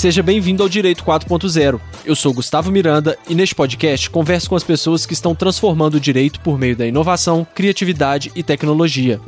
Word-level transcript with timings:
Seja 0.00 0.22
bem-vindo 0.22 0.62
ao 0.62 0.68
Direito 0.68 1.04
4.0. 1.04 1.78
Eu 2.06 2.16
sou 2.16 2.32
Gustavo 2.32 2.72
Miranda 2.72 3.18
e 3.28 3.34
neste 3.34 3.54
podcast 3.54 4.08
converso 4.08 4.48
com 4.48 4.56
as 4.56 4.64
pessoas 4.64 5.04
que 5.04 5.12
estão 5.12 5.34
transformando 5.34 5.96
o 5.96 6.00
direito 6.00 6.40
por 6.40 6.58
meio 6.58 6.74
da 6.74 6.86
inovação, 6.86 7.46
criatividade 7.54 8.32
e 8.34 8.42
tecnologia. 8.42 9.20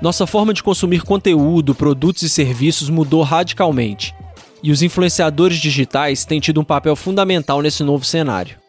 Nossa 0.00 0.28
forma 0.28 0.54
de 0.54 0.62
consumir 0.62 1.02
conteúdo, 1.02 1.74
produtos 1.74 2.22
e 2.22 2.28
serviços 2.28 2.88
mudou 2.88 3.24
radicalmente, 3.24 4.14
e 4.62 4.70
os 4.70 4.80
influenciadores 4.80 5.58
digitais 5.58 6.24
têm 6.24 6.38
tido 6.38 6.60
um 6.60 6.64
papel 6.64 6.94
fundamental 6.94 7.60
nesse 7.60 7.82
novo 7.82 8.04
cenário. 8.04 8.60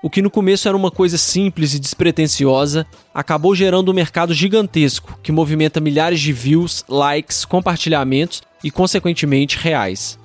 O 0.00 0.08
que 0.08 0.22
no 0.22 0.30
começo 0.30 0.68
era 0.68 0.76
uma 0.76 0.92
coisa 0.92 1.18
simples 1.18 1.74
e 1.74 1.80
despretensiosa, 1.80 2.86
acabou 3.12 3.52
gerando 3.52 3.90
um 3.90 3.94
mercado 3.94 4.32
gigantesco 4.32 5.18
que 5.24 5.32
movimenta 5.32 5.80
milhares 5.80 6.20
de 6.20 6.32
views, 6.32 6.84
likes, 6.88 7.44
compartilhamentos 7.44 8.45
e, 8.62 8.70
consequentemente, 8.70 9.58
reais. 9.58 10.18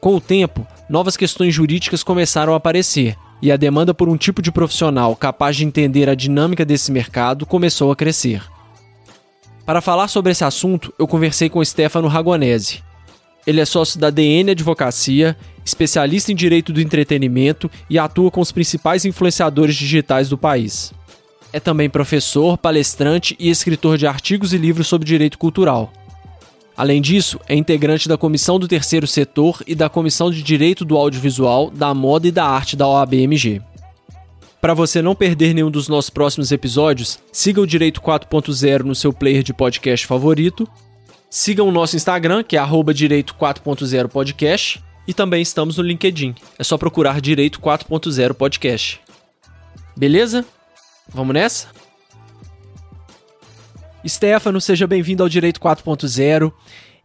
Com 0.00 0.14
o 0.16 0.20
tempo, 0.20 0.66
novas 0.88 1.16
questões 1.16 1.54
jurídicas 1.54 2.02
começaram 2.02 2.54
a 2.54 2.56
aparecer 2.56 3.16
e 3.40 3.52
a 3.52 3.56
demanda 3.56 3.94
por 3.94 4.08
um 4.08 4.16
tipo 4.16 4.42
de 4.42 4.50
profissional 4.50 5.14
capaz 5.16 5.56
de 5.56 5.64
entender 5.64 6.08
a 6.08 6.14
dinâmica 6.14 6.64
desse 6.64 6.90
mercado 6.90 7.46
começou 7.46 7.90
a 7.90 7.96
crescer. 7.96 8.42
Para 9.64 9.80
falar 9.80 10.08
sobre 10.08 10.32
esse 10.32 10.44
assunto, 10.44 10.92
eu 10.98 11.06
conversei 11.06 11.48
com 11.48 11.64
Stefano 11.64 12.08
Ragonese. 12.08 12.82
Ele 13.46 13.60
é 13.60 13.64
sócio 13.64 13.98
da 13.98 14.10
DN 14.10 14.50
Advocacia, 14.50 15.36
especialista 15.64 16.32
em 16.32 16.34
direito 16.34 16.72
do 16.72 16.80
entretenimento 16.80 17.70
e 17.88 17.98
atua 17.98 18.30
com 18.30 18.40
os 18.40 18.52
principais 18.52 19.04
influenciadores 19.04 19.74
digitais 19.76 20.28
do 20.28 20.38
país. 20.38 20.92
É 21.52 21.58
também 21.58 21.88
professor, 21.88 22.58
palestrante 22.58 23.36
e 23.38 23.48
escritor 23.50 23.96
de 23.96 24.06
artigos 24.06 24.52
e 24.52 24.58
livros 24.58 24.86
sobre 24.86 25.06
direito 25.06 25.38
cultural. 25.38 25.92
Além 26.78 27.02
disso, 27.02 27.40
é 27.48 27.56
integrante 27.56 28.08
da 28.08 28.16
Comissão 28.16 28.56
do 28.56 28.68
Terceiro 28.68 29.04
Setor 29.04 29.64
e 29.66 29.74
da 29.74 29.88
Comissão 29.88 30.30
de 30.30 30.44
Direito 30.44 30.84
do 30.84 30.96
Audiovisual, 30.96 31.72
da 31.72 31.92
Moda 31.92 32.28
e 32.28 32.30
da 32.30 32.44
Arte 32.44 32.76
da 32.76 32.86
OABMG. 32.86 33.60
Para 34.60 34.74
você 34.74 35.02
não 35.02 35.16
perder 35.16 35.54
nenhum 35.54 35.72
dos 35.72 35.88
nossos 35.88 36.08
próximos 36.08 36.52
episódios, 36.52 37.18
siga 37.32 37.60
o 37.60 37.66
Direito 37.66 38.00
4.0 38.00 38.84
no 38.84 38.94
seu 38.94 39.12
player 39.12 39.42
de 39.42 39.52
podcast 39.52 40.06
favorito. 40.06 40.68
Siga 41.28 41.64
o 41.64 41.72
nosso 41.72 41.96
Instagram, 41.96 42.44
que 42.44 42.56
é 42.56 42.60
Direito 42.94 43.34
4.0 43.34 44.06
Podcast. 44.06 44.80
E 45.04 45.12
também 45.12 45.42
estamos 45.42 45.78
no 45.78 45.82
LinkedIn. 45.82 46.32
É 46.56 46.62
só 46.62 46.78
procurar 46.78 47.20
Direito 47.20 47.58
4.0 47.60 48.34
Podcast. 48.34 49.00
Beleza? 49.96 50.44
Vamos 51.08 51.34
nessa? 51.34 51.77
Stefano, 54.08 54.60
seja 54.60 54.86
bem-vindo 54.86 55.22
ao 55.22 55.28
Direito 55.28 55.60
4.0. 55.60 56.52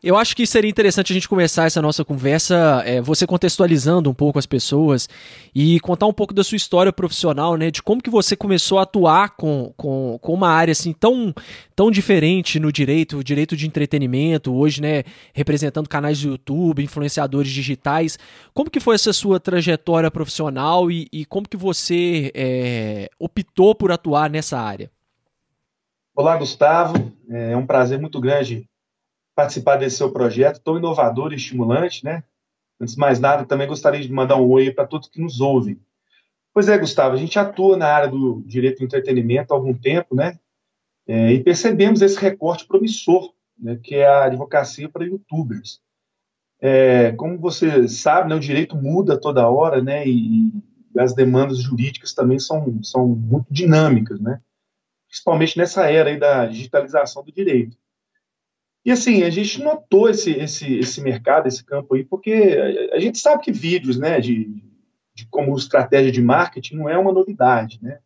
Eu 0.02 0.18
acho 0.18 0.36
que 0.36 0.46
seria 0.46 0.70
interessante 0.70 1.14
a 1.14 1.16
gente 1.16 1.30
começar 1.30 1.66
essa 1.66 1.82
nossa 1.82 2.04
conversa, 2.04 2.84
é, 2.86 3.02
você 3.02 3.26
contextualizando 3.26 4.10
um 4.10 4.14
pouco 4.14 4.38
as 4.38 4.46
pessoas 4.46 5.08
e 5.56 5.80
contar 5.80 6.08
um 6.08 6.14
pouco 6.14 6.34
da 6.34 6.44
sua 6.44 6.58
história 6.58 6.92
profissional, 6.92 7.56
né? 7.56 7.72
De 7.72 7.82
como 7.82 8.02
que 8.02 8.10
você 8.10 8.36
começou 8.36 8.80
a 8.80 8.82
atuar 8.82 9.30
com, 9.38 9.74
com, 9.78 10.20
com 10.22 10.34
uma 10.34 10.50
área 10.50 10.74
assim 10.74 10.92
tão, 10.92 11.34
tão 11.74 11.90
diferente 11.90 12.60
no 12.60 12.70
direito, 12.70 13.18
o 13.18 13.24
direito 13.24 13.56
de 13.56 13.66
entretenimento, 13.66 14.54
hoje, 14.54 14.82
né? 14.82 15.04
Representando 15.34 15.88
canais 15.88 16.22
do 16.22 16.32
YouTube, 16.32 16.84
influenciadores 16.84 17.52
digitais. 17.52 18.20
Como 18.54 18.70
que 18.70 18.82
foi 18.82 18.96
essa 18.96 19.14
sua 19.14 19.40
trajetória 19.40 20.12
profissional 20.12 20.92
e, 20.92 21.08
e 21.14 21.24
como 21.24 21.48
que 21.48 21.56
você 21.56 22.30
é, 22.36 23.10
optou 23.18 23.74
por 23.74 23.90
atuar 23.90 24.30
nessa 24.30 24.60
área? 24.60 24.92
Olá, 26.16 26.38
Gustavo. 26.38 27.12
É 27.28 27.58
um 27.58 27.66
prazer 27.66 28.00
muito 28.00 28.22
grande 28.22 28.70
participar 29.36 29.78
desse 29.78 29.98
seu 29.98 30.12
projeto 30.12 30.62
tão 30.62 30.78
inovador 30.78 31.34
e 31.34 31.38
estimulante, 31.38 32.06
né? 32.06 32.24
Antes 32.80 32.94
de 32.94 33.00
mais 33.00 33.20
nada, 33.20 33.46
também 33.46 33.68
gostaria 33.68 34.00
de 34.00 34.14
mandar 34.14 34.36
um 34.36 34.48
oi 34.48 34.70
para 34.70 34.86
todos 34.86 35.10
que 35.10 35.20
nos 35.20 35.42
ouvem. 35.42 35.82
Pois 36.54 36.70
é, 36.70 36.78
Gustavo, 36.78 37.16
a 37.16 37.18
gente 37.18 37.40
atua 37.40 37.76
na 37.76 37.88
área 37.88 38.10
do 38.10 38.44
direito 38.46 38.78
do 38.78 38.86
entretenimento 38.86 39.52
há 39.52 39.58
algum 39.58 39.74
tempo, 39.74 40.16
né? 40.16 40.38
É, 41.08 41.34
e 41.34 41.44
percebemos 41.44 42.00
esse 42.04 42.20
recorte 42.20 42.68
promissor, 42.68 43.34
né, 43.58 43.80
que 43.82 43.96
é 43.96 44.06
a 44.06 44.26
advocacia 44.26 44.88
para 44.88 45.06
youtubers. 45.06 45.82
É, 46.62 47.12
como 47.14 47.40
você 47.40 47.88
sabe, 47.88 48.30
né, 48.30 48.36
o 48.36 48.40
direito 48.40 48.76
muda 48.76 49.20
toda 49.20 49.50
hora, 49.50 49.82
né? 49.82 50.08
E, 50.08 50.52
e 50.94 51.00
as 51.00 51.16
demandas 51.16 51.58
jurídicas 51.58 52.14
também 52.14 52.38
são, 52.38 52.84
são 52.84 53.08
muito 53.08 53.48
dinâmicas, 53.50 54.20
né? 54.20 54.40
Principalmente 55.14 55.60
nessa 55.60 55.92
era 55.92 56.10
aí 56.10 56.18
da 56.18 56.48
digitalização 56.48 57.24
do 57.24 57.32
direito. 57.32 57.78
E 58.84 58.92
assim, 58.92 59.22
a 59.22 59.30
gente 59.30 59.64
notou 59.64 60.10
esse, 60.10 60.32
esse, 60.32 60.80
esse 60.80 61.02
mercado, 61.02 61.48
esse 61.48 61.64
campo 61.64 61.94
aí, 61.94 62.04
porque 62.04 62.34
a 62.92 63.00
gente 63.00 63.20
sabe 63.20 63.44
que 63.44 63.52
vídeos, 63.52 63.98
né, 63.98 64.20
de, 64.20 64.46
de 65.14 65.28
como 65.28 65.56
estratégia 65.56 66.12
de 66.12 66.22
marketing 66.22 66.78
não 66.78 66.90
é 66.90 66.98
uma 66.98 67.14
novidade, 67.14 67.80
né? 67.82 68.00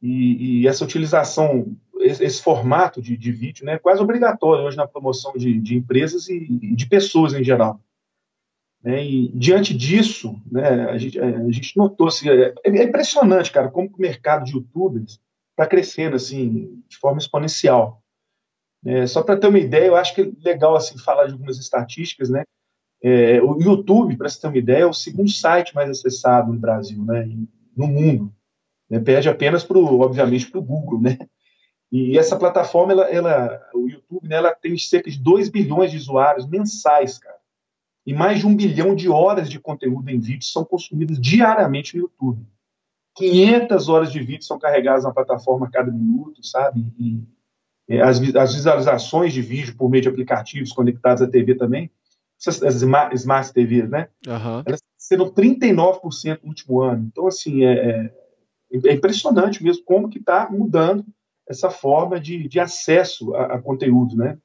E, 0.00 0.62
e 0.62 0.66
essa 0.66 0.82
utilização, 0.82 1.76
esse, 2.00 2.24
esse 2.24 2.42
formato 2.42 3.02
de, 3.02 3.16
de, 3.18 3.30
vídeo, 3.30 3.64
né, 3.66 3.74
é 3.74 3.78
quase 3.78 4.00
obrigatório 4.00 4.64
hoje 4.64 4.76
na 4.76 4.88
promoção 4.88 5.32
de, 5.34 5.60
de 5.60 5.76
empresas 5.76 6.28
e, 6.28 6.40
de 6.74 6.86
pessoas 6.86 7.34
em 7.34 7.44
geral. 7.44 7.80
Né? 8.82 9.04
E 9.04 9.28
diante 9.28 9.74
disso, 9.74 10.40
né, 10.50 10.90
a, 10.90 10.98
gente, 10.98 11.20
a 11.20 11.50
gente 11.50 11.76
notou, 11.76 12.08
assim, 12.08 12.28
é, 12.28 12.54
é 12.64 12.82
impressionante, 12.82 13.52
cara, 13.52 13.70
como 13.70 13.88
o 13.88 14.00
mercado 14.00 14.44
de 14.44 14.52
youtubers 14.52 15.22
está 15.54 15.66
crescendo 15.66 16.16
assim 16.16 16.82
de 16.88 16.96
forma 16.98 17.18
exponencial. 17.18 18.02
É, 18.84 19.06
só 19.06 19.22
para 19.22 19.36
ter 19.36 19.46
uma 19.46 19.58
ideia, 19.58 19.86
eu 19.86 19.96
acho 19.96 20.14
que 20.14 20.20
é 20.20 20.30
legal 20.44 20.76
assim 20.76 20.98
falar 20.98 21.26
de 21.26 21.32
algumas 21.32 21.58
estatísticas, 21.58 22.28
né? 22.28 22.44
É, 23.02 23.40
o 23.42 23.60
YouTube, 23.60 24.16
para 24.16 24.28
você 24.28 24.40
ter 24.40 24.46
uma 24.48 24.58
ideia, 24.58 24.82
é 24.82 24.86
o 24.86 24.92
segundo 24.92 25.30
site 25.30 25.74
mais 25.74 25.88
acessado 25.88 26.52
no 26.52 26.58
Brasil, 26.58 27.02
né? 27.04 27.26
No 27.76 27.86
mundo, 27.86 28.32
né? 28.88 28.98
perde 29.00 29.28
apenas 29.28 29.64
para, 29.64 29.78
obviamente, 29.78 30.50
para 30.50 30.60
o 30.60 30.64
Google, 30.64 31.00
né? 31.00 31.18
E 31.90 32.18
essa 32.18 32.36
plataforma, 32.36 32.92
ela, 32.92 33.04
ela, 33.08 33.68
o 33.72 33.88
YouTube, 33.88 34.28
né, 34.28 34.36
ela 34.36 34.54
tem 34.54 34.76
cerca 34.76 35.10
de 35.10 35.18
2 35.18 35.48
bilhões 35.48 35.92
de 35.92 35.96
usuários 35.96 36.46
mensais, 36.46 37.18
cara. 37.18 37.38
E 38.06 38.12
mais 38.12 38.40
de 38.40 38.46
um 38.46 38.56
bilhão 38.56 38.94
de 38.94 39.08
horas 39.08 39.48
de 39.48 39.60
conteúdo 39.60 40.10
em 40.10 40.18
vídeo 40.18 40.44
são 40.44 40.64
consumidas 40.64 41.20
diariamente 41.20 41.96
no 41.96 42.02
YouTube. 42.02 42.44
500 43.16 43.88
horas 43.88 44.12
de 44.12 44.20
vídeo 44.20 44.44
são 44.44 44.58
carregadas 44.58 45.04
na 45.04 45.12
plataforma 45.12 45.66
a 45.66 45.70
cada 45.70 45.90
minuto, 45.90 46.44
sabe? 46.44 46.84
E, 46.98 47.22
e 47.88 48.00
as, 48.00 48.20
as, 48.34 48.54
visualizações 48.54 49.32
de 49.32 49.40
vídeo 49.40 49.76
por 49.76 49.88
meio 49.88 50.02
de 50.02 50.08
aplicativos 50.08 50.72
conectados 50.72 51.22
à 51.22 51.28
TV 51.28 51.54
também, 51.54 51.90
as 52.46 52.74
smart, 52.74 53.14
smart 53.14 53.52
TVs, 53.52 53.88
né? 53.88 54.08
Uhum. 54.26 54.62
Elas 54.66 54.82
serão 54.98 55.30
39% 55.30 56.40
no 56.42 56.48
último 56.48 56.80
ano. 56.80 57.08
Então, 57.10 57.26
assim, 57.26 57.64
é, 57.64 57.72
é, 57.72 58.10
é 58.86 58.92
impressionante 58.92 59.62
mesmo 59.62 59.84
como 59.84 60.08
que 60.08 60.18
está 60.18 60.50
mudando 60.50 61.04
essa 61.48 61.70
forma 61.70 62.18
de, 62.18 62.48
de 62.48 62.58
acesso 62.58 63.34
a, 63.34 63.54
a, 63.54 63.62
conteúdo, 63.62 64.16
né? 64.16 64.38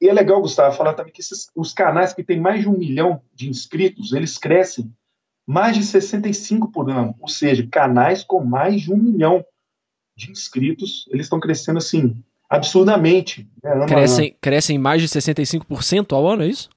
E 0.00 0.08
é 0.08 0.12
legal, 0.12 0.40
Gustavo, 0.40 0.76
falar 0.76 0.94
também 0.94 1.12
que 1.12 1.20
esses, 1.20 1.50
os 1.54 1.74
canais 1.74 2.14
que 2.14 2.24
têm 2.24 2.40
mais 2.40 2.62
de 2.62 2.68
um 2.68 2.76
milhão 2.76 3.22
de 3.34 3.48
inscritos, 3.48 4.12
eles 4.14 4.38
crescem 4.38 4.90
mais 5.50 5.76
de 5.76 5.82
65 5.82 6.70
por 6.70 6.88
ano, 6.88 7.12
ou 7.18 7.26
seja, 7.26 7.66
canais 7.68 8.22
com 8.22 8.44
mais 8.44 8.82
de 8.82 8.92
um 8.92 8.96
milhão 8.96 9.44
de 10.16 10.30
inscritos, 10.30 11.08
eles 11.10 11.26
estão 11.26 11.40
crescendo 11.40 11.78
assim 11.78 12.22
absurdamente. 12.48 13.50
Né? 13.60 13.86
Crescem, 13.86 14.36
crescem 14.40 14.78
mais 14.78 15.02
de 15.02 15.08
65% 15.08 16.12
ao 16.12 16.28
ano, 16.28 16.44
é 16.44 16.46
isso? 16.46 16.70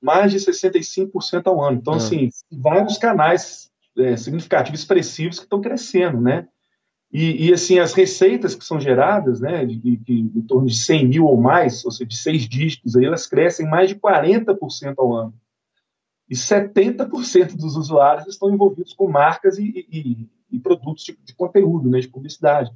Mais 0.00 0.30
de 0.30 0.38
65% 0.38 1.42
ao 1.46 1.60
ano. 1.60 1.78
Então, 1.78 1.94
ah. 1.94 1.96
assim, 1.96 2.28
vários 2.52 2.98
canais 2.98 3.68
é, 3.98 4.16
significativos, 4.16 4.78
expressivos 4.78 5.38
que 5.38 5.46
estão 5.46 5.60
crescendo, 5.60 6.20
né? 6.20 6.46
E, 7.12 7.48
e, 7.48 7.52
assim, 7.52 7.80
as 7.80 7.92
receitas 7.92 8.54
que 8.54 8.64
são 8.64 8.78
geradas, 8.78 9.40
né, 9.40 9.66
de, 9.66 9.76
de, 9.76 9.96
de, 9.96 10.38
em 10.38 10.42
torno 10.42 10.68
de 10.68 10.76
100 10.76 11.08
mil 11.08 11.26
ou 11.26 11.36
mais, 11.36 11.84
ou 11.84 11.90
seja, 11.90 12.06
de 12.06 12.16
seis 12.16 12.48
dígitos, 12.48 12.94
aí, 12.94 13.04
elas 13.04 13.26
crescem 13.26 13.68
mais 13.68 13.88
de 13.88 13.96
40% 13.96 14.94
ao 14.96 15.12
ano 15.12 15.34
e 16.30 16.34
70% 16.34 17.56
dos 17.56 17.74
usuários 17.74 18.28
estão 18.28 18.54
envolvidos 18.54 18.94
com 18.94 19.10
marcas 19.10 19.58
e, 19.58 19.84
e, 19.90 20.28
e 20.52 20.60
produtos 20.60 21.02
de, 21.02 21.18
de, 21.24 21.34
conteúdo, 21.34 21.90
né, 21.90 21.98
de 21.98 22.06
publicidade. 22.06 22.70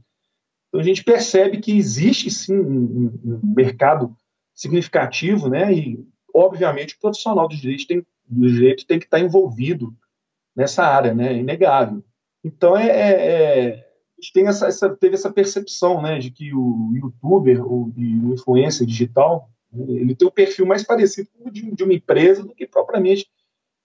Então 0.68 0.80
a 0.80 0.84
gente 0.84 1.04
percebe 1.04 1.60
que 1.60 1.76
existe 1.76 2.32
sim 2.32 2.58
um, 2.58 3.14
um, 3.24 3.54
mercado 3.54 4.16
significativo, 4.52 5.48
né, 5.48 5.72
e 5.72 6.04
obviamente 6.34 6.96
o 6.96 7.00
profissional 7.00 7.46
do 7.46 7.54
direito 7.54 7.86
tem, 7.86 8.04
do 8.26 8.48
direito 8.48 8.86
tem 8.86 8.98
que 8.98 9.04
estar 9.04 9.20
envolvido 9.20 9.94
nessa 10.54 10.84
área, 10.84 11.14
né, 11.14 11.34
é 11.34 11.36
inegável. 11.36 12.02
Então 12.42 12.76
é, 12.76 12.88
é, 12.88 13.68
é 13.68 13.84
tem 14.32 14.48
essa, 14.48 14.66
essa, 14.66 14.96
teve 14.96 15.14
essa 15.14 15.30
percepção, 15.30 16.02
né, 16.02 16.18
de 16.18 16.32
que 16.32 16.52
o 16.52 16.90
youtuber 16.92 17.64
ou 17.64 17.92
o 17.96 18.32
influencer 18.34 18.84
digital 18.84 19.48
né, 19.72 19.84
ele 19.88 20.16
tem 20.16 20.26
um 20.26 20.32
perfil 20.32 20.66
mais 20.66 20.82
parecido 20.82 21.28
com 21.36 21.48
o 21.48 21.52
de, 21.52 21.70
de 21.70 21.84
uma 21.84 21.94
empresa 21.94 22.42
do 22.42 22.54
que 22.54 22.66
propriamente 22.66 23.28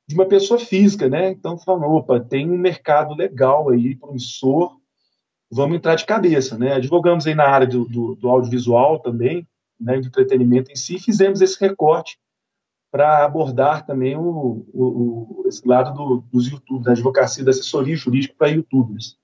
de 0.10 0.16
uma 0.16 0.26
pessoa 0.26 0.60
física, 0.60 1.08
né? 1.08 1.30
Então, 1.30 1.56
falando, 1.56 1.86
opa, 1.86 2.20
tem 2.20 2.50
um 2.50 2.58
mercado 2.58 3.14
legal 3.14 3.70
aí, 3.70 3.96
promissor, 3.96 4.76
vamos 5.52 5.78
entrar 5.78 5.94
de 5.94 6.04
cabeça, 6.04 6.58
né? 6.58 6.74
Advogamos 6.74 7.28
aí 7.28 7.36
na 7.36 7.44
área 7.44 7.68
do, 7.68 7.86
do, 7.86 8.16
do 8.16 8.28
audiovisual 8.28 8.98
também, 8.98 9.48
né, 9.80 10.00
de 10.00 10.08
entretenimento 10.08 10.72
em 10.72 10.76
si, 10.76 10.98
fizemos 10.98 11.42
esse 11.42 11.60
recorte 11.62 12.18
para 12.92 13.24
abordar 13.24 13.86
também 13.86 14.18
o, 14.18 14.66
o, 14.74 14.84
o, 14.84 15.44
esse 15.48 15.62
lado 15.68 15.94
do, 15.94 16.24
dos 16.34 16.48
YouTube, 16.48 16.84
da 16.84 16.94
advocacia, 16.94 17.44
da 17.44 17.52
assessoria 17.52 17.96
jurídica 17.96 18.34
para 18.36 18.48
youtubers. 18.48 19.16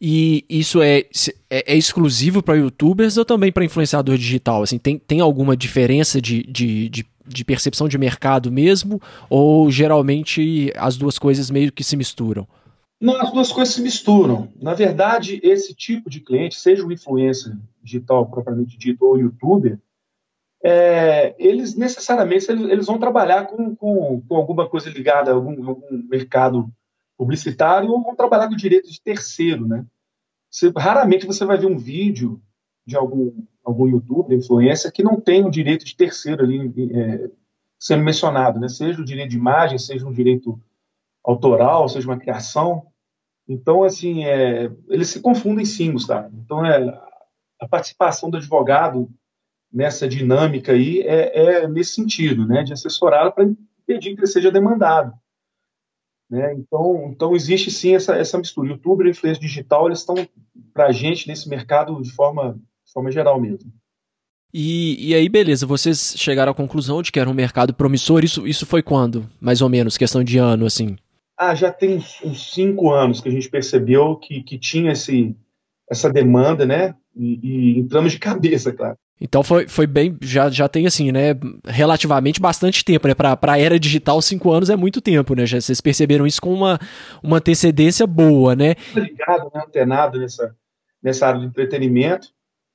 E 0.00 0.44
isso 0.48 0.82
é, 0.82 1.04
é, 1.48 1.74
é 1.74 1.76
exclusivo 1.76 2.42
para 2.42 2.56
youtubers 2.56 3.16
ou 3.16 3.24
também 3.24 3.52
para 3.52 3.64
influenciador 3.64 4.18
digital? 4.18 4.64
Assim, 4.64 4.76
tem, 4.76 4.98
tem 4.98 5.20
alguma 5.20 5.56
diferença 5.56 6.20
de, 6.20 6.42
de, 6.42 6.88
de, 6.88 7.06
de, 7.26 7.44
percepção 7.44 7.88
de 7.88 7.98
mercado 7.98 8.50
mesmo? 8.50 9.00
Ou 9.28 9.70
geralmente 9.70 10.72
as 10.76 10.96
duas 10.96 11.18
coisas 11.18 11.50
meio 11.50 11.72
que 11.72 11.84
se 11.84 11.96
misturam? 11.96 12.46
Não, 13.00 13.20
as 13.20 13.32
duas 13.32 13.50
coisas 13.50 13.74
se 13.74 13.82
misturam. 13.82 14.48
Na 14.60 14.74
verdade, 14.74 15.40
esse 15.42 15.74
tipo 15.74 16.08
de 16.08 16.20
cliente, 16.20 16.54
seja 16.54 16.86
o 16.86 16.92
influencer 16.92 17.52
digital 17.82 18.26
propriamente 18.26 18.78
dito 18.78 19.04
ou 19.04 19.18
youtuber, 19.18 19.78
é, 20.64 21.34
eles 21.38 21.74
necessariamente 21.74 22.48
eles, 22.48 22.70
eles, 22.70 22.86
vão 22.86 22.98
trabalhar 22.98 23.46
com, 23.48 23.74
com, 23.74 24.20
com, 24.20 24.36
alguma 24.36 24.68
coisa 24.68 24.88
ligada 24.88 25.32
a 25.32 25.34
algum, 25.34 25.68
algum, 25.68 26.08
mercado 26.08 26.72
publicitário 27.18 27.90
ou 27.90 28.00
vão 28.00 28.14
trabalhar 28.14 28.48
com 28.48 28.54
direito 28.54 28.88
de 28.88 29.02
terceiro, 29.02 29.66
né? 29.66 29.84
Você, 30.48 30.72
raramente 30.76 31.26
você 31.26 31.44
vai 31.44 31.58
ver 31.58 31.66
um 31.66 31.76
vídeo 31.76 32.40
de 32.86 32.96
algum, 32.96 33.32
algum 33.64 33.86
youtuber, 33.86 34.36
influencer, 34.36 34.92
que 34.92 35.02
não 35.02 35.20
tem 35.20 35.44
o 35.44 35.50
direito 35.50 35.84
de 35.84 35.96
terceiro 35.96 36.44
ali 36.44 36.72
é, 36.92 37.30
sendo 37.78 38.04
mencionado, 38.04 38.58
né? 38.58 38.68
Seja 38.68 39.00
o 39.00 39.04
direito 39.04 39.30
de 39.30 39.36
imagem, 39.36 39.78
seja 39.78 40.06
um 40.06 40.12
direito 40.12 40.60
autoral, 41.24 41.88
seja 41.88 42.08
uma 42.08 42.18
criação. 42.18 42.86
Então, 43.48 43.82
assim, 43.82 44.24
é, 44.24 44.70
eles 44.88 45.08
se 45.08 45.20
confundem 45.20 45.64
sim, 45.64 45.92
Gustavo. 45.92 46.30
Então, 46.44 46.64
é, 46.64 47.00
a 47.60 47.68
participação 47.68 48.30
do 48.30 48.36
advogado 48.36 49.08
nessa 49.72 50.06
dinâmica 50.06 50.72
aí 50.72 51.00
é, 51.00 51.62
é 51.62 51.68
nesse 51.68 51.94
sentido, 51.94 52.46
né, 52.46 52.62
de 52.62 52.72
assessorá-lo 52.72 53.32
para 53.32 53.44
impedir 53.44 54.14
que 54.14 54.20
ele 54.20 54.26
seja 54.26 54.50
demandado. 54.50 55.12
Né? 56.28 56.54
Então, 56.54 57.10
então 57.10 57.34
existe 57.34 57.70
sim 57.70 57.94
essa, 57.94 58.16
essa 58.16 58.38
mistura. 58.38 58.68
YouTube 58.68 59.06
e 59.06 59.10
influência 59.10 59.40
digital 59.40 59.86
eles 59.86 59.98
estão 59.98 60.16
para 60.72 60.86
a 60.86 60.92
gente 60.92 61.28
nesse 61.28 61.48
mercado 61.48 62.00
de 62.00 62.10
forma, 62.10 62.58
de 62.92 62.94
forma 62.94 63.10
geral 63.10 63.40
mesmo. 63.40 63.72
E, 64.52 65.08
e 65.08 65.14
aí, 65.14 65.30
beleza, 65.30 65.64
vocês 65.64 66.14
chegaram 66.18 66.52
à 66.52 66.54
conclusão 66.54 67.00
de 67.00 67.10
que 67.10 67.18
era 67.18 67.30
um 67.30 67.34
mercado 67.34 67.72
promissor. 67.72 68.22
Isso, 68.22 68.46
isso 68.46 68.66
foi 68.66 68.82
quando, 68.82 69.26
mais 69.40 69.62
ou 69.62 69.68
menos, 69.70 69.96
questão 69.96 70.22
de 70.22 70.36
ano, 70.36 70.66
assim? 70.66 70.96
Ah, 71.38 71.54
já 71.54 71.72
tem 71.72 71.96
uns 72.22 72.52
cinco 72.52 72.92
anos 72.92 73.20
que 73.20 73.30
a 73.30 73.32
gente 73.32 73.48
percebeu 73.48 74.16
que, 74.16 74.42
que 74.42 74.58
tinha 74.58 74.92
esse, 74.92 75.34
essa 75.90 76.12
demanda, 76.12 76.66
né? 76.66 76.94
E, 77.16 77.40
e 77.42 77.78
entramos 77.78 78.12
de 78.12 78.18
cabeça, 78.20 78.72
claro. 78.72 78.96
Então 79.18 79.42
foi, 79.42 79.68
foi 79.68 79.86
bem, 79.86 80.18
já, 80.20 80.50
já 80.50 80.68
tem 80.68 80.84
assim, 80.84 81.12
né, 81.12 81.36
relativamente 81.64 82.40
bastante 82.40 82.84
tempo, 82.84 83.06
né, 83.06 83.14
para 83.14 83.38
a 83.40 83.58
era 83.58 83.78
digital, 83.78 84.20
cinco 84.20 84.50
anos 84.50 84.68
é 84.68 84.74
muito 84.74 85.00
tempo, 85.00 85.36
né, 85.36 85.46
já, 85.46 85.60
vocês 85.60 85.80
perceberam 85.80 86.26
isso 86.26 86.42
com 86.42 86.52
uma, 86.52 86.76
uma 87.22 87.36
antecedência 87.36 88.04
boa, 88.04 88.56
né. 88.56 88.74
Ligado, 88.92 89.48
né, 89.54 89.62
antenado 89.64 90.18
nessa, 90.18 90.56
nessa 91.00 91.28
área 91.28 91.38
de 91.38 91.46
entretenimento, 91.46 92.30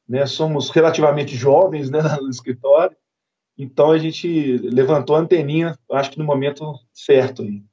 né, 0.07 0.25
somos 0.25 0.69
relativamente 0.69 1.36
jovens, 1.36 1.89
né, 1.89 2.00
no 2.21 2.30
escritório, 2.30 2.95
então 3.57 3.92
a 3.92 3.98
gente 3.98 4.57
levantou 4.57 5.15
a 5.15 5.19
anteninha, 5.19 5.77
acho 5.92 6.12
que 6.12 6.19
no 6.19 6.25
momento 6.25 6.63
certo 6.94 7.42
aí. 7.42 7.63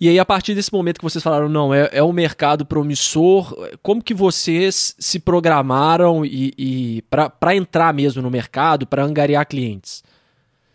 E 0.00 0.08
aí, 0.08 0.18
a 0.18 0.24
partir 0.24 0.56
desse 0.56 0.72
momento 0.72 0.98
que 0.98 1.04
vocês 1.04 1.22
falaram, 1.22 1.48
não, 1.48 1.72
é, 1.72 1.88
é 1.92 2.02
um 2.02 2.12
mercado 2.12 2.66
promissor, 2.66 3.54
como 3.80 4.02
que 4.02 4.12
vocês 4.12 4.94
se 4.98 5.20
programaram 5.20 6.24
e, 6.24 6.52
e 6.58 7.02
para 7.02 7.54
entrar 7.54 7.94
mesmo 7.94 8.20
no 8.20 8.30
mercado, 8.30 8.88
para 8.88 9.04
angariar 9.04 9.46
clientes? 9.46 10.02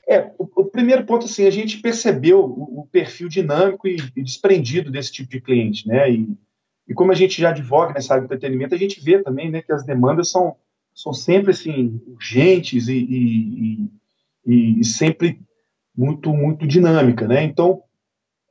É, 0.10 0.32
o, 0.40 0.50
o, 0.56 0.66
primeiro 0.66 1.06
ponto, 1.06 1.26
assim, 1.26 1.46
a 1.46 1.52
gente 1.52 1.78
percebeu 1.78 2.40
o, 2.40 2.80
o 2.80 2.88
perfil 2.92 3.30
dinâmico 3.30 3.88
e, 3.88 3.98
e, 4.16 4.24
desprendido 4.24 4.90
desse 4.90 5.12
tipo 5.12 5.30
de 5.30 5.40
cliente, 5.40 5.88
né? 5.88 6.10
E, 6.12 6.28
e, 6.88 6.94
como 6.96 7.12
a 7.12 7.16
gente 7.16 7.40
já 7.40 7.50
advoga 7.50 7.94
nessa 7.94 8.14
área 8.14 8.22
de 8.22 8.34
entretenimento, 8.34 8.74
a 8.74 8.78
gente 8.78 9.00
vê 9.00 9.22
também, 9.22 9.52
né, 9.52 9.62
que 9.62 9.72
as 9.72 9.86
demandas 9.86 10.32
são, 10.32 10.56
são 11.02 11.14
sempre, 11.14 11.52
assim, 11.52 12.02
urgentes 12.08 12.90
e, 12.90 13.90
e, 14.46 14.80
e 14.80 14.84
sempre 14.84 15.40
muito, 15.96 16.34
muito 16.34 16.68
dinâmica, 16.68 17.26
né? 17.26 17.42
Então, 17.42 17.82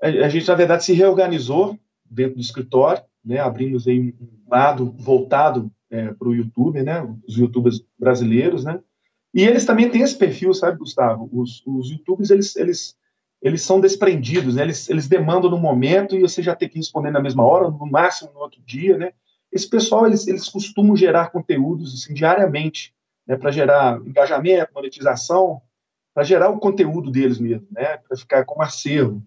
a 0.00 0.28
gente, 0.28 0.48
na 0.48 0.54
verdade, 0.54 0.84
se 0.84 0.94
reorganizou 0.94 1.78
dentro 2.10 2.36
do 2.36 2.40
escritório, 2.40 3.02
né, 3.22 3.38
abrimos 3.38 3.86
aí 3.86 4.14
um 4.18 4.50
lado 4.50 4.94
voltado 4.96 5.70
é, 5.90 6.14
para 6.14 6.28
o 6.28 6.34
YouTube, 6.34 6.82
né, 6.82 7.02
os 7.26 7.36
youtubers 7.36 7.84
brasileiros, 7.98 8.64
né, 8.64 8.80
e 9.34 9.42
eles 9.42 9.66
também 9.66 9.90
têm 9.90 10.02
esse 10.02 10.16
perfil, 10.16 10.54
sabe, 10.54 10.78
Gustavo? 10.78 11.28
Os, 11.32 11.62
os 11.66 11.90
youtubers, 11.90 12.30
eles, 12.30 12.56
eles, 12.56 12.96
eles 13.42 13.60
são 13.60 13.80
desprendidos, 13.80 14.54
né, 14.54 14.62
eles, 14.62 14.88
eles 14.88 15.08
demandam 15.08 15.50
no 15.50 15.58
momento 15.58 16.16
e 16.16 16.20
você 16.20 16.42
já 16.42 16.54
tem 16.54 16.68
que 16.68 16.78
responder 16.78 17.10
na 17.10 17.20
mesma 17.20 17.44
hora, 17.44 17.68
no 17.68 17.86
máximo 17.86 18.30
no 18.32 18.40
outro 18.40 18.62
dia, 18.64 18.96
né, 18.96 19.12
esse 19.52 19.68
pessoal, 19.68 20.06
eles, 20.06 20.26
eles 20.26 20.48
costumam 20.48 20.96
gerar 20.96 21.30
conteúdos, 21.30 21.94
assim, 21.94 22.14
diariamente, 22.14 22.94
né, 23.26 23.36
para 23.36 23.50
gerar 23.50 24.00
engajamento, 24.06 24.72
monetização, 24.74 25.60
para 26.14 26.24
gerar 26.24 26.50
o 26.50 26.58
conteúdo 26.58 27.10
deles 27.10 27.38
mesmo, 27.38 27.66
né, 27.70 27.96
para 27.96 28.16
ficar 28.16 28.44
como 28.44 28.62
acervo. 28.62 29.22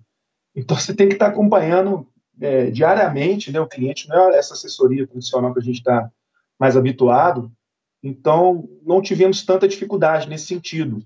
Então 0.56 0.78
você 0.78 0.94
tem 0.94 1.08
que 1.08 1.14
estar 1.14 1.28
acompanhando 1.28 2.08
é, 2.40 2.70
diariamente 2.70 3.52
né, 3.52 3.60
o 3.60 3.68
cliente, 3.68 4.10
não 4.10 4.32
é 4.32 4.38
essa 4.38 4.54
assessoria 4.54 5.08
tradicional 5.08 5.54
que 5.54 5.60
a 5.60 5.64
gente 5.64 5.78
está 5.78 6.12
mais 6.60 6.76
habituado. 6.76 7.52
Então 8.04 8.68
não 8.86 9.02
tivemos 9.02 9.46
tanta 9.46 9.68
dificuldade 9.68 10.28
nesse 10.28 10.48
sentido, 10.48 11.04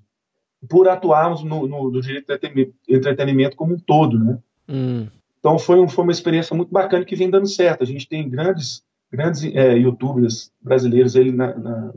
por 0.68 0.88
atuarmos 0.88 1.44
no, 1.44 1.68
no, 1.68 1.92
no 1.92 2.02
direito 2.02 2.28
de 2.38 2.74
entretenimento 2.90 3.56
como 3.56 3.76
um 3.76 3.80
todo. 3.80 4.18
Né? 4.18 4.40
Hum. 4.68 5.08
Então 5.40 5.60
foi, 5.60 5.80
um, 5.80 5.88
foi 5.88 6.04
uma 6.04 6.12
experiência 6.12 6.56
muito 6.56 6.72
bacana 6.72 7.06
que 7.06 7.16
vem 7.16 7.30
dando 7.30 7.48
certo. 7.48 7.84
A 7.84 7.86
gente 7.86 8.08
tem 8.08 8.28
grandes, 8.28 8.84
grandes 9.12 9.44
é, 9.44 9.78
youtubers 9.78 10.52
brasileiros 10.62 11.16
ele 11.16 11.32
na, 11.32 11.56
na, 11.56 11.92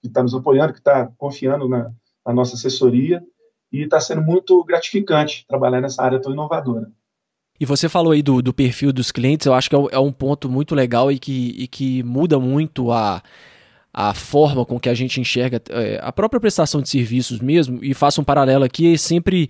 que 0.00 0.08
está 0.08 0.22
nos 0.22 0.34
apoiando, 0.34 0.72
que 0.72 0.78
está 0.78 1.10
confiando 1.16 1.68
na, 1.68 1.90
na 2.26 2.32
nossa 2.32 2.54
assessoria 2.54 3.22
e 3.72 3.82
está 3.82 4.00
sendo 4.00 4.22
muito 4.22 4.62
gratificante 4.64 5.44
trabalhar 5.46 5.80
nessa 5.80 6.02
área 6.02 6.20
tão 6.20 6.32
inovadora. 6.32 6.90
E 7.60 7.66
você 7.66 7.88
falou 7.88 8.12
aí 8.12 8.22
do, 8.22 8.40
do 8.40 8.54
perfil 8.54 8.92
dos 8.92 9.10
clientes, 9.10 9.46
eu 9.46 9.52
acho 9.52 9.68
que 9.68 9.74
é, 9.74 9.78
é 9.92 9.98
um 9.98 10.12
ponto 10.12 10.48
muito 10.48 10.74
legal 10.74 11.10
e 11.10 11.18
que, 11.18 11.54
e 11.58 11.66
que 11.66 12.02
muda 12.04 12.38
muito 12.38 12.92
a, 12.92 13.20
a 13.92 14.14
forma 14.14 14.64
com 14.64 14.78
que 14.78 14.88
a 14.88 14.94
gente 14.94 15.20
enxerga 15.20 15.60
é, 15.70 15.98
a 16.00 16.12
própria 16.12 16.40
prestação 16.40 16.80
de 16.80 16.88
serviços 16.88 17.40
mesmo, 17.40 17.80
e 17.82 17.92
faço 17.94 18.20
um 18.20 18.24
paralelo 18.24 18.64
aqui, 18.64 18.96
sempre 18.96 19.48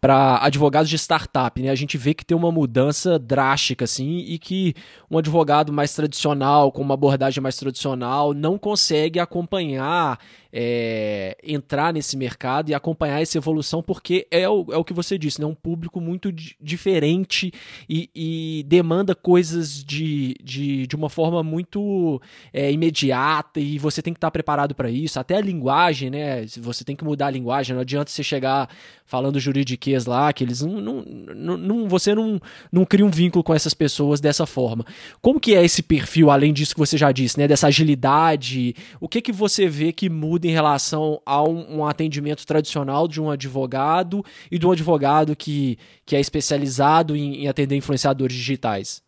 para 0.00 0.38
advogados 0.42 0.88
de 0.88 0.96
startup, 0.96 1.60
né? 1.60 1.68
A 1.68 1.74
gente 1.74 1.98
vê 1.98 2.14
que 2.14 2.24
tem 2.24 2.36
uma 2.36 2.50
mudança 2.50 3.18
drástica, 3.18 3.84
assim, 3.84 4.18
e 4.20 4.38
que 4.38 4.74
um 5.10 5.18
advogado 5.18 5.72
mais 5.72 5.92
tradicional, 5.94 6.72
com 6.72 6.82
uma 6.82 6.94
abordagem 6.94 7.42
mais 7.42 7.56
tradicional, 7.56 8.32
não 8.32 8.56
consegue 8.56 9.20
acompanhar 9.20 10.18
é, 10.52 11.36
entrar 11.42 11.92
nesse 11.92 12.16
mercado 12.16 12.70
e 12.70 12.74
acompanhar 12.74 13.20
essa 13.20 13.38
evolução, 13.38 13.82
porque 13.82 14.26
é 14.30 14.48
o, 14.48 14.66
é 14.70 14.76
o 14.76 14.84
que 14.84 14.92
você 14.92 15.16
disse, 15.16 15.40
né? 15.40 15.46
um 15.46 15.54
público 15.54 16.00
muito 16.00 16.32
diferente 16.32 17.52
e, 17.88 18.10
e, 18.14 18.64
demanda 18.66 19.14
coisas 19.14 19.82
de, 19.84 20.34
de, 20.42 20.86
de 20.86 20.96
uma 20.96 21.08
forma 21.08 21.42
muito 21.42 22.20
é, 22.52 22.70
imediata 22.72 23.60
e 23.60 23.78
você 23.78 24.02
tem 24.02 24.12
que 24.12 24.18
estar 24.18 24.30
preparado 24.30 24.74
para 24.74 24.90
isso. 24.90 25.18
Até 25.18 25.36
a 25.36 25.40
linguagem, 25.40 26.10
né? 26.10 26.44
Você 26.58 26.84
tem 26.84 26.96
que 26.96 27.04
mudar 27.04 27.28
a 27.28 27.30
linguagem, 27.30 27.74
não 27.74 27.82
adianta 27.82 28.10
você 28.10 28.22
chegar 28.22 28.68
falando 29.04 29.40
juridiquês 29.40 30.06
lá, 30.06 30.32
que 30.32 30.44
eles 30.44 30.62
não, 30.62 30.80
não, 30.80 31.56
não, 31.56 31.88
você 31.88 32.14
não, 32.14 32.40
não 32.70 32.84
cria 32.84 33.04
um 33.04 33.10
vínculo 33.10 33.42
com 33.42 33.52
essas 33.52 33.74
pessoas 33.74 34.20
dessa 34.20 34.46
forma. 34.46 34.86
Como 35.20 35.40
que 35.40 35.52
é 35.52 35.64
esse 35.64 35.82
perfil, 35.82 36.30
além 36.30 36.52
disso 36.52 36.74
que 36.74 36.78
você 36.78 36.96
já 36.96 37.10
disse, 37.10 37.36
né? 37.36 37.48
Dessa 37.48 37.66
agilidade, 37.66 38.74
o 39.00 39.08
que 39.08 39.20
que 39.20 39.32
você 39.32 39.66
vê 39.66 39.92
que 39.92 40.08
muda 40.08 40.39
muda 40.40 40.46
em 40.46 40.50
relação 40.50 41.20
a 41.26 41.42
um, 41.42 41.78
um, 41.78 41.86
atendimento 41.86 42.46
tradicional 42.46 43.06
de 43.06 43.20
um 43.20 43.30
advogado 43.30 44.24
e 44.50 44.58
de 44.58 44.66
um 44.66 44.72
advogado 44.72 45.36
que, 45.36 45.78
que 46.06 46.16
é 46.16 46.20
especializado 46.20 47.14
em, 47.14 47.44
em 47.44 47.48
atender 47.48 47.76
influenciadores 47.76 48.34
digitais? 48.34 49.02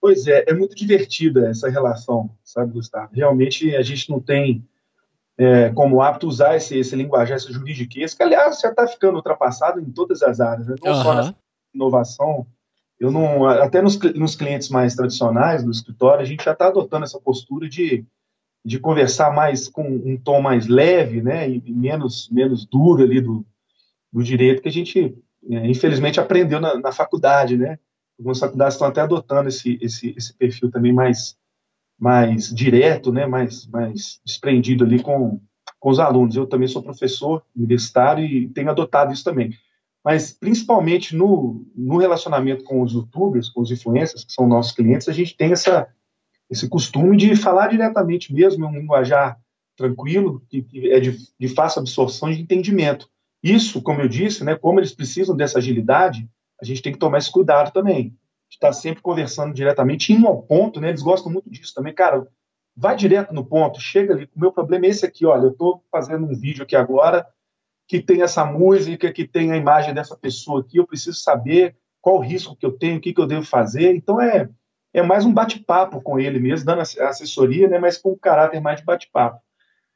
Pois 0.00 0.26
é, 0.26 0.44
é 0.48 0.52
muito 0.52 0.74
divertida 0.74 1.48
essa 1.48 1.70
relação, 1.70 2.30
sabe, 2.42 2.72
Gustavo? 2.72 3.10
Realmente 3.14 3.74
a 3.74 3.82
gente 3.82 4.10
não 4.10 4.20
tem 4.20 4.66
é, 5.38 5.70
como 5.70 6.02
hábito 6.02 6.26
usar 6.26 6.56
esse, 6.56 6.76
esse 6.76 6.94
linguajar, 6.94 7.36
esse 7.36 7.52
juridiquês, 7.52 8.12
que 8.12 8.22
aliás 8.22 8.60
já 8.60 8.68
está 8.68 8.86
ficando 8.86 9.16
ultrapassado 9.16 9.80
em 9.80 9.90
todas 9.90 10.22
as 10.22 10.40
áreas, 10.40 10.66
né? 10.66 10.74
não 10.82 10.92
uhum. 10.92 11.02
só 11.02 11.14
na 11.14 11.34
inovação. 11.74 12.46
Eu 13.00 13.10
não, 13.10 13.46
até 13.46 13.82
nos, 13.82 13.98
nos 14.14 14.36
clientes 14.36 14.68
mais 14.68 14.94
tradicionais 14.94 15.64
do 15.64 15.70
escritório, 15.70 16.22
a 16.22 16.24
gente 16.24 16.44
já 16.44 16.52
está 16.52 16.66
adotando 16.68 17.04
essa 17.04 17.18
postura 17.18 17.68
de 17.68 18.04
de 18.64 18.78
conversar 18.78 19.34
mais 19.34 19.68
com 19.68 19.82
um 19.86 20.16
tom 20.16 20.40
mais 20.40 20.66
leve, 20.66 21.20
né, 21.20 21.48
e 21.48 21.62
menos 21.70 22.28
menos 22.30 22.64
duro 22.64 23.02
ali 23.02 23.20
do, 23.20 23.44
do 24.12 24.22
direito 24.22 24.62
que 24.62 24.68
a 24.68 24.72
gente 24.72 25.16
é, 25.50 25.66
infelizmente 25.66 26.18
aprendeu 26.18 26.60
na, 26.60 26.78
na, 26.78 26.90
faculdade, 26.90 27.58
né? 27.58 27.78
Algumas 28.18 28.38
faculdades 28.38 28.74
estão 28.74 28.88
até 28.88 29.02
adotando 29.02 29.48
esse 29.48 29.78
esse, 29.82 30.14
esse 30.16 30.32
perfil 30.34 30.70
também 30.70 30.92
mais 30.92 31.36
mais 31.98 32.48
direto, 32.54 33.12
né, 33.12 33.26
mais 33.26 33.66
mais 33.66 34.20
desprendido 34.24 34.84
ali 34.84 35.02
com 35.02 35.40
com 35.78 35.90
os 35.90 36.00
alunos. 36.00 36.34
Eu 36.34 36.46
também 36.46 36.66
sou 36.66 36.82
professor 36.82 37.42
universitário 37.54 38.24
e 38.24 38.48
tenho 38.48 38.70
adotado 38.70 39.12
isso 39.12 39.24
também. 39.24 39.52
mas 40.02 40.32
principalmente 40.32 41.14
no, 41.14 41.66
no 41.74 41.98
relacionamento 41.98 42.64
com 42.64 42.82
os 42.82 42.92
youtubers, 42.92 43.50
com 43.50 43.60
os 43.60 43.70
influencers, 43.70 44.24
que 44.24 44.32
são 44.32 44.46
nossos 44.46 44.72
clientes, 44.72 45.08
a 45.08 45.12
gente 45.12 45.36
tem 45.36 45.52
essa, 45.52 45.88
esse 46.54 46.68
costume 46.68 47.16
de 47.16 47.36
falar 47.36 47.68
diretamente 47.68 48.32
mesmo, 48.32 48.64
em 48.64 48.68
um 48.68 48.78
linguajar 48.80 49.38
tranquilo, 49.76 50.42
que, 50.48 50.64
é 50.90 51.00
de, 51.00 51.18
de, 51.38 51.48
fácil 51.48 51.80
absorção 51.80 52.30
e 52.30 52.36
de 52.36 52.42
entendimento. 52.42 53.08
Isso, 53.42 53.82
como 53.82 54.00
eu 54.00 54.08
disse, 54.08 54.44
né, 54.44 54.54
como 54.54 54.78
eles 54.78 54.94
precisam 54.94 55.36
dessa 55.36 55.58
agilidade, 55.58 56.28
a 56.60 56.64
gente 56.64 56.80
tem 56.80 56.92
que 56.92 56.98
tomar 56.98 57.18
esse 57.18 57.30
cuidado 57.30 57.72
também. 57.72 58.16
Estar 58.48 58.72
sempre 58.72 59.02
conversando 59.02 59.52
diretamente, 59.52 60.12
indo 60.12 60.28
ao 60.28 60.42
ponto, 60.42 60.80
né, 60.80 60.88
eles 60.90 61.02
gostam 61.02 61.30
muito 61.30 61.50
disso 61.50 61.74
também. 61.74 61.92
Cara, 61.92 62.26
vai 62.76 62.94
direto 62.94 63.34
no 63.34 63.44
ponto, 63.44 63.80
chega 63.80 64.14
ali, 64.14 64.30
o 64.34 64.40
meu 64.40 64.52
problema 64.52 64.86
é 64.86 64.90
esse 64.90 65.04
aqui, 65.04 65.26
olha, 65.26 65.42
eu 65.42 65.50
estou 65.50 65.84
fazendo 65.90 66.24
um 66.24 66.34
vídeo 66.34 66.62
aqui 66.62 66.76
agora, 66.76 67.26
que 67.86 68.00
tem 68.00 68.22
essa 68.22 68.44
música, 68.44 69.12
que 69.12 69.26
tem 69.26 69.52
a 69.52 69.56
imagem 69.56 69.92
dessa 69.92 70.16
pessoa 70.16 70.60
aqui, 70.60 70.78
eu 70.78 70.86
preciso 70.86 71.18
saber 71.18 71.76
qual 72.00 72.16
o 72.16 72.20
risco 72.20 72.56
que 72.56 72.64
eu 72.64 72.72
tenho, 72.72 72.98
o 72.98 73.00
que, 73.00 73.12
que 73.12 73.20
eu 73.20 73.26
devo 73.26 73.44
fazer. 73.44 73.94
Então 73.94 74.20
é, 74.20 74.48
é 74.94 75.02
mais 75.02 75.24
um 75.24 75.32
bate-papo 75.32 76.00
com 76.00 76.18
ele 76.18 76.38
mesmo, 76.38 76.64
dando 76.64 76.80
assessoria, 76.80 77.68
né, 77.68 77.78
mas 77.78 77.98
com 77.98 78.12
um 78.12 78.16
caráter 78.16 78.60
mais 78.60 78.78
de 78.78 78.86
bate-papo. 78.86 79.40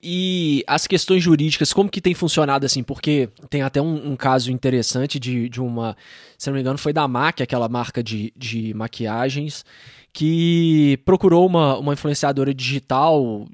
E 0.01 0.63
as 0.67 0.87
questões 0.87 1.23
jurídicas, 1.23 1.73
como 1.73 1.89
que 1.89 2.01
tem 2.01 2.15
funcionado 2.15 2.65
assim? 2.65 2.85
Porque 2.85 3.29
tem 3.51 3.63
até 3.63 3.81
um, 3.81 4.13
um, 4.13 4.17
caso 4.17 4.53
interessante 4.53 5.19
de, 5.19 5.49
de 5.49 5.61
uma, 5.61 5.97
se 6.37 6.49
não 6.49 6.55
me 6.55 6.61
engano, 6.61 6.79
foi 6.79 6.93
da 6.93 7.07
MAC, 7.09 7.43
aquela 7.43 7.69
marca 7.69 8.01
de, 8.01 8.33
de 8.37 8.73
maquiagens, 8.75 9.65
que 10.13 11.01
procurou 11.05 11.47
uma, 11.47 11.79
uma 11.79 11.95
influenciadora 11.95 12.55
digital 12.55 13.47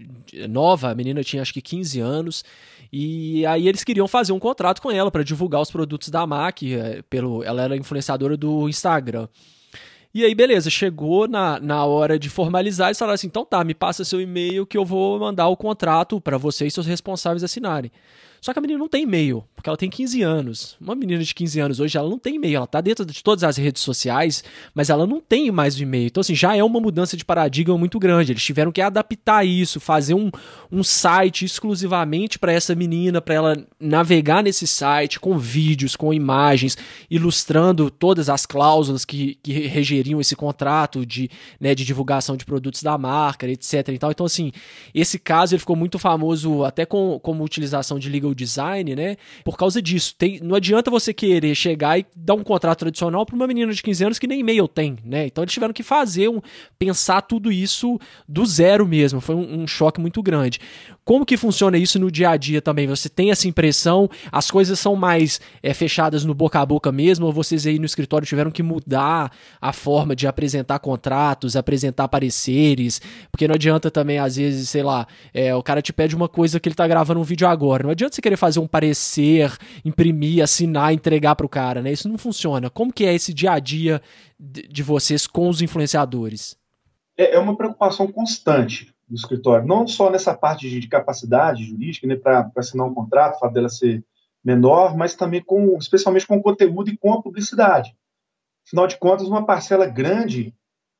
nova, 0.48 0.90
a 0.90 0.94
menina 0.94 1.22
tinha 1.22 1.40
acho 1.40 1.52
que 1.52 1.62
15 1.62 2.00
anos, 2.00 2.44
e 2.92 3.44
aí 3.46 3.66
eles 3.66 3.82
queriam 3.82 4.06
fazer 4.06 4.32
um 4.32 4.38
contrato 4.38 4.82
com 4.82 4.90
ela 4.90 5.10
para 5.10 5.24
divulgar 5.24 5.62
os 5.62 5.70
produtos 5.70 6.10
da 6.10 6.26
MAC, 6.26 6.74
eh, 6.74 7.02
pelo, 7.08 7.42
ela 7.42 7.62
era 7.62 7.76
influenciadora 7.76 8.36
do 8.36 8.68
Instagram. 8.68 9.28
E 10.14 10.24
aí, 10.24 10.32
beleza, 10.32 10.70
chegou 10.70 11.26
na, 11.26 11.58
na 11.58 11.84
hora 11.84 12.16
de 12.16 12.30
formalizar 12.30 12.92
e 12.92 12.94
falaram 12.94 13.14
assim: 13.14 13.26
então 13.26 13.44
tá, 13.44 13.64
me 13.64 13.74
passa 13.74 14.04
seu 14.04 14.20
e-mail 14.20 14.64
que 14.64 14.78
eu 14.78 14.84
vou 14.84 15.18
mandar 15.18 15.48
o 15.48 15.56
contrato 15.56 16.20
para 16.20 16.38
você 16.38 16.66
e 16.66 16.70
seus 16.70 16.86
responsáveis 16.86 17.42
assinarem. 17.42 17.90
Só 18.44 18.52
que 18.52 18.58
a 18.58 18.62
menina 18.62 18.78
não 18.78 18.90
tem 18.90 19.04
e-mail, 19.04 19.42
porque 19.54 19.70
ela 19.70 19.76
tem 19.76 19.88
15 19.88 20.20
anos. 20.20 20.76
Uma 20.78 20.94
menina 20.94 21.24
de 21.24 21.34
15 21.34 21.60
anos 21.60 21.80
hoje, 21.80 21.96
ela 21.96 22.10
não 22.10 22.18
tem 22.18 22.34
e-mail. 22.34 22.58
Ela 22.58 22.66
tá 22.66 22.78
dentro 22.82 23.06
de 23.06 23.24
todas 23.24 23.42
as 23.42 23.56
redes 23.56 23.82
sociais, 23.82 24.44
mas 24.74 24.90
ela 24.90 25.06
não 25.06 25.18
tem 25.18 25.50
mais 25.50 25.78
o 25.78 25.82
e-mail. 25.82 26.08
Então, 26.08 26.20
assim, 26.20 26.34
já 26.34 26.54
é 26.54 26.62
uma 26.62 26.78
mudança 26.78 27.16
de 27.16 27.24
paradigma 27.24 27.78
muito 27.78 27.98
grande. 27.98 28.32
Eles 28.32 28.44
tiveram 28.44 28.70
que 28.70 28.82
adaptar 28.82 29.46
isso, 29.46 29.80
fazer 29.80 30.12
um, 30.12 30.30
um 30.70 30.84
site 30.84 31.46
exclusivamente 31.46 32.38
para 32.38 32.52
essa 32.52 32.74
menina, 32.74 33.18
para 33.18 33.34
ela 33.34 33.66
navegar 33.80 34.42
nesse 34.42 34.66
site 34.66 35.18
com 35.18 35.38
vídeos, 35.38 35.96
com 35.96 36.12
imagens, 36.12 36.76
ilustrando 37.10 37.90
todas 37.90 38.28
as 38.28 38.44
cláusulas 38.44 39.06
que, 39.06 39.38
que 39.42 39.52
regeriam 39.68 40.20
esse 40.20 40.36
contrato 40.36 41.06
de, 41.06 41.30
né, 41.58 41.74
de 41.74 41.82
divulgação 41.82 42.36
de 42.36 42.44
produtos 42.44 42.82
da 42.82 42.98
marca, 42.98 43.48
etc. 43.48 43.88
Então, 43.88 44.10
então, 44.10 44.26
assim, 44.26 44.52
esse 44.94 45.18
caso 45.18 45.54
ele 45.54 45.60
ficou 45.60 45.76
muito 45.76 45.98
famoso 45.98 46.62
até 46.62 46.84
com, 46.84 47.18
como 47.22 47.42
utilização 47.42 47.98
de 47.98 48.10
legal 48.10 48.33
design, 48.34 48.94
né? 48.94 49.16
Por 49.44 49.56
causa 49.56 49.80
disso. 49.80 50.14
Tem, 50.16 50.40
não 50.42 50.54
adianta 50.54 50.90
você 50.90 51.12
querer 51.12 51.54
chegar 51.54 51.98
e 51.98 52.06
dar 52.14 52.34
um 52.34 52.42
contrato 52.42 52.80
tradicional 52.80 53.24
para 53.24 53.34
uma 53.34 53.46
menina 53.46 53.72
de 53.72 53.82
15 53.82 54.04
anos 54.04 54.18
que 54.18 54.26
nem 54.26 54.40
e-mail 54.40 54.68
tem, 54.68 54.96
né? 55.04 55.26
Então 55.26 55.42
eles 55.44 55.52
tiveram 55.52 55.72
que 55.72 55.82
fazer 55.82 56.28
um 56.28 56.40
pensar 56.78 57.22
tudo 57.22 57.50
isso 57.50 57.98
do 58.28 58.44
zero 58.44 58.86
mesmo. 58.86 59.20
Foi 59.20 59.34
um, 59.34 59.62
um 59.62 59.66
choque 59.66 60.00
muito 60.00 60.22
grande. 60.22 60.60
Como 61.04 61.26
que 61.26 61.36
funciona 61.36 61.76
isso 61.76 61.98
no 61.98 62.10
dia 62.10 62.30
a 62.30 62.36
dia 62.36 62.62
também? 62.62 62.86
Você 62.86 63.10
tem 63.10 63.30
essa 63.30 63.46
impressão? 63.46 64.08
As 64.32 64.50
coisas 64.50 64.78
são 64.78 64.96
mais 64.96 65.38
é, 65.62 65.74
fechadas 65.74 66.24
no 66.24 66.32
boca 66.32 66.58
a 66.58 66.64
boca 66.64 66.90
mesmo? 66.90 67.26
Ou 67.26 67.32
vocês 67.32 67.66
aí 67.66 67.78
no 67.78 67.84
escritório 67.84 68.26
tiveram 68.26 68.50
que 68.50 68.62
mudar 68.62 69.30
a 69.60 69.72
forma 69.72 70.16
de 70.16 70.26
apresentar 70.26 70.78
contratos, 70.78 71.56
apresentar 71.56 72.08
pareceres? 72.08 73.02
Porque 73.30 73.46
não 73.46 73.54
adianta 73.54 73.90
também, 73.90 74.18
às 74.18 74.36
vezes, 74.36 74.70
sei 74.70 74.82
lá, 74.82 75.06
é, 75.34 75.54
o 75.54 75.62
cara 75.62 75.82
te 75.82 75.92
pede 75.92 76.16
uma 76.16 76.28
coisa 76.28 76.58
que 76.58 76.68
ele 76.68 76.74
tá 76.74 76.88
gravando 76.88 77.20
um 77.20 77.24
vídeo 77.24 77.46
agora. 77.46 77.82
Não 77.82 77.90
adianta 77.90 78.14
você 78.14 78.22
querer 78.24 78.36
fazer 78.36 78.58
um 78.58 78.66
parecer, 78.66 79.56
imprimir, 79.84 80.42
assinar, 80.42 80.92
entregar 80.92 81.36
pro 81.36 81.48
cara, 81.48 81.82
né? 81.82 81.92
Isso 81.92 82.08
não 82.08 82.16
funciona. 82.16 82.70
Como 82.70 82.92
que 82.92 83.04
é 83.04 83.14
esse 83.14 83.34
dia 83.34 83.52
a 83.52 83.58
dia 83.58 84.00
de 84.38 84.82
vocês 84.82 85.26
com 85.26 85.48
os 85.48 85.60
influenciadores? 85.60 86.56
É, 87.16 87.36
é 87.36 87.38
uma 87.38 87.56
preocupação 87.56 88.10
constante 88.10 88.92
do 89.06 89.14
escritório, 89.14 89.66
não 89.66 89.86
só 89.86 90.10
nessa 90.10 90.34
parte 90.34 90.68
de, 90.68 90.80
de 90.80 90.88
capacidade 90.88 91.62
jurídica, 91.62 92.06
né, 92.06 92.16
para 92.16 92.50
assinar 92.56 92.86
um 92.86 92.94
contrato, 92.94 93.36
o 93.36 93.38
fato 93.38 93.52
dela 93.52 93.68
ser 93.68 94.02
menor, 94.42 94.96
mas 94.96 95.14
também 95.14 95.42
com, 95.42 95.76
especialmente 95.78 96.26
com 96.26 96.36
o 96.36 96.42
conteúdo 96.42 96.90
e 96.90 96.96
com 96.96 97.12
a 97.12 97.22
publicidade. 97.22 97.94
Afinal 98.66 98.86
de 98.86 98.96
contas, 98.98 99.28
uma 99.28 99.44
parcela 99.44 99.86
grande 99.86 100.54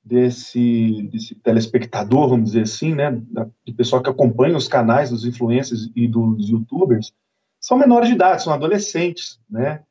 desse, 0.05 1.09
desse 1.11 1.35
telespectador, 1.37 2.29
vamos 2.29 2.51
dizer 2.51 2.63
assim, 2.63 2.95
né, 2.95 3.11
do 3.11 3.75
pessoal 3.75 4.03
que 4.03 4.11
acompanha 4.11 4.57
os 4.57 4.69
canais 4.69 5.11
dos 5.11 5.25
influencers 5.25 5.91
e 5.97 6.07
dos 6.07 6.51
youtubers, 6.51 7.13
são 7.59 7.79
menores 7.79 8.09
de 8.09 8.15
idade, 8.15 8.43
são 8.43 8.53
adolescentes, 8.53 9.41
né? 9.49 9.83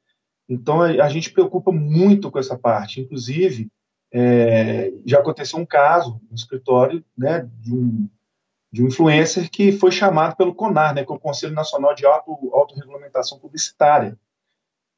Então 0.48 0.82
a, 0.82 0.90
a 0.90 1.10
gente 1.10 1.32
preocupa 1.32 1.72
muito 1.72 2.30
com 2.30 2.38
essa 2.38 2.56
parte. 2.56 3.02
Inclusive, 3.02 3.72
é, 4.14 4.94
já 5.04 5.20
aconteceu 5.20 5.58
um 5.58 5.66
caso 5.66 6.22
no 6.30 6.36
escritório 6.36 7.04
né, 7.18 7.50
de, 7.60 7.74
um, 7.74 8.08
de 8.72 8.84
um 8.84 8.88
influencer 8.88 9.50
que 9.50 9.72
foi 9.72 9.92
chamado 9.92 10.36
pelo 10.36 10.54
CONAR, 10.54 10.94
né, 10.94 11.04
que 11.04 11.12
é 11.12 11.16
o 11.16 11.20
Conselho 11.20 11.56
Nacional 11.56 11.96
de 11.96 12.06
Auto, 12.06 12.32
Autorregulamentação 12.54 13.40
Publicitária. 13.40 14.16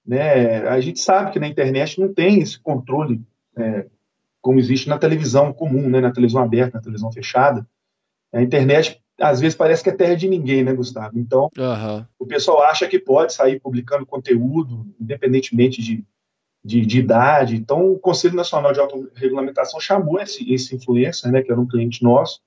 Né, 0.05 0.67
a 0.67 0.81
gente 0.81 0.99
sabe 0.99 1.31
que 1.31 1.39
na 1.39 1.47
internet 1.47 1.99
não 1.99 2.13
tem 2.13 2.41
esse 2.41 2.59
controle 2.59 3.21
é, 3.57 3.87
como 4.45 4.59
existe 4.59 4.87
na 4.87 4.99
televisão 4.99 5.51
comum, 5.51 5.89
né, 5.89 5.99
na 5.99 6.11
televisão 6.11 6.43
aberta, 6.43 6.77
na 6.77 6.83
televisão 6.83 7.11
fechada. 7.11 7.65
A 8.31 8.43
internet, 8.43 9.01
às 9.19 9.39
vezes, 9.39 9.57
parece 9.57 9.81
que 9.81 9.89
é 9.89 9.91
terra 9.91 10.15
de 10.15 10.29
ninguém, 10.29 10.63
né, 10.63 10.71
Gustavo? 10.71 11.17
Então, 11.17 11.49
uhum. 11.57 12.05
o 12.19 12.27
pessoal 12.27 12.61
acha 12.61 12.87
que 12.87 12.99
pode 12.99 13.33
sair 13.33 13.59
publicando 13.59 14.05
conteúdo, 14.05 14.85
independentemente 15.01 15.81
de 15.81 16.05
de, 16.63 16.83
de, 16.83 16.99
idade. 16.99 17.55
Então, 17.55 17.91
o 17.91 17.99
Conselho 17.99 18.35
Nacional 18.35 18.73
de 18.73 18.79
Autorregulamentação 18.79 19.79
chamou 19.79 20.19
esse, 20.19 20.51
esse 20.51 20.75
influencer, 20.75 21.31
né, 21.31 21.43
que 21.43 21.51
era 21.51 21.61
um 21.61 21.67
cliente 21.67 22.03
nosso, 22.03 22.41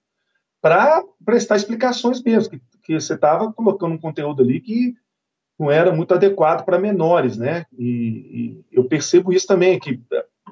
para 0.61 1.05
prestar 1.25 1.55
explicações 1.55 2.21
mesmo, 2.21 2.51
que, 2.51 2.61
que 2.83 3.01
você 3.01 3.15
estava 3.15 3.53
colocando 3.53 3.95
um 3.95 3.99
conteúdo 3.99 4.43
ali 4.43 4.61
que 4.61 4.93
não 5.57 5.71
era 5.71 5.93
muito 5.93 6.13
adequado 6.13 6.65
para 6.65 6.81
menores, 6.81 7.37
né? 7.37 7.65
E, 7.79 7.87
e, 7.87 8.65
eu 8.73 8.85
percebo 8.85 9.33
isso 9.33 9.47
também, 9.47 9.79
que 9.79 10.01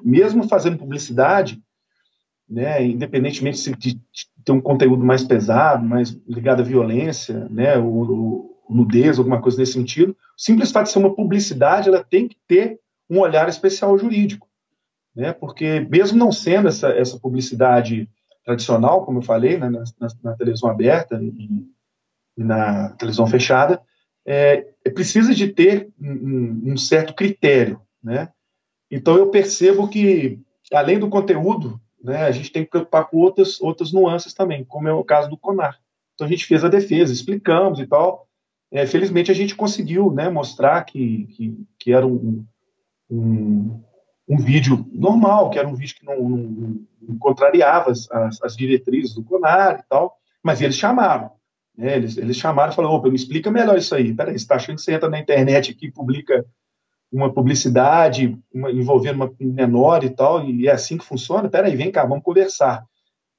mesmo 0.03 0.47
fazendo 0.47 0.77
publicidade, 0.77 1.61
né, 2.49 2.83
independentemente 2.85 3.71
de, 3.75 3.99
ter 4.43 4.51
um 4.51 4.61
conteúdo 4.61 5.03
mais 5.03 5.23
pesado, 5.23 5.85
mais 5.85 6.17
ligado 6.27 6.61
à 6.61 6.63
violência, 6.63 7.47
né, 7.49 7.77
ou, 7.77 8.09
ou 8.09 8.57
nudez, 8.69 9.17
alguma 9.17 9.41
coisa 9.41 9.57
nesse 9.57 9.73
sentido, 9.73 10.11
o 10.11 10.15
simples 10.41 10.71
fato 10.71 10.85
de 10.85 10.93
ser 10.93 10.99
uma 10.99 11.13
publicidade, 11.13 11.89
ela 11.89 12.03
tem 12.03 12.27
que 12.27 12.37
ter 12.47 12.79
um 13.09 13.19
olhar 13.19 13.47
especial 13.47 13.97
jurídico, 13.97 14.47
né? 15.15 15.33
Porque 15.33 15.79
mesmo 15.89 16.17
não 16.17 16.31
sendo 16.31 16.67
essa, 16.67 16.89
essa 16.89 17.17
publicidade 17.19 18.09
tradicional, 18.43 19.05
como 19.05 19.19
eu 19.19 19.23
falei, 19.23 19.57
né, 19.57 19.69
na, 19.69 19.83
na, 19.99 20.07
na 20.23 20.35
televisão 20.35 20.69
aberta 20.69 21.19
e, 21.21 21.27
e, 22.37 22.43
na 22.43 22.89
televisão 22.91 23.25
fechada, 23.27 23.81
é, 24.25 24.67
é 24.85 24.89
precisa 24.89 25.33
de 25.33 25.47
ter 25.47 25.89
um, 25.99 26.73
um, 26.73 26.77
certo 26.77 27.13
critério, 27.13 27.81
né? 28.03 28.29
Então 28.89 29.15
eu 29.15 29.29
percebo 29.29 29.87
que 29.87 30.39
além 30.71 30.99
do 30.99 31.09
conteúdo, 31.09 31.79
né, 32.01 32.25
a 32.25 32.31
gente 32.31 32.51
tem 32.51 32.63
que 32.63 32.69
preocupar 32.69 33.07
com 33.09 33.17
outras 33.17 33.61
outras 33.61 33.91
nuances 33.91 34.33
também, 34.33 34.63
como 34.63 34.87
é 34.87 34.93
o 34.93 35.03
caso 35.03 35.29
do 35.29 35.37
Conar. 35.37 35.77
Então 36.13 36.25
a 36.25 36.29
gente 36.29 36.45
fez 36.45 36.63
a 36.63 36.69
defesa, 36.69 37.13
explicamos 37.13 37.79
e 37.79 37.87
tal. 37.87 38.27
É, 38.71 38.85
felizmente 38.85 39.31
a 39.31 39.35
gente 39.35 39.55
conseguiu, 39.55 40.11
né, 40.11 40.29
mostrar 40.29 40.83
que, 40.83 41.27
que, 41.27 41.65
que 41.79 41.93
era 41.93 42.05
um, 42.05 42.45
um, 43.09 43.81
um 44.27 44.37
vídeo 44.37 44.85
normal, 44.91 45.49
que 45.49 45.57
era 45.57 45.67
um 45.67 45.75
vídeo 45.75 45.95
que 45.95 46.05
não, 46.05 46.19
não, 46.19 46.79
não 47.01 47.17
contrariava 47.17 47.91
as, 47.91 48.09
as, 48.11 48.57
diretrizes 48.57 49.13
do 49.13 49.23
CONAR 49.23 49.79
e 49.79 49.89
tal, 49.89 50.17
mas 50.43 50.61
eles 50.61 50.75
chamaram. 50.75 51.31
Né, 51.77 51.95
eles, 51.95 52.17
eles 52.17 52.35
chamaram 52.35 52.73
e 52.73 52.75
falaram, 52.75 52.95
opa, 52.95 53.09
me 53.09 53.15
explica 53.15 53.49
melhor 53.49 53.77
isso 53.77 53.95
aí. 53.95 54.13
Peraí, 54.13 54.33
você 54.33 54.43
está 54.43 54.55
achando 54.55 54.75
que 54.75 54.81
você 54.81 54.93
entra 54.93 55.09
na 55.09 55.19
internet 55.19 55.71
aqui 55.71 55.87
e 55.87 55.91
publica 55.91 56.45
uma 57.11 57.31
publicidade 57.33 58.37
uma, 58.53 58.71
envolvendo 58.71 59.15
uma 59.15 59.33
menor 59.39 60.03
e 60.03 60.09
tal, 60.09 60.43
e 60.43 60.67
é 60.67 60.71
assim 60.71 60.97
que 60.97 61.05
funciona? 61.05 61.49
Peraí, 61.49 61.75
vem 61.75 61.91
cá, 61.91 62.05
vamos 62.05 62.23
conversar. 62.23 62.85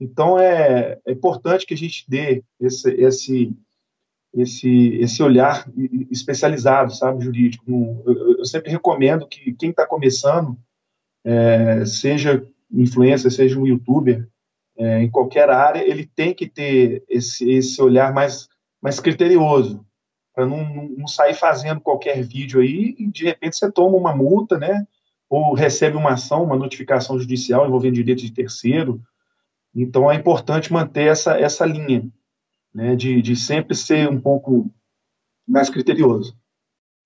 Então, 0.01 0.39
é, 0.39 0.99
é 1.07 1.13
importante 1.13 1.67
que 1.67 1.75
a 1.75 1.77
gente 1.77 2.05
dê 2.09 2.43
esse, 2.61 2.91
esse, 2.93 3.57
esse, 4.35 4.95
esse 5.01 5.23
olhar 5.23 5.67
especializado, 6.11 6.95
sabe, 6.95 7.25
jurídico. 7.25 7.65
Eu, 8.07 8.39
eu 8.39 8.45
sempre 8.45 8.71
recomendo 8.71 9.27
que 9.27 9.53
quem 9.55 9.71
está 9.71 9.87
começando, 9.87 10.57
é, 11.25 11.85
seja 11.85 12.47
influencer, 12.71 13.31
seja 13.31 13.59
um 13.59 13.67
youtuber, 13.67 14.29
é, 14.79 15.03
em 15.03 15.11
qualquer 15.11 15.51
área, 15.51 15.81
ele 15.81 16.07
tem 16.07 16.33
que 16.33 16.49
ter 16.49 17.03
esse, 17.09 17.51
esse 17.51 17.83
olhar 17.83 18.15
mais, 18.15 18.49
mais 18.81 19.01
criterioso, 19.01 19.85
para 20.39 20.47
não, 20.47 20.89
não, 20.97 21.09
sair 21.09 21.35
fazendo 21.35 21.81
qualquer 21.81 22.23
vídeo 22.23 22.61
aí 22.61 22.95
e 22.97 23.09
de 23.09 23.25
repente 23.25 23.57
você 23.57 23.73
toma 23.73 23.97
uma 23.97 24.15
multa, 24.15 24.57
né? 24.57 24.87
Ou 25.29 25.53
recebe 25.53 25.97
uma 25.97 26.13
ação, 26.13 26.45
uma 26.45 26.55
notificação 26.55 27.19
judicial 27.19 27.67
envolvendo 27.67 27.95
direito 27.95 28.23
de 28.23 28.31
terceiro. 28.31 29.03
Então 29.75 30.09
é 30.09 30.15
importante 30.15 30.73
manter 30.73 31.09
essa, 31.09 31.37
essa 31.37 31.67
linha, 31.67 32.09
né? 32.73 32.95
De, 32.95 33.21
de 33.21 33.35
sempre 33.35 33.75
ser 33.75 34.09
um 34.09 34.21
pouco 34.21 34.73
mais 35.45 35.69
criterioso. 35.69 36.37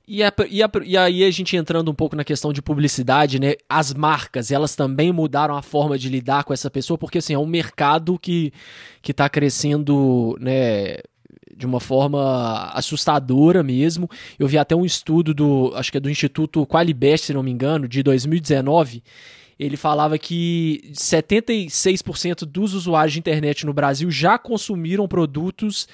E, 0.07 0.23
a, 0.23 0.31
e, 0.51 0.63
a, 0.63 0.71
e, 0.85 0.97
aí 0.99 1.25
a 1.25 1.31
gente 1.31 1.57
entrando 1.57 1.91
um 1.91 1.95
pouco 1.95 2.15
na 2.15 2.25
questão 2.25 2.53
de 2.53 2.61
publicidade, 2.61 3.41
né? 3.41 3.55
As 3.67 3.95
marcas, 3.95 4.51
elas 4.51 4.77
também 4.77 5.11
mudaram 5.11 5.57
a 5.57 5.63
forma 5.63 5.97
de 5.97 6.11
lidar 6.11 6.45
com 6.45 6.53
essa 6.53 6.71
pessoa, 6.71 6.99
porque 6.99 7.17
assim, 7.17 7.33
é 7.33 7.39
um 7.39 7.47
mercado 7.47 8.19
que, 8.19 8.53
que 9.01 9.15
tá 9.15 9.27
crescendo, 9.27 10.37
né? 10.39 10.99
De 11.55 11.67
uma 11.67 11.81
forma 11.81 12.71
assustadora 12.73 13.63
mesmo. 13.63 14.09
Eu 14.39 14.49
vi 14.49 14.59
até 14.59 14.75
um 14.75 14.85
estudo 14.85 15.35
do, 15.35 15.73
acho 15.75 15.91
que 15.91 15.99
é 15.99 16.01
do 16.01 16.11
Instituto 16.11 16.67
Qualibest, 16.67 17.27
se 17.27 17.35
não 17.35 17.43
me 17.43 17.51
engano, 17.51 17.87
de 17.87 18.03
2019. 18.03 19.03
Ele 19.59 19.77
falava 19.77 20.19
que 20.19 20.83
76% 20.93 22.45
dos 22.45 22.75
usuários 22.75 23.13
de 23.13 23.19
internet 23.19 23.65
no 23.65 23.73
Brasil 23.73 24.11
já 24.11 24.39
consumiram 24.39 25.07
produtos 25.07 25.87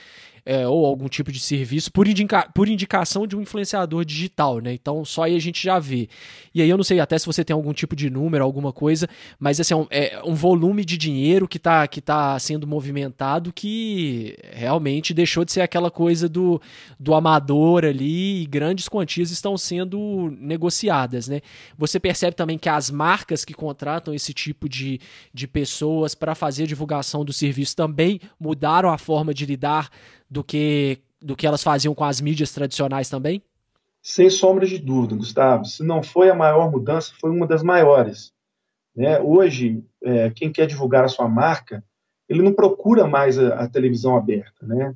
é, 0.48 0.66
ou 0.66 0.86
algum 0.86 1.08
tipo 1.08 1.30
de 1.30 1.38
serviço 1.38 1.92
por, 1.92 2.08
indica 2.08 2.48
por 2.54 2.68
indicação 2.68 3.26
de 3.26 3.36
um 3.36 3.42
influenciador 3.42 4.02
digital, 4.02 4.60
né? 4.60 4.72
Então 4.72 5.04
só 5.04 5.24
aí 5.24 5.36
a 5.36 5.38
gente 5.38 5.62
já 5.62 5.78
vê. 5.78 6.08
E 6.54 6.62
aí 6.62 6.70
eu 6.70 6.78
não 6.78 6.84
sei 6.84 7.00
até 7.00 7.18
se 7.18 7.26
você 7.26 7.44
tem 7.44 7.52
algum 7.52 7.74
tipo 7.74 7.94
de 7.94 8.08
número, 8.08 8.42
alguma 8.42 8.72
coisa, 8.72 9.06
mas 9.38 9.60
assim, 9.60 9.74
é 9.74 9.76
um, 9.76 9.86
é 9.90 10.22
um 10.24 10.34
volume 10.34 10.86
de 10.86 10.96
dinheiro 10.96 11.46
que 11.46 11.58
está 11.58 11.86
que 11.86 12.00
tá 12.00 12.38
sendo 12.38 12.66
movimentado 12.66 13.52
que 13.52 14.38
realmente 14.54 15.12
deixou 15.12 15.44
de 15.44 15.52
ser 15.52 15.60
aquela 15.60 15.90
coisa 15.90 16.26
do, 16.30 16.58
do 16.98 17.12
amador 17.12 17.84
ali 17.84 18.40
e 18.40 18.46
grandes 18.46 18.88
quantias 18.88 19.30
estão 19.30 19.54
sendo 19.58 20.34
negociadas, 20.40 21.28
né? 21.28 21.42
Você 21.76 22.00
percebe 22.00 22.34
também 22.34 22.56
que 22.56 22.70
as 22.70 22.90
marcas 22.90 23.44
que 23.44 23.52
contratam 23.52 24.14
esse 24.14 24.32
tipo 24.32 24.66
de, 24.66 24.98
de 25.34 25.46
pessoas 25.46 26.14
para 26.14 26.34
fazer 26.34 26.66
divulgação 26.66 27.22
do 27.22 27.34
serviço 27.34 27.76
também 27.76 28.18
mudaram 28.40 28.88
a 28.88 28.96
forma 28.96 29.34
de 29.34 29.44
lidar 29.44 29.90
do 30.30 30.44
que, 30.44 30.98
do 31.20 31.36
que 31.36 31.46
elas 31.46 31.62
faziam 31.62 31.94
com 31.94 32.04
as 32.04 32.20
mídias 32.20 32.52
tradicionais 32.52 33.08
também? 33.08 33.42
Sem 34.02 34.30
sombra 34.30 34.66
de 34.66 34.78
dúvida, 34.78 35.16
Gustavo. 35.16 35.64
Se 35.64 35.82
não 35.82 36.02
foi 36.02 36.30
a 36.30 36.34
maior 36.34 36.70
mudança, 36.70 37.12
foi 37.20 37.30
uma 37.30 37.46
das 37.46 37.62
maiores. 37.62 38.32
Né? 38.94 39.20
Hoje, 39.20 39.84
é, 40.02 40.30
quem 40.30 40.50
quer 40.50 40.66
divulgar 40.66 41.04
a 41.04 41.08
sua 41.08 41.28
marca, 41.28 41.84
ele 42.28 42.42
não 42.42 42.52
procura 42.52 43.06
mais 43.06 43.38
a, 43.38 43.64
a 43.64 43.68
televisão 43.68 44.16
aberta. 44.16 44.66
Né? 44.66 44.94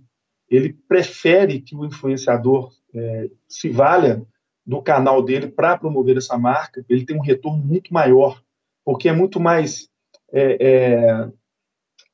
Ele 0.50 0.72
prefere 0.88 1.60
que 1.60 1.74
o 1.74 1.84
influenciador 1.84 2.72
é, 2.94 3.30
se 3.48 3.68
valha 3.68 4.24
do 4.64 4.80
canal 4.80 5.22
dele 5.22 5.48
para 5.48 5.76
promover 5.76 6.16
essa 6.16 6.38
marca. 6.38 6.84
Ele 6.88 7.04
tem 7.04 7.16
um 7.16 7.22
retorno 7.22 7.62
muito 7.62 7.92
maior, 7.92 8.42
porque 8.84 9.08
é 9.08 9.12
muito 9.12 9.40
mais 9.40 9.88
é, 10.32 10.56
é, 10.60 11.28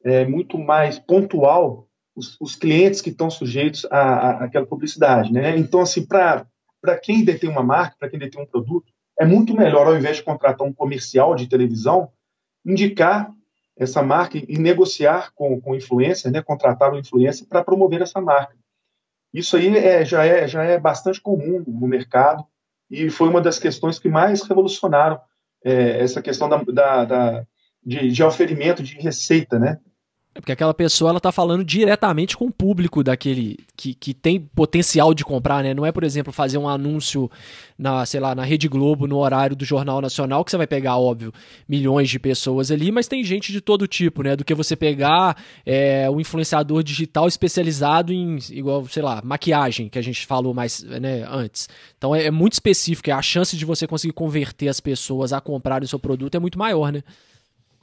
é 0.04 0.26
muito 0.26 0.58
mais 0.58 0.98
pontual 0.98 1.87
os, 2.18 2.36
os 2.40 2.56
clientes 2.56 3.00
que 3.00 3.10
estão 3.10 3.30
sujeitos 3.30 3.86
à, 3.90 4.44
àquela 4.44 4.66
publicidade, 4.66 5.32
né? 5.32 5.56
Então, 5.56 5.80
assim, 5.80 6.04
para 6.04 6.44
quem 7.00 7.24
detém 7.24 7.48
uma 7.48 7.62
marca, 7.62 7.96
para 7.98 8.08
quem 8.08 8.18
detém 8.18 8.42
um 8.42 8.46
produto, 8.46 8.92
é 9.18 9.24
muito 9.24 9.54
melhor, 9.54 9.86
ao 9.86 9.96
invés 9.96 10.16
de 10.16 10.24
contratar 10.24 10.66
um 10.66 10.72
comercial 10.72 11.34
de 11.34 11.48
televisão, 11.48 12.10
indicar 12.66 13.32
essa 13.76 14.02
marca 14.02 14.36
e 14.36 14.58
negociar 14.58 15.30
com, 15.34 15.60
com 15.60 15.74
influencer, 15.76 16.32
né? 16.32 16.42
Contratar 16.42 16.92
o 16.92 16.98
influencer 16.98 17.46
para 17.46 17.62
promover 17.62 18.02
essa 18.02 18.20
marca. 18.20 18.56
Isso 19.32 19.56
aí 19.56 19.76
é, 19.76 20.04
já, 20.04 20.24
é, 20.24 20.48
já 20.48 20.64
é 20.64 20.78
bastante 20.78 21.20
comum 21.20 21.62
no 21.66 21.86
mercado 21.86 22.44
e 22.90 23.10
foi 23.10 23.28
uma 23.28 23.40
das 23.40 23.58
questões 23.58 23.98
que 23.98 24.08
mais 24.08 24.42
revolucionaram 24.42 25.20
é, 25.64 26.00
essa 26.00 26.20
questão 26.20 26.48
da, 26.48 26.56
da, 26.62 27.04
da 27.04 27.46
de, 27.84 28.10
de 28.10 28.22
oferimento 28.24 28.82
de 28.82 28.94
receita, 28.98 29.58
né? 29.58 29.78
É 30.38 30.40
porque 30.40 30.52
aquela 30.52 30.72
pessoa 30.72 31.10
ela 31.10 31.18
tá 31.18 31.32
falando 31.32 31.64
diretamente 31.64 32.36
com 32.36 32.44
o 32.44 32.52
público 32.52 33.02
daquele 33.02 33.58
que, 33.76 33.92
que 33.92 34.14
tem 34.14 34.38
potencial 34.38 35.12
de 35.12 35.24
comprar, 35.24 35.64
né? 35.64 35.74
Não 35.74 35.84
é, 35.84 35.90
por 35.90 36.04
exemplo, 36.04 36.32
fazer 36.32 36.58
um 36.58 36.68
anúncio 36.68 37.28
na, 37.76 38.06
sei 38.06 38.20
lá, 38.20 38.36
na 38.36 38.44
Rede 38.44 38.68
Globo, 38.68 39.08
no 39.08 39.16
horário 39.16 39.56
do 39.56 39.64
Jornal 39.64 40.00
Nacional, 40.00 40.44
que 40.44 40.52
você 40.52 40.56
vai 40.56 40.68
pegar, 40.68 40.96
óbvio, 40.96 41.34
milhões 41.68 42.08
de 42.08 42.20
pessoas 42.20 42.70
ali, 42.70 42.92
mas 42.92 43.08
tem 43.08 43.24
gente 43.24 43.50
de 43.50 43.60
todo 43.60 43.88
tipo, 43.88 44.22
né? 44.22 44.36
Do 44.36 44.44
que 44.44 44.54
você 44.54 44.76
pegar 44.76 45.36
é, 45.66 46.08
um 46.08 46.20
influenciador 46.20 46.84
digital 46.84 47.26
especializado 47.26 48.12
em, 48.12 48.38
igual, 48.52 48.86
sei 48.86 49.02
lá, 49.02 49.20
maquiagem, 49.24 49.88
que 49.88 49.98
a 49.98 50.02
gente 50.02 50.24
falou 50.24 50.54
mais 50.54 50.84
né, 50.84 51.26
antes. 51.28 51.68
Então 51.98 52.14
é, 52.14 52.26
é 52.26 52.30
muito 52.30 52.52
específico, 52.52 53.10
a 53.10 53.20
chance 53.20 53.56
de 53.56 53.64
você 53.64 53.88
conseguir 53.88 54.12
converter 54.12 54.68
as 54.68 54.78
pessoas 54.78 55.32
a 55.32 55.40
comprarem 55.40 55.84
o 55.84 55.88
seu 55.88 55.98
produto 55.98 56.36
é 56.36 56.38
muito 56.38 56.56
maior, 56.56 56.92
né? 56.92 57.02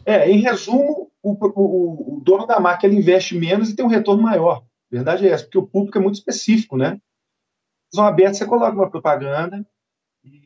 É, 0.05 0.29
em 0.29 0.39
resumo, 0.39 1.11
o, 1.21 1.31
o, 1.31 2.17
o, 2.17 2.21
dono 2.21 2.45
da 2.45 2.59
marca 2.59 2.85
ele 2.85 2.97
investe 2.97 3.35
menos 3.35 3.69
e 3.69 3.75
tem 3.75 3.83
um 3.83 3.89
retorno 3.89 4.21
maior. 4.21 4.63
Verdade 4.89 5.27
é 5.27 5.31
essa, 5.31 5.43
porque 5.43 5.57
o 5.57 5.65
público 5.65 5.97
é 5.97 6.01
muito 6.01 6.15
específico, 6.15 6.77
né? 6.77 6.99
Visão 7.91 8.05
aberta, 8.05 8.35
você 8.35 8.45
coloca 8.45 8.75
uma 8.75 8.89
propaganda 8.89 9.65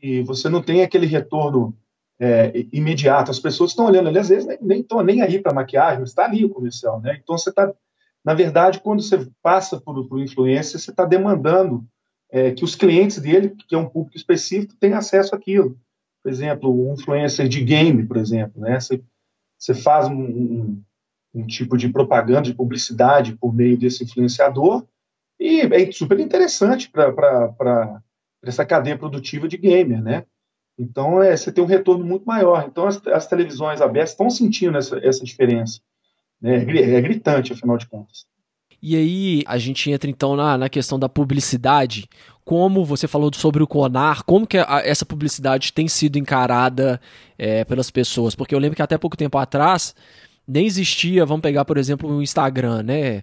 e 0.02 0.22
você 0.22 0.48
não 0.48 0.62
tem 0.62 0.82
aquele 0.82 1.06
retorno 1.06 1.76
é, 2.18 2.66
imediato. 2.72 3.30
As 3.30 3.38
pessoas 3.38 3.70
estão 3.70 3.86
olhando 3.86 4.08
ali, 4.08 4.18
às 4.18 4.28
vezes 4.28 4.46
nem 4.60 4.80
estão 4.80 5.02
nem, 5.02 5.16
nem 5.16 5.24
aí 5.24 5.38
para 5.40 5.54
maquiagem, 5.54 6.02
está 6.04 6.24
ali 6.24 6.44
o 6.44 6.50
comercial, 6.50 7.00
né? 7.00 7.18
Então 7.22 7.36
você 7.36 7.50
está, 7.50 7.72
na 8.24 8.34
verdade, 8.34 8.80
quando 8.80 9.02
você 9.02 9.28
passa 9.42 9.80
para 9.80 9.92
o 9.92 10.22
influencer, 10.22 10.80
você 10.80 10.90
está 10.90 11.04
demandando 11.04 11.84
é, 12.30 12.52
que 12.52 12.64
os 12.64 12.74
clientes 12.74 13.18
dele, 13.18 13.54
que 13.68 13.74
é 13.74 13.78
um 13.78 13.88
público 13.88 14.16
específico, 14.16 14.76
tenham 14.80 14.98
acesso 14.98 15.34
àquilo. 15.34 15.78
Por 16.22 16.30
exemplo, 16.30 16.70
um 16.70 16.94
influencer 16.94 17.48
de 17.48 17.62
game, 17.62 18.06
por 18.06 18.16
exemplo, 18.16 18.60
né? 18.60 18.78
Você 18.78 19.02
você 19.60 19.74
faz 19.74 20.08
um, 20.08 20.14
um, 20.14 20.82
um 21.34 21.46
tipo 21.46 21.76
de 21.76 21.88
propaganda, 21.90 22.42
de 22.42 22.54
publicidade 22.54 23.36
por 23.36 23.54
meio 23.54 23.76
desse 23.76 24.02
influenciador, 24.02 24.86
e 25.38 25.60
é 25.60 25.92
super 25.92 26.18
interessante 26.18 26.90
para 26.90 28.02
essa 28.42 28.64
cadeia 28.64 28.96
produtiva 28.96 29.46
de 29.46 29.56
gamer, 29.56 30.02
né? 30.02 30.24
Então, 30.78 31.22
é, 31.22 31.36
você 31.36 31.52
tem 31.52 31.62
um 31.62 31.66
retorno 31.66 32.04
muito 32.04 32.24
maior. 32.24 32.64
Então, 32.66 32.86
as, 32.86 33.06
as 33.08 33.26
televisões 33.26 33.82
abertas 33.82 34.10
estão 34.10 34.30
sentindo 34.30 34.78
essa, 34.78 34.98
essa 34.98 35.22
diferença. 35.22 35.80
Né? 36.40 36.64
É, 36.64 36.94
é 36.94 37.00
gritante, 37.02 37.52
afinal 37.52 37.76
de 37.76 37.86
contas. 37.86 38.24
E 38.82 38.96
aí 38.96 39.42
a 39.46 39.58
gente 39.58 39.90
entra 39.90 40.08
então 40.08 40.34
na, 40.34 40.56
na 40.56 40.68
questão 40.70 40.98
da 40.98 41.08
publicidade. 41.08 42.08
Como 42.50 42.84
você 42.84 43.06
falou 43.06 43.30
sobre 43.32 43.62
o 43.62 43.66
Conar, 43.66 44.24
como 44.24 44.44
que 44.44 44.58
a, 44.58 44.82
essa 44.84 45.06
publicidade 45.06 45.72
tem 45.72 45.86
sido 45.86 46.18
encarada 46.18 47.00
é, 47.38 47.64
pelas 47.64 47.92
pessoas? 47.92 48.34
Porque 48.34 48.52
eu 48.52 48.58
lembro 48.58 48.74
que 48.74 48.82
até 48.82 48.98
pouco 48.98 49.16
tempo 49.16 49.38
atrás 49.38 49.94
nem 50.48 50.66
existia, 50.66 51.24
vamos 51.24 51.42
pegar 51.42 51.64
por 51.64 51.78
exemplo 51.78 52.10
o 52.10 52.20
Instagram, 52.20 52.82
né? 52.82 53.22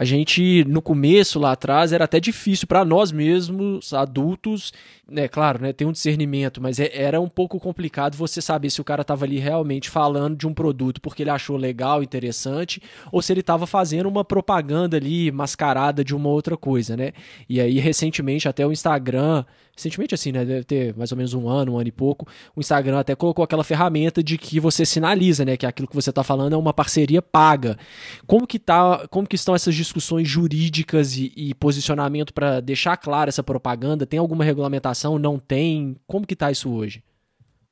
A 0.00 0.04
gente 0.06 0.64
no 0.64 0.80
começo 0.80 1.38
lá 1.38 1.52
atrás 1.52 1.92
era 1.92 2.06
até 2.06 2.18
difícil 2.18 2.66
para 2.66 2.86
nós 2.86 3.12
mesmos, 3.12 3.92
adultos, 3.92 4.72
né, 5.06 5.28
claro, 5.28 5.60
né, 5.60 5.74
tem 5.74 5.86
um 5.86 5.92
discernimento, 5.92 6.58
mas 6.58 6.80
é, 6.80 6.90
era 6.94 7.20
um 7.20 7.28
pouco 7.28 7.60
complicado 7.60 8.16
você 8.16 8.40
saber 8.40 8.70
se 8.70 8.80
o 8.80 8.84
cara 8.84 9.02
estava 9.02 9.26
ali 9.26 9.38
realmente 9.38 9.90
falando 9.90 10.38
de 10.38 10.46
um 10.46 10.54
produto 10.54 11.02
porque 11.02 11.22
ele 11.22 11.28
achou 11.28 11.54
legal, 11.54 12.02
interessante, 12.02 12.82
ou 13.12 13.20
se 13.20 13.30
ele 13.30 13.40
estava 13.40 13.66
fazendo 13.66 14.08
uma 14.08 14.24
propaganda 14.24 14.96
ali 14.96 15.30
mascarada 15.30 16.02
de 16.02 16.16
uma 16.16 16.30
outra 16.30 16.56
coisa, 16.56 16.96
né? 16.96 17.12
E 17.46 17.60
aí 17.60 17.78
recentemente 17.78 18.48
até 18.48 18.66
o 18.66 18.72
Instagram 18.72 19.44
recentemente 19.80 20.14
assim, 20.14 20.30
né, 20.30 20.44
deve 20.44 20.64
ter 20.64 20.94
mais 20.96 21.10
ou 21.10 21.16
menos 21.16 21.32
um 21.32 21.48
ano, 21.48 21.72
um 21.72 21.78
ano 21.78 21.88
e 21.88 21.92
pouco, 21.92 22.26
o 22.54 22.60
Instagram 22.60 22.98
até 22.98 23.14
colocou 23.14 23.42
aquela 23.42 23.64
ferramenta 23.64 24.22
de 24.22 24.36
que 24.36 24.60
você 24.60 24.84
sinaliza, 24.84 25.44
né, 25.44 25.56
que 25.56 25.64
aquilo 25.64 25.88
que 25.88 25.94
você 25.94 26.10
está 26.10 26.22
falando 26.22 26.52
é 26.52 26.56
uma 26.56 26.74
parceria 26.74 27.22
paga. 27.22 27.78
Como 28.26 28.46
que 28.46 28.58
tá, 28.58 29.06
como 29.08 29.26
que 29.26 29.36
estão 29.36 29.54
essas 29.54 29.74
discussões 29.74 30.28
jurídicas 30.28 31.16
e, 31.16 31.32
e 31.34 31.54
posicionamento 31.54 32.34
para 32.34 32.60
deixar 32.60 32.96
clara 32.98 33.30
essa 33.30 33.42
propaganda? 33.42 34.06
Tem 34.06 34.18
alguma 34.18 34.44
regulamentação? 34.44 35.18
Não 35.18 35.38
tem? 35.38 35.96
Como 36.06 36.26
que 36.26 36.36
tá 36.36 36.50
isso 36.50 36.70
hoje? 36.70 37.02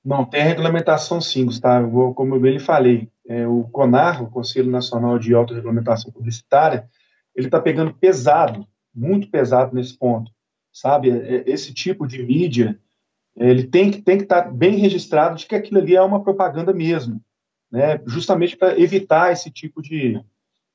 Não, 0.04 0.24
tem 0.24 0.42
regulamentação 0.42 1.20
sim, 1.20 1.44
Gustavo. 1.44 2.14
Como 2.14 2.34
eu 2.34 2.40
bem 2.40 2.54
lhe 2.54 2.58
falei, 2.58 3.08
é, 3.28 3.46
o 3.46 3.64
CONAR, 3.64 4.22
o 4.22 4.30
Conselho 4.30 4.70
Nacional 4.70 5.18
de 5.18 5.34
Autorregulamentação 5.34 6.10
Publicitária, 6.10 6.88
ele 7.36 7.48
está 7.48 7.60
pegando 7.60 7.92
pesado, 7.92 8.66
muito 8.94 9.30
pesado 9.30 9.74
nesse 9.74 9.96
ponto 9.98 10.30
sabe? 10.80 11.10
É, 11.10 11.44
esse 11.46 11.74
tipo 11.74 12.06
de 12.06 12.22
mídia, 12.22 12.78
ele 13.36 13.64
tem 13.64 13.90
que 13.90 14.00
tem 14.00 14.16
que 14.16 14.24
estar 14.24 14.42
tá 14.42 14.50
bem 14.50 14.76
registrado 14.76 15.36
de 15.36 15.46
que 15.46 15.54
aquilo 15.54 15.80
ali 15.80 15.96
é 15.96 16.02
uma 16.02 16.22
propaganda 16.22 16.72
mesmo, 16.72 17.22
né? 17.70 18.00
Justamente 18.06 18.56
para 18.56 18.78
evitar 18.78 19.32
esse 19.32 19.50
tipo 19.50 19.82
de, 19.82 20.20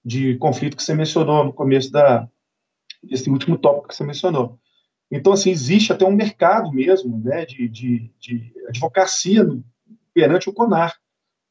de 0.04 0.36
conflito 0.38 0.78
que 0.78 0.84
você 0.84 0.94
mencionou 0.94 1.46
no 1.46 1.54
começo 1.54 1.92
da 1.92 2.28
esse 3.10 3.30
último 3.30 3.58
tópico 3.58 3.90
que 3.90 3.96
você 3.96 4.04
mencionou. 4.04 4.60
Então, 5.12 5.34
assim, 5.34 5.52
existe 5.52 5.92
até 5.92 6.06
um 6.06 6.16
mercado 6.16 6.72
mesmo, 6.72 7.22
né, 7.24 7.46
de, 7.46 7.68
de, 7.68 8.12
de 8.18 8.54
advocacia 8.68 9.44
no, 9.44 9.64
perante 10.14 10.50
o 10.50 10.54
CONAR. 10.54 10.96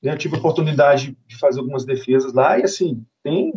Né? 0.02 0.12
Eu 0.12 0.18
tive 0.18 0.34
a 0.34 0.38
oportunidade 0.38 1.16
de 1.26 1.36
fazer 1.38 1.60
algumas 1.60 1.84
defesas 1.84 2.32
lá 2.32 2.58
e, 2.58 2.62
assim, 2.62 3.04
tem 3.22 3.52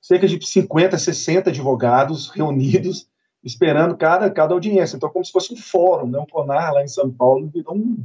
cerca 0.00 0.26
de 0.26 0.44
50, 0.44 0.98
60 0.98 1.50
advogados 1.50 2.28
reunidos 2.28 3.08
esperando 3.46 3.96
cada, 3.96 4.28
cada 4.28 4.52
audiência. 4.52 4.96
Então, 4.96 5.08
como 5.08 5.24
se 5.24 5.30
fosse 5.30 5.54
um 5.54 5.56
fórum, 5.56 6.08
né? 6.08 6.18
um 6.18 6.26
CONAR 6.26 6.74
lá 6.74 6.82
em 6.82 6.88
São 6.88 7.10
Paulo 7.10 7.48
virou 7.48 7.76
um, 7.76 8.04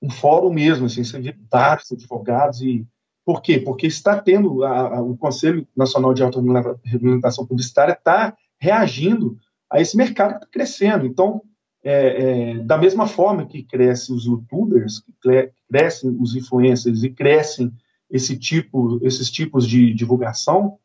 um 0.00 0.08
fórum 0.08 0.52
mesmo, 0.52 0.86
assim, 0.86 1.02
você 1.02 1.20
vê 1.20 1.36
vários 1.50 1.90
advogados 1.90 2.62
e 2.62 2.86
por 3.24 3.42
quê? 3.42 3.58
Porque 3.58 3.88
está 3.88 4.18
tendo 4.18 4.64
a, 4.64 4.96
a, 4.96 5.02
o 5.02 5.16
Conselho 5.16 5.66
Nacional 5.76 6.14
de 6.14 6.22
Autorregulamentação 6.22 7.44
Publicitária 7.44 7.92
está 7.92 8.34
reagindo 8.58 9.36
a 9.70 9.80
esse 9.80 9.96
mercado 9.96 10.30
que 10.30 10.36
está 10.36 10.46
crescendo. 10.46 11.04
Então, 11.04 11.42
é, 11.82 12.52
é, 12.52 12.54
da 12.60 12.78
mesma 12.78 13.06
forma 13.06 13.46
que 13.46 13.64
crescem 13.64 14.14
os 14.14 14.24
YouTubers, 14.24 15.00
que 15.00 15.52
crescem 15.68 16.16
os 16.18 16.34
influencers 16.36 17.02
e 17.02 17.10
crescem 17.10 17.72
esse 18.08 18.38
tipo, 18.38 18.98
esses 19.02 19.30
tipos 19.30 19.68
de 19.68 19.92
divulgação 19.92 20.78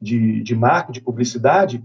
de, 0.00 0.42
de 0.42 0.54
marca, 0.54 0.92
de 0.92 1.00
publicidade, 1.00 1.82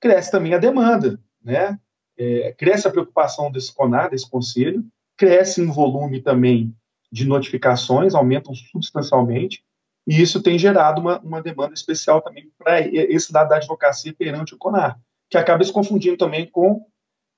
cresce 0.00 0.30
também 0.30 0.54
a 0.54 0.58
demanda, 0.58 1.20
né? 1.42 1.78
É, 2.18 2.52
cresce 2.52 2.86
a 2.86 2.90
preocupação 2.90 3.50
desse 3.50 3.72
CONAR, 3.72 4.10
desse 4.10 4.28
conselho, 4.28 4.84
cresce 5.16 5.60
em 5.60 5.66
volume 5.66 6.20
também 6.20 6.74
de 7.10 7.26
notificações, 7.26 8.14
aumentam 8.14 8.54
substancialmente, 8.54 9.64
e 10.06 10.20
isso 10.20 10.42
tem 10.42 10.58
gerado 10.58 11.00
uma, 11.00 11.18
uma 11.20 11.42
demanda 11.42 11.74
especial 11.74 12.20
também 12.20 12.50
para 12.58 12.80
esse 12.80 13.32
dado 13.32 13.48
da 13.48 13.56
advocacia 13.56 14.14
perante 14.14 14.54
o 14.54 14.58
CONAR, 14.58 14.98
que 15.28 15.36
acaba 15.36 15.64
se 15.64 15.72
confundindo 15.72 16.16
também 16.16 16.46
com 16.46 16.84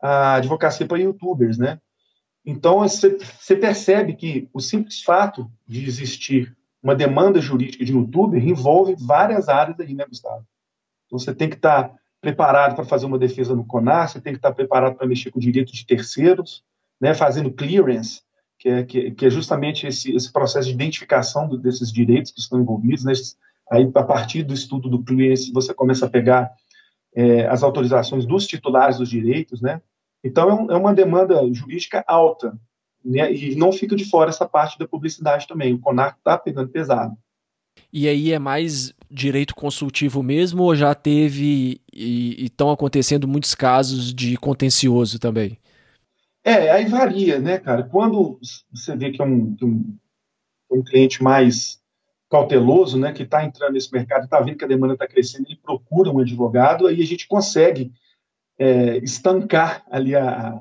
a 0.01 0.35
advocacia 0.35 0.87
para 0.87 0.98
youtubers, 0.98 1.59
né? 1.59 1.79
Então, 2.44 2.81
você 2.81 3.57
percebe 3.57 4.14
que 4.14 4.48
o 4.53 4.61
simples 4.61 5.01
fato 5.03 5.51
de 5.66 5.87
existir 5.87 6.57
uma 6.83 6.94
demanda 6.94 7.40
jurídica 7.40 7.85
de 7.85 7.92
youtuber 7.92 8.44
envolve 8.44 8.96
várias 8.98 9.48
áreas 9.48 9.79
aí, 9.79 9.94
né, 9.94 10.05
Gustavo? 10.09 10.44
Então, 11.07 11.18
você 11.18 11.33
tem 11.33 11.48
que 11.48 11.55
estar 11.55 11.88
tá 11.90 11.94
preparado 12.23 12.77
para 12.77 12.85
fazer 12.85 13.05
uma 13.05 13.19
defesa 13.19 13.55
no 13.55 13.67
CONAR, 13.67 14.09
você 14.09 14.21
tem 14.21 14.33
que 14.33 14.39
estar 14.39 14.53
preparado 14.53 14.95
para 14.95 15.07
mexer 15.07 15.33
com 15.33 15.41
direito 15.41 15.73
de 15.73 15.85
terceiros, 15.85 16.63
né, 17.01 17.13
fazendo 17.13 17.51
clearance, 17.51 18.23
que 18.59 18.69
é, 18.69 18.85
que, 18.85 19.11
que 19.11 19.27
é 19.27 19.31
justamente 19.31 19.89
esse, 19.89 20.15
esse, 20.15 20.33
processo 20.33 20.69
de 20.69 20.75
identificação 20.75 21.49
do, 21.49 21.59
desses 21.59 21.93
direitos 21.93 22.31
que 22.31 22.39
estão 22.39 22.61
envolvidos. 22.61 23.05
Né, 23.05 23.13
aí, 23.73 23.91
a 23.93 24.03
partir 24.05 24.45
do 24.45 24.55
estudo 24.55 24.89
do 24.89 25.03
clearance, 25.03 25.53
você 25.53 25.75
começa 25.75 26.07
a 26.07 26.11
pegar 26.11 26.53
é, 27.15 27.45
as 27.49 27.65
autorizações 27.65 28.25
dos 28.25 28.47
titulares 28.47 28.99
dos 28.99 29.11
direitos, 29.11 29.61
né? 29.61 29.83
Então, 30.23 30.49
é, 30.49 30.55
um, 30.55 30.71
é 30.71 30.77
uma 30.77 30.95
demanda 30.95 31.43
jurídica 31.53 32.05
alta, 32.07 32.57
né? 33.05 33.33
e 33.33 33.57
não 33.57 33.73
fica 33.73 33.97
de 33.97 34.05
fora 34.05 34.31
essa 34.31 34.49
parte 34.49 34.79
da 34.79 34.87
publicidade 34.87 35.49
também. 35.49 35.75
O 35.75 35.81
CONAR 35.81 36.15
está 36.17 36.39
pegando 36.39 36.71
pesado. 36.71 37.17
E 37.93 38.09
aí 38.09 38.33
é 38.33 38.39
mais 38.39 38.95
direito 39.11 39.55
consultivo 39.55 40.23
mesmo 40.23 40.63
ou 40.63 40.75
já 40.75 40.95
teve 40.95 41.81
e 41.93 42.45
estão 42.45 42.71
acontecendo 42.71 43.29
muitos 43.29 43.55
casos 43.55 44.15
de 44.15 44.37
contencioso 44.39 45.19
também? 45.19 45.59
É, 46.43 46.71
aí 46.71 46.87
varia, 46.87 47.39
né, 47.39 47.59
cara? 47.59 47.83
Quando 47.83 48.39
você 48.73 48.97
vê 48.97 49.11
que 49.11 49.21
é 49.21 49.25
um, 49.25 49.57
um, 49.63 49.99
um 50.71 50.83
cliente 50.83 51.23
mais 51.23 51.81
cauteloso, 52.31 52.99
né, 52.99 53.13
que 53.13 53.25
está 53.25 53.45
entrando 53.45 53.75
nesse 53.75 53.93
mercado, 53.93 54.25
está 54.25 54.41
vendo 54.41 54.57
que 54.57 54.65
a 54.65 54.69
demanda 54.69 54.95
está 54.95 55.07
crescendo, 55.07 55.47
ele 55.47 55.61
procura 55.63 56.11
um 56.11 56.19
advogado, 56.19 56.87
aí 56.87 57.03
a 57.03 57.07
gente 57.07 57.29
consegue 57.29 57.93
é, 58.59 58.97
estancar 58.99 59.85
ali 59.91 60.17
a, 60.17 60.59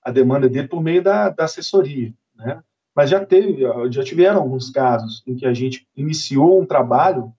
a 0.00 0.12
demanda 0.12 0.48
dele 0.48 0.68
por 0.68 0.80
meio 0.80 1.02
da, 1.02 1.28
da 1.28 1.44
assessoria, 1.44 2.14
né? 2.36 2.62
Mas 2.98 3.10
já 3.10 3.24
teve, 3.24 3.62
já 3.92 4.02
tiveram 4.02 4.40
alguns 4.40 4.70
casos 4.70 5.22
em 5.24 5.36
que 5.36 5.46
a 5.46 5.54
gente 5.54 5.86
iniciou 5.96 6.60
um 6.60 6.66
trabalho 6.66 7.32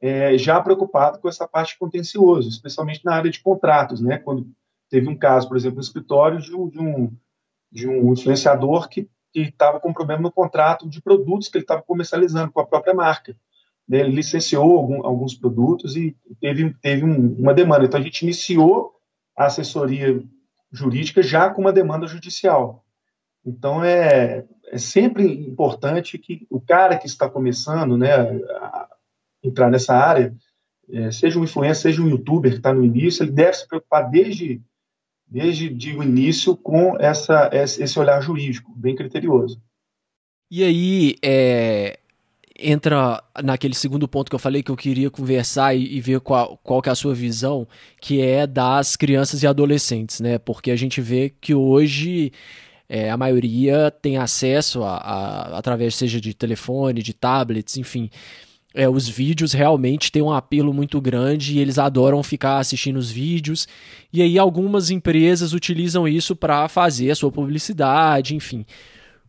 é, 0.00 0.36
já 0.36 0.60
preocupado 0.60 1.20
com 1.20 1.28
essa 1.28 1.46
parte 1.46 1.78
contenciosa, 1.78 2.48
especialmente 2.48 3.04
na 3.04 3.14
área 3.14 3.30
de 3.30 3.40
contratos, 3.40 4.00
né? 4.00 4.18
Quando 4.18 4.50
teve 4.90 5.08
um 5.08 5.16
caso, 5.16 5.46
por 5.46 5.56
exemplo, 5.56 5.76
no 5.76 5.82
escritório 5.82 6.40
de 6.40 6.52
um, 6.52 6.68
de 6.68 6.80
um, 6.80 7.16
de 7.70 7.88
um 7.88 8.12
influenciador 8.12 8.88
que 8.88 9.08
estava 9.32 9.78
com 9.78 9.92
problema 9.92 10.22
no 10.22 10.32
contrato 10.32 10.88
de 10.88 11.00
produtos 11.00 11.46
que 11.46 11.58
ele 11.58 11.64
estava 11.64 11.82
comercializando 11.82 12.50
com 12.50 12.60
a 12.60 12.66
própria 12.66 12.92
marca. 12.92 13.36
Né? 13.88 14.00
Ele 14.00 14.16
licenciou 14.16 14.78
algum, 14.78 15.06
alguns 15.06 15.32
produtos 15.32 15.94
e 15.94 16.16
teve, 16.40 16.74
teve 16.82 17.04
um, 17.04 17.36
uma 17.38 17.54
demanda. 17.54 17.84
Então, 17.84 18.00
a 18.00 18.02
gente 18.02 18.22
iniciou 18.22 18.94
a 19.36 19.46
assessoria 19.46 20.20
jurídica 20.72 21.22
já 21.22 21.50
com 21.50 21.60
uma 21.60 21.72
demanda 21.72 22.08
judicial. 22.08 22.84
Então, 23.46 23.82
é, 23.82 24.44
é 24.70 24.78
sempre 24.78 25.24
importante 25.24 26.18
que 26.18 26.46
o 26.50 26.60
cara 26.60 26.96
que 26.96 27.06
está 27.06 27.28
começando 27.28 27.96
né, 27.96 28.12
a 28.12 28.88
entrar 29.42 29.70
nessa 29.70 29.94
área, 29.94 30.34
é, 30.90 31.10
seja 31.10 31.38
um 31.38 31.44
influencer, 31.44 31.92
seja 31.92 32.02
um 32.02 32.08
youtuber 32.08 32.50
que 32.50 32.58
está 32.58 32.72
no 32.72 32.84
início, 32.84 33.22
ele 33.22 33.32
deve 33.32 33.54
se 33.54 33.68
preocupar 33.68 34.10
desde, 34.10 34.60
desde 35.26 35.68
de 35.68 35.96
o 35.96 36.02
início 36.02 36.56
com 36.56 36.96
essa, 36.98 37.50
esse 37.52 37.98
olhar 37.98 38.20
jurídico, 38.20 38.72
bem 38.74 38.94
criterioso. 38.94 39.60
E 40.50 40.64
aí, 40.64 41.16
é, 41.22 41.98
entra 42.58 43.22
naquele 43.44 43.74
segundo 43.74 44.08
ponto 44.08 44.28
que 44.28 44.34
eu 44.34 44.38
falei 44.38 44.62
que 44.62 44.70
eu 44.70 44.76
queria 44.76 45.10
conversar 45.10 45.74
e, 45.74 45.96
e, 45.96 46.00
ver 46.00 46.20
qual, 46.20 46.58
qual 46.62 46.82
que 46.82 46.88
é 46.88 46.92
a 46.92 46.96
sua 46.96 47.14
visão, 47.14 47.68
que 48.00 48.20
é 48.20 48.46
das 48.46 48.96
crianças 48.96 49.42
e 49.42 49.46
adolescentes, 49.46 50.20
né? 50.20 50.38
Porque 50.38 50.70
a 50.70 50.76
gente 50.76 51.00
vê 51.00 51.32
que 51.40 51.54
hoje 51.54 52.32
é, 52.88 53.10
a 53.10 53.16
maioria 53.16 53.90
tem 53.90 54.16
acesso 54.16 54.82
a, 54.82 54.96
a, 54.96 55.58
através 55.58 55.94
seja 55.94 56.20
de 56.20 56.32
telefone, 56.32 57.02
de 57.02 57.12
tablets, 57.12 57.76
enfim. 57.76 58.10
É, 58.74 58.88
os 58.88 59.08
vídeos 59.08 59.52
realmente 59.52 60.12
têm 60.12 60.22
um 60.22 60.32
apelo 60.32 60.72
muito 60.72 61.00
grande 61.00 61.56
e 61.56 61.58
eles 61.58 61.78
adoram 61.78 62.22
ficar 62.22 62.58
assistindo 62.58 62.96
os 62.96 63.10
vídeos. 63.10 63.66
E 64.12 64.22
aí 64.22 64.38
algumas 64.38 64.90
empresas 64.90 65.52
utilizam 65.52 66.06
isso 66.06 66.36
para 66.36 66.68
fazer 66.68 67.10
a 67.10 67.14
sua 67.14 67.30
publicidade, 67.30 68.34
enfim 68.34 68.64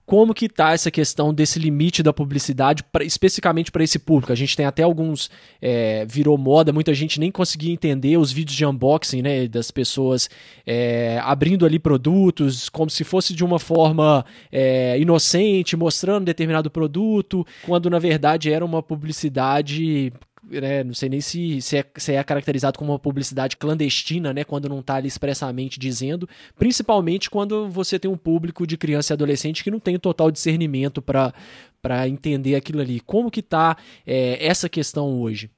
como 0.10 0.34
que 0.34 0.50
tá 0.50 0.74
essa 0.74 0.90
questão 0.90 1.32
desse 1.32 1.60
limite 1.60 2.02
da 2.02 2.12
publicidade, 2.12 2.82
pra, 2.82 3.04
especificamente 3.04 3.72
para 3.72 3.84
esse 3.84 4.00
público. 4.00 4.32
A 4.34 4.36
gente 4.36 4.58
tem 4.58 4.66
até 4.66 4.82
alguns, 4.82 5.30
é, 5.62 6.04
virou 6.10 6.36
moda, 6.36 6.74
muita 6.74 6.96
gente 6.96 7.20
nem 7.20 7.30
conseguia 7.30 7.72
entender 7.72 8.18
os 8.18 8.32
vídeos 8.32 8.58
de 8.58 8.66
unboxing, 8.66 9.22
né, 9.22 9.48
das 9.48 9.70
pessoas 9.70 10.28
é, 10.66 11.20
abrindo 11.22 11.64
ali 11.64 11.78
produtos, 11.78 12.70
como 12.70 12.90
se 12.90 13.04
fosse 13.04 13.36
de 13.36 13.46
uma 13.46 13.60
forma 13.60 14.26
é, 14.52 15.00
inocente, 15.00 15.78
mostrando 15.78 16.26
determinado 16.26 16.72
produto, 16.72 17.46
quando 17.64 17.88
na 17.88 18.00
verdade 18.00 18.52
era 18.52 18.66
uma 18.66 18.82
publicidade 18.82 20.12
né, 20.44 20.84
não 20.84 20.94
sei 20.94 21.10
nem 21.10 21.22
se, 21.22 21.62
se, 21.62 21.78
é, 21.78 21.86
se 21.98 22.14
é 22.14 22.24
caracterizado 22.24 22.78
como 22.78 22.92
uma 22.92 23.00
publicidade 23.00 23.58
clandestina, 23.58 24.34
né, 24.34 24.44
quando 24.44 24.70
não 24.70 24.80
está 24.80 24.96
ali 24.96 25.08
expressamente 25.08 25.80
dizendo, 25.80 26.28
principalmente 26.58 27.30
quando 27.30 27.70
você 27.70 28.00
tem 28.00 28.10
um 28.10 28.18
público 28.18 28.66
de 28.66 28.78
criança 28.78 29.14
e 29.14 29.16
adolescente 29.16 29.64
que 29.64 29.72
não 29.72 29.80
tem 29.80 29.98
total 30.00 30.32
discernimento 30.32 31.02
para 31.02 32.08
entender 32.08 32.56
aquilo 32.56 32.82
ali. 32.82 33.00
Como 33.00 33.32
que 33.32 33.42
está 33.42 33.78
é, 34.06 34.46
essa 34.46 34.70
questão 34.70 35.22
hoje? 35.22 35.50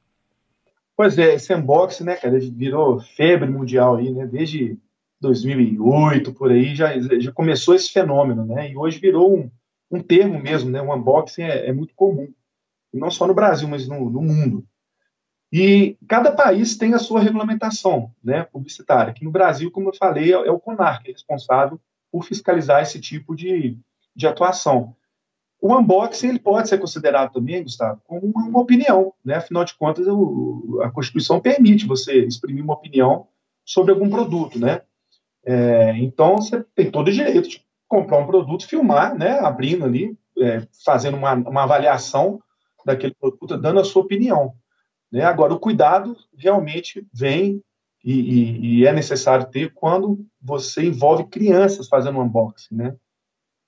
Pois 0.96 1.18
é, 1.18 1.36
esse 1.36 1.54
unboxing, 1.54 2.04
né, 2.04 2.16
cara, 2.16 2.40
virou 2.40 3.00
febre 3.00 3.50
mundial 3.50 3.96
aí, 3.96 4.12
né, 4.12 4.26
desde 4.26 4.78
2008, 5.20 6.34
por 6.34 6.52
aí, 6.52 6.76
já, 6.76 6.98
já 7.20 7.32
começou 7.32 7.76
esse 7.76 7.92
fenômeno, 7.92 8.46
né, 8.46 8.72
e 8.72 8.78
hoje 8.78 9.00
virou 9.00 9.38
um, 9.38 9.50
um 9.92 10.02
termo 10.02 10.40
mesmo, 10.40 10.70
né, 10.70 10.82
o 10.82 10.94
unboxing 10.94 11.44
é, 11.44 11.68
é 11.68 11.74
muito 11.74 11.94
comum, 11.96 12.28
não 12.94 13.10
só 13.10 13.26
no 13.26 13.34
Brasil, 13.34 13.68
mas 13.68 13.88
no, 13.88 14.10
no 14.10 14.22
mundo. 14.22 14.66
E 15.52 15.98
cada 16.08 16.32
país 16.32 16.78
tem 16.78 16.94
a 16.94 17.00
sua 17.00 17.20
regulamentação 17.20 18.12
né, 18.24 18.44
publicitária. 18.44 19.12
Aqui 19.12 19.26
no 19.26 19.32
Brasil, 19.32 19.70
como 19.70 19.90
eu 19.90 19.94
falei, 19.94 20.34
é, 20.34 20.48
é 20.48 20.52
o 20.52 20.60
CONAR 20.60 21.04
que 21.04 21.10
é 21.10 21.14
responsável 21.14 21.80
por 22.12 22.24
fiscalizar 22.24 22.82
esse 22.82 23.00
tipo 23.00 23.36
de, 23.36 23.78
de 24.16 24.28
atuação. 24.28 24.96
O 25.62 25.76
unboxing 25.78 26.30
ele 26.30 26.40
pode 26.40 26.70
ser 26.70 26.80
considerado 26.80 27.34
também, 27.34 27.64
Gustavo, 27.64 28.02
como 28.06 28.26
uma, 28.26 28.48
uma 28.48 28.60
opinião. 28.62 29.14
Né? 29.24 29.36
Afinal 29.36 29.66
de 29.66 29.76
contas, 29.76 30.08
o, 30.08 30.80
a 30.84 30.90
Constituição 30.90 31.40
permite 31.40 31.86
você 31.86 32.26
exprimir 32.26 32.64
uma 32.64 32.74
opinião 32.74 33.28
sobre 33.64 33.92
algum 33.92 34.10
produto. 34.10 34.58
Né? 34.58 34.82
É, 35.46 35.98
então, 35.98 36.38
você 36.38 36.64
tem 36.74 36.90
todo 36.90 37.10
o 37.10 37.12
direito 37.12 37.48
de 37.48 37.62
comprar 37.88 38.20
um 38.20 38.26
produto, 38.26 38.66
filmar, 38.66 39.18
né, 39.18 39.40
abrindo 39.40 39.84
ali, 39.84 40.18
é, 40.40 40.66
fazendo 40.84 41.18
uma, 41.18 41.34
uma 41.34 41.64
avaliação 41.64 42.42
daquele 42.86 43.14
produto, 43.14 43.58
dando 43.58 43.82
a 43.82 43.84
sua 43.84 44.02
opinião. 44.02 44.56
Né? 45.12 45.24
Agora, 45.24 45.54
o 45.54 45.60
cuidado 45.60 46.16
realmente 46.38 47.06
vem 47.14 47.62
e, 48.04 48.14
e, 48.14 48.80
e, 48.80 48.88
é 48.88 48.94
necessário 48.94 49.46
ter 49.46 49.74
quando 49.74 50.26
você 50.42 50.86
envolve 50.86 51.26
crianças 51.26 51.88
fazendo 51.88 52.18
um 52.18 52.24
unboxing, 52.24 52.76
né? 52.76 52.96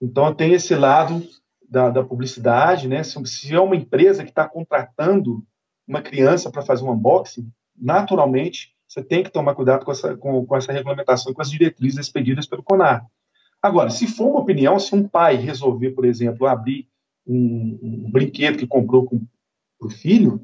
Então, 0.01 0.33
tem 0.33 0.53
esse 0.53 0.73
lado 0.73 1.23
da, 1.69 1.89
da 1.89 2.03
publicidade, 2.03 2.87
né? 2.87 3.03
Se, 3.03 3.23
se, 3.27 3.53
é 3.53 3.59
uma 3.59 3.75
empresa 3.75 4.23
que 4.23 4.29
está 4.29 4.47
contratando 4.47 5.45
uma 5.87 6.01
criança 6.01 6.49
para 6.49 6.63
fazer 6.63 6.83
um 6.83 6.91
unboxing, 6.91 7.47
naturalmente, 7.79 8.73
você 8.87 9.03
tem 9.03 9.23
que 9.23 9.29
tomar 9.29 9.53
cuidado 9.53 9.85
com 9.85 9.91
essa, 9.91 10.17
com, 10.17 10.45
com 10.45 10.57
essa 10.57 10.71
regulamentação, 10.71 11.33
com 11.33 11.41
as 11.41 11.51
diretrizes 11.51 11.99
expedidas 11.99 12.47
pelo 12.47 12.63
CONAR. 12.63 13.05
Agora, 13.61 13.89
se 13.89 14.07
for 14.07 14.27
uma 14.27 14.39
opinião, 14.39 14.79
se 14.79 14.95
um 14.95 15.07
pai 15.07 15.35
resolver, 15.35 15.91
por 15.91 16.05
exemplo, 16.05 16.47
abrir 16.47 16.87
um, 17.25 17.79
um 17.81 18.11
brinquedo 18.11 18.57
que 18.57 18.67
comprou 18.67 19.05
para 19.05 19.87
o 19.87 19.89
filho, 19.89 20.41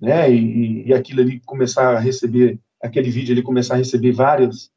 né, 0.00 0.30
e, 0.32 0.88
e 0.88 0.94
aquilo 0.94 1.20
ali 1.20 1.40
começar 1.40 1.96
a 1.96 2.00
receber, 2.00 2.58
aquele 2.82 3.10
vídeo 3.10 3.32
ali 3.32 3.42
começar 3.42 3.74
a 3.74 3.78
receber 3.78 4.12
várias, 4.12 4.70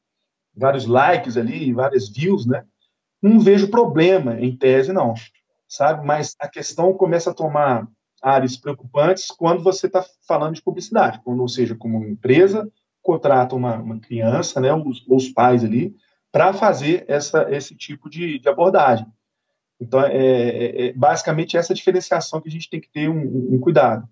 vários 0.55 0.85
likes 0.85 1.37
ali, 1.37 1.71
várias 1.71 2.09
views, 2.09 2.45
né? 2.45 2.65
Não 3.21 3.39
vejo 3.39 3.69
problema 3.69 4.39
em 4.39 4.55
tese, 4.55 4.91
não, 4.91 5.13
sabe? 5.67 6.05
Mas 6.05 6.35
a 6.39 6.47
questão 6.47 6.93
começa 6.93 7.31
a 7.31 7.33
tomar 7.33 7.87
áreas 8.21 8.57
preocupantes 8.57 9.27
quando 9.27 9.63
você 9.63 9.87
está 9.87 10.05
falando 10.27 10.55
de 10.55 10.61
publicidade, 10.61 11.21
quando, 11.23 11.39
ou 11.39 11.47
seja, 11.47 11.75
como 11.75 11.97
uma 11.97 12.09
empresa 12.09 12.69
contrata 13.01 13.55
uma, 13.55 13.77
uma 13.77 13.99
criança, 13.99 14.61
né, 14.61 14.73
os, 14.73 15.05
os 15.07 15.29
pais 15.29 15.63
ali, 15.63 15.93
para 16.31 16.53
fazer 16.53 17.05
essa, 17.07 17.47
esse 17.53 17.75
tipo 17.75 18.09
de, 18.09 18.39
de 18.39 18.49
abordagem. 18.49 19.05
Então, 19.79 20.01
é, 20.01 20.15
é, 20.15 20.87
é, 20.87 20.93
basicamente 20.93 21.57
essa 21.57 21.73
diferenciação 21.73 22.41
que 22.41 22.47
a 22.47 22.51
gente 22.51 22.69
tem 22.69 22.79
que 22.79 22.89
ter 22.89 23.09
um, 23.09 23.55
um 23.55 23.59
cuidado 23.59 24.07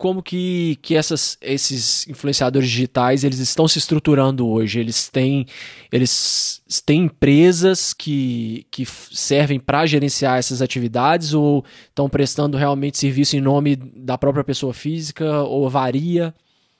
como 0.00 0.22
que, 0.22 0.78
que 0.80 0.96
essas, 0.96 1.36
esses 1.42 2.08
influenciadores 2.08 2.70
digitais 2.70 3.22
eles 3.22 3.38
estão 3.38 3.68
se 3.68 3.76
estruturando 3.76 4.48
hoje? 4.48 4.80
Eles 4.80 5.10
têm, 5.10 5.44
eles 5.92 6.62
têm 6.86 7.02
empresas 7.04 7.92
que, 7.92 8.66
que 8.70 8.86
servem 8.86 9.60
para 9.60 9.84
gerenciar 9.84 10.38
essas 10.38 10.62
atividades 10.62 11.34
ou 11.34 11.62
estão 11.86 12.08
prestando 12.08 12.56
realmente 12.56 12.96
serviço 12.96 13.36
em 13.36 13.42
nome 13.42 13.76
da 13.76 14.16
própria 14.16 14.42
pessoa 14.42 14.72
física 14.72 15.42
ou 15.42 15.68
varia? 15.68 16.34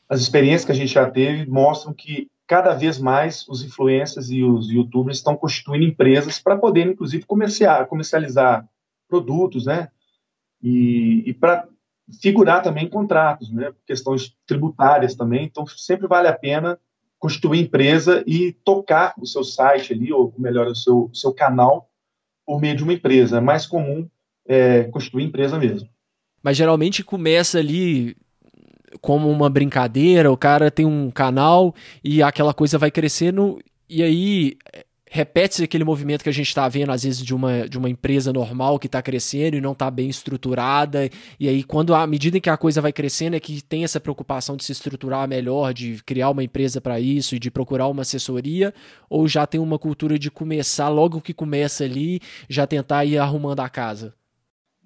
As 0.09 0.22
experiências 0.22 0.64
que 0.64 0.72
a 0.72 0.74
gente 0.74 0.94
já 0.94 1.09
teve 1.11 1.44
mostram 1.44 1.92
que 1.92 2.26
cada 2.46 2.72
vez 2.72 2.98
mais 2.98 3.46
os 3.50 3.62
influencers 3.62 4.30
e 4.30 4.42
os 4.42 4.70
youtubers 4.70 5.18
estão 5.18 5.37
constituindo 5.37 5.85
empresas 5.85 6.38
para 6.38 6.56
poder, 6.56 6.87
inclusive, 6.87 7.26
comerciar, 7.26 7.87
comercializar 7.87 8.66
produtos, 9.06 9.66
né? 9.66 9.88
E, 10.62 11.22
e 11.26 11.35
para 11.35 11.68
figurar 12.20 12.62
também 12.62 12.88
contratos, 12.88 13.51
né? 13.53 13.73
Questões 13.87 14.35
tributárias 14.46 15.14
também. 15.14 15.44
Então, 15.44 15.66
sempre 15.66 16.07
vale 16.07 16.29
a 16.29 16.33
pena 16.33 16.79
constituir 17.18 17.61
empresa 17.61 18.25
e 18.27 18.53
tocar 18.64 19.14
o 19.18 19.27
seu 19.27 19.44
site 19.44 19.92
ali, 19.92 20.12
ou 20.12 20.33
melhor, 20.38 20.66
o 20.66 20.75
seu, 20.75 21.11
seu 21.12 21.33
canal 21.33 21.90
por 22.46 22.61
meio 22.61 22.77
de 22.77 22.83
uma 22.83 22.94
empresa. 22.94 23.38
É 23.38 23.40
mais 23.40 23.66
comum 23.66 24.09
é, 24.46 24.85
constituir 24.85 25.25
empresa 25.25 25.59
mesmo. 25.59 25.88
Mas 26.42 26.57
geralmente 26.57 27.05
começa 27.05 27.59
ali 27.59 28.16
como 29.01 29.31
uma 29.31 29.49
brincadeira, 29.49 30.33
o 30.33 30.37
cara 30.37 30.70
tem 30.70 30.87
um 30.87 31.11
canal 31.11 31.75
e 32.03 32.23
aquela 32.23 32.53
coisa 32.53 32.79
vai 32.79 32.90
crescendo 32.90 33.61
e 33.88 34.03
aí 34.03 34.57
repete-se 35.12 35.64
aquele 35.64 35.83
movimento 35.83 36.23
que 36.23 36.29
a 36.29 36.33
gente 36.33 36.46
está 36.46 36.68
vendo, 36.68 36.92
às 36.92 37.03
vezes, 37.03 37.20
de 37.20 37.35
uma, 37.35 37.68
de 37.68 37.77
uma 37.77 37.90
empresa 37.90 38.33
normal 38.33 38.79
que 38.79 38.87
está 38.87 39.03
crescendo 39.03 39.57
e 39.57 39.61
não 39.61 39.73
está 39.73 39.90
bem 39.90 40.09
estruturada. 40.09 41.11
E 41.38 41.49
aí, 41.49 41.64
quando 41.64 41.92
à 41.96 42.07
medida 42.07 42.38
que 42.38 42.49
a 42.49 42.57
coisa 42.57 42.81
vai 42.81 42.92
crescendo, 42.92 43.35
é 43.35 43.40
que 43.40 43.61
tem 43.61 43.83
essa 43.83 43.99
preocupação 43.99 44.57
de 44.57 44.62
se 44.62 44.70
estruturar 44.70 45.27
melhor, 45.27 45.75
de 45.75 46.01
criar 46.05 46.31
uma 46.31 46.44
empresa 46.44 46.81
para 46.81 47.01
isso 47.01 47.35
e 47.35 47.40
de 47.40 47.51
procurar 47.51 47.88
uma 47.88 48.03
assessoria, 48.03 48.73
ou 49.09 49.27
já 49.27 49.44
tem 49.49 49.61
uma 49.61 49.81
cultura 49.81 50.16
de 50.16 50.31
começar, 50.31 50.88
logo 50.88 51.20
que 51.20 51.35
começa 51.35 51.83
ali, 51.83 52.20
já 52.49 52.64
tentar 52.64 53.05
ir 53.05 53.18
arrumando 53.18 53.61
a 53.61 53.68
casa? 53.68 54.14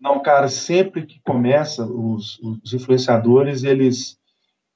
Não, 0.01 0.23
cara, 0.23 0.49
sempre 0.49 1.05
que 1.05 1.21
começa, 1.23 1.85
os, 1.85 2.41
os 2.41 2.73
influenciadores, 2.73 3.63
eles, 3.63 4.17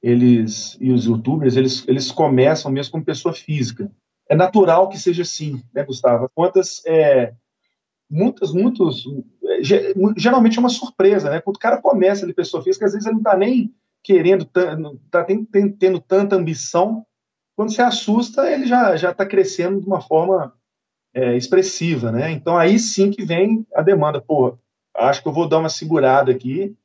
eles 0.03 0.77
e 0.79 0.93
os 0.93 1.07
youtubers, 1.07 1.57
eles, 1.57 1.89
eles 1.89 2.13
começam 2.13 2.71
mesmo 2.71 2.93
como 2.93 3.05
pessoa 3.05 3.33
física 3.33 3.91
é 4.29 4.37
natural 4.37 4.89
que 4.89 4.99
seja 4.99 5.23
assim, 5.23 5.63
né, 5.73 5.83
Gustavo? 5.83 6.31
Quantas, 6.35 6.83
é, 6.87 7.33
muitas, 8.11 8.53
muitos, 8.53 9.05
é, 9.43 9.61
geralmente 10.17 10.59
é 10.59 10.61
uma 10.61 10.69
surpresa, 10.69 11.31
né? 11.31 11.41
Quando 11.41 11.57
o 11.57 11.61
cara 11.61 11.81
começa 11.81 12.27
de 12.27 12.35
pessoa 12.35 12.63
física, 12.63 12.85
às 12.85 12.93
vezes 12.93 13.07
ele 13.07 13.15
não 13.15 13.23
está 13.23 13.37
nem 13.37 13.75
querendo, 14.03 14.43
está 14.43 15.25
tendo 15.25 16.01
tanta 16.01 16.37
ambição. 16.37 17.05
Quando 17.57 17.73
se 17.73 17.81
assusta, 17.81 18.51
ele 18.51 18.67
já 18.67 18.97
já 18.97 19.11
está 19.11 19.27
crescendo 19.27 19.81
de 19.81 19.87
uma 19.87 20.01
forma 20.01 20.55
é, 21.15 21.37
expressiva, 21.37 22.13
né? 22.13 22.31
Então 22.31 22.57
aí 22.57 22.79
sim 22.79 23.11
que 23.11 23.25
vem 23.25 23.67
a 23.75 23.81
demanda. 23.81 24.21
Pô, 24.21 24.59
acho 24.95 25.23
que 25.23 25.29
eu 25.29 25.33
vou 25.33 25.49
dar 25.49 25.59
uma 25.59 25.71
segurada 25.71 26.31
aqui 26.31 26.77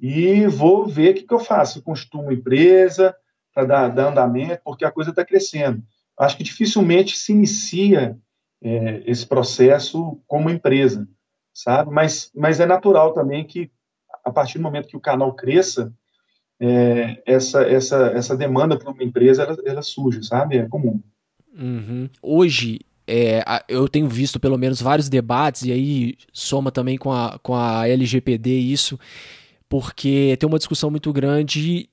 e 0.00 0.46
vou 0.46 0.86
ver 0.86 1.10
o 1.10 1.14
que, 1.14 1.22
que 1.24 1.34
eu 1.34 1.40
faço. 1.40 1.78
Eu 1.78 1.82
construo 1.82 2.22
uma 2.22 2.32
empresa 2.32 3.14
para 3.52 3.64
dar, 3.64 3.88
dar 3.88 4.12
andamento, 4.12 4.62
porque 4.64 4.84
a 4.84 4.92
coisa 4.92 5.10
está 5.10 5.24
crescendo 5.24 5.82
acho 6.18 6.36
que 6.36 6.42
dificilmente 6.42 7.16
se 7.16 7.32
inicia 7.32 8.18
é, 8.62 9.02
esse 9.06 9.26
processo 9.26 10.20
como 10.26 10.50
empresa, 10.50 11.08
sabe? 11.54 11.90
Mas, 11.90 12.30
mas 12.34 12.60
é 12.60 12.66
natural 12.66 13.12
também 13.14 13.44
que, 13.44 13.70
a 14.24 14.30
partir 14.30 14.58
do 14.58 14.64
momento 14.64 14.88
que 14.88 14.96
o 14.96 15.00
canal 15.00 15.34
cresça, 15.34 15.92
é, 16.60 17.22
essa, 17.24 17.62
essa, 17.62 18.08
essa 18.08 18.36
demanda 18.36 18.76
para 18.76 18.90
uma 18.90 19.04
empresa, 19.04 19.44
ela, 19.44 19.56
ela, 19.64 19.82
surge, 19.82 20.24
sabe? 20.24 20.58
É 20.58 20.66
comum. 20.66 21.00
Uhum. 21.56 22.10
Hoje, 22.20 22.80
é, 23.06 23.42
eu 23.68 23.88
tenho 23.88 24.08
visto 24.08 24.40
pelo 24.40 24.58
menos 24.58 24.82
vários 24.82 25.08
debates, 25.08 25.62
e 25.62 25.72
aí 25.72 26.16
soma 26.32 26.72
também 26.72 26.98
com 26.98 27.12
a, 27.12 27.38
com 27.42 27.54
a 27.54 27.88
LGPD 27.88 28.58
isso, 28.58 28.98
porque 29.68 30.36
tem 30.38 30.48
uma 30.48 30.58
discussão 30.58 30.90
muito 30.90 31.12
grande 31.12 31.88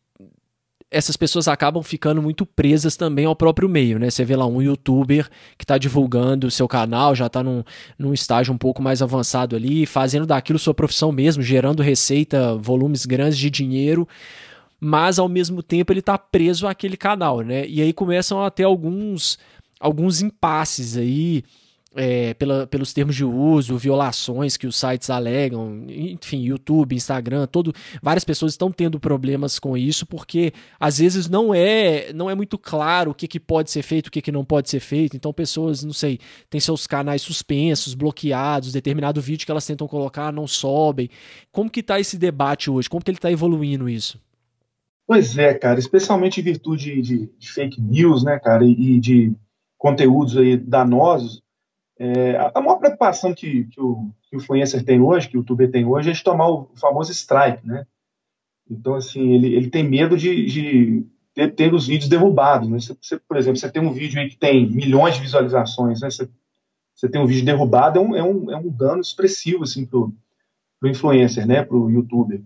essas 0.95 1.17
pessoas 1.17 1.49
acabam 1.49 1.83
ficando 1.83 2.21
muito 2.21 2.45
presas 2.45 2.95
também 2.95 3.25
ao 3.25 3.35
próprio 3.35 3.67
meio, 3.67 3.99
né? 3.99 4.09
Você 4.09 4.23
vê 4.23 4.33
lá 4.33 4.47
um 4.47 4.61
youtuber 4.61 5.29
que 5.57 5.65
está 5.65 5.77
divulgando 5.77 6.47
o 6.47 6.51
seu 6.51 6.69
canal, 6.69 7.13
já 7.13 7.25
está 7.25 7.43
num, 7.43 7.65
num 7.99 8.13
estágio 8.13 8.53
um 8.53 8.57
pouco 8.57 8.81
mais 8.81 9.01
avançado 9.01 9.57
ali, 9.57 9.85
fazendo 9.85 10.25
daquilo 10.25 10.57
sua 10.57 10.73
profissão 10.73 11.11
mesmo, 11.11 11.43
gerando 11.43 11.83
receita, 11.83 12.55
volumes 12.55 13.05
grandes 13.05 13.37
de 13.37 13.49
dinheiro, 13.49 14.07
mas 14.79 15.19
ao 15.19 15.27
mesmo 15.27 15.61
tempo 15.61 15.91
ele 15.91 15.99
está 15.99 16.17
preso 16.17 16.65
àquele 16.65 16.95
canal, 16.95 17.41
né? 17.41 17.67
E 17.67 17.81
aí 17.81 17.91
começam 17.91 18.41
a 18.41 18.49
ter 18.49 18.63
alguns, 18.63 19.37
alguns 19.81 20.21
impasses 20.21 20.95
aí, 20.95 21.43
é, 21.95 22.33
pela, 22.33 22.67
pelos 22.67 22.93
termos 22.93 23.15
de 23.15 23.23
uso, 23.23 23.77
violações 23.77 24.57
que 24.57 24.67
os 24.67 24.75
sites 24.75 25.09
alegam, 25.09 25.85
enfim, 25.87 26.41
YouTube, 26.41 26.95
Instagram, 26.95 27.47
todo, 27.47 27.73
várias 28.01 28.23
pessoas 28.23 28.53
estão 28.53 28.71
tendo 28.71 28.99
problemas 28.99 29.57
com 29.57 29.77
isso 29.77 30.05
porque 30.05 30.53
às 30.79 30.99
vezes 30.99 31.29
não 31.29 31.53
é 31.53 32.11
não 32.13 32.29
é 32.29 32.35
muito 32.35 32.57
claro 32.57 33.11
o 33.11 33.13
que, 33.13 33.27
que 33.27 33.39
pode 33.39 33.71
ser 33.71 33.81
feito, 33.81 34.07
o 34.07 34.11
que, 34.11 34.21
que 34.21 34.31
não 34.31 34.43
pode 34.43 34.69
ser 34.69 34.79
feito. 34.79 35.15
Então 35.15 35.33
pessoas, 35.33 35.83
não 35.83 35.93
sei, 35.93 36.19
têm 36.49 36.59
seus 36.59 36.85
canais 36.85 37.21
suspensos, 37.21 37.93
bloqueados, 37.93 38.71
determinado 38.71 39.21
vídeo 39.21 39.45
que 39.45 39.51
elas 39.51 39.65
tentam 39.65 39.87
colocar 39.87 40.31
não 40.31 40.47
sobem. 40.47 41.09
Como 41.51 41.69
que 41.69 41.79
está 41.79 41.99
esse 41.99 42.17
debate 42.17 42.69
hoje? 42.69 42.89
Como 42.89 43.03
que 43.03 43.11
ele 43.11 43.17
está 43.17 43.31
evoluindo 43.31 43.87
isso? 43.89 44.19
Pois 45.07 45.37
é, 45.37 45.53
cara, 45.53 45.79
especialmente 45.79 46.41
em 46.41 46.43
virtude 46.43 47.01
de, 47.01 47.29
de 47.37 47.51
fake 47.51 47.79
news, 47.79 48.23
né, 48.23 48.39
cara, 48.39 48.65
e 48.65 48.99
de 48.99 49.35
conteúdos 49.77 50.35
aí 50.35 50.57
danosos, 50.57 51.43
é, 51.97 52.35
a 52.53 52.61
maior 52.61 52.77
preocupação 52.77 53.33
que, 53.33 53.65
que, 53.65 53.79
o, 53.79 54.09
que 54.23 54.35
o 54.35 54.39
influencer 54.39 54.83
tem 54.83 54.99
hoje, 54.99 55.29
que 55.29 55.37
o 55.37 55.39
youtuber 55.39 55.71
tem 55.71 55.85
hoje, 55.85 56.09
é 56.09 56.13
de 56.13 56.23
tomar 56.23 56.49
o 56.49 56.69
famoso 56.75 57.11
strike, 57.11 57.65
né? 57.65 57.85
Então, 58.69 58.95
assim, 58.95 59.31
ele, 59.33 59.53
ele 59.53 59.69
tem 59.69 59.87
medo 59.87 60.17
de, 60.17 60.45
de 60.45 61.05
ter, 61.33 61.53
ter, 61.53 61.73
os 61.73 61.87
vídeos 61.87 62.09
derrubados. 62.09 62.67
Né? 62.67 62.79
Você, 62.79 62.97
você, 62.99 63.19
por 63.19 63.37
exemplo, 63.37 63.59
você 63.59 63.71
tem 63.71 63.81
um 63.81 63.93
vídeo 63.93 64.19
aí 64.19 64.29
que 64.29 64.37
tem 64.37 64.69
milhões 64.69 65.15
de 65.15 65.21
visualizações, 65.21 66.01
né? 66.01 66.09
Você, 66.09 66.27
você 66.93 67.07
tem 67.07 67.21
um 67.21 67.27
vídeo 67.27 67.45
derrubado, 67.45 67.99
é 67.99 68.01
um, 68.01 68.15
é 68.15 68.23
um, 68.23 68.51
é 68.51 68.57
um 68.57 68.69
dano 68.69 69.01
expressivo, 69.01 69.63
assim, 69.63 69.85
pro, 69.85 70.13
pro 70.79 70.89
influencer, 70.89 71.45
né? 71.45 71.63
Pro 71.63 71.89
youtuber. 71.89 72.41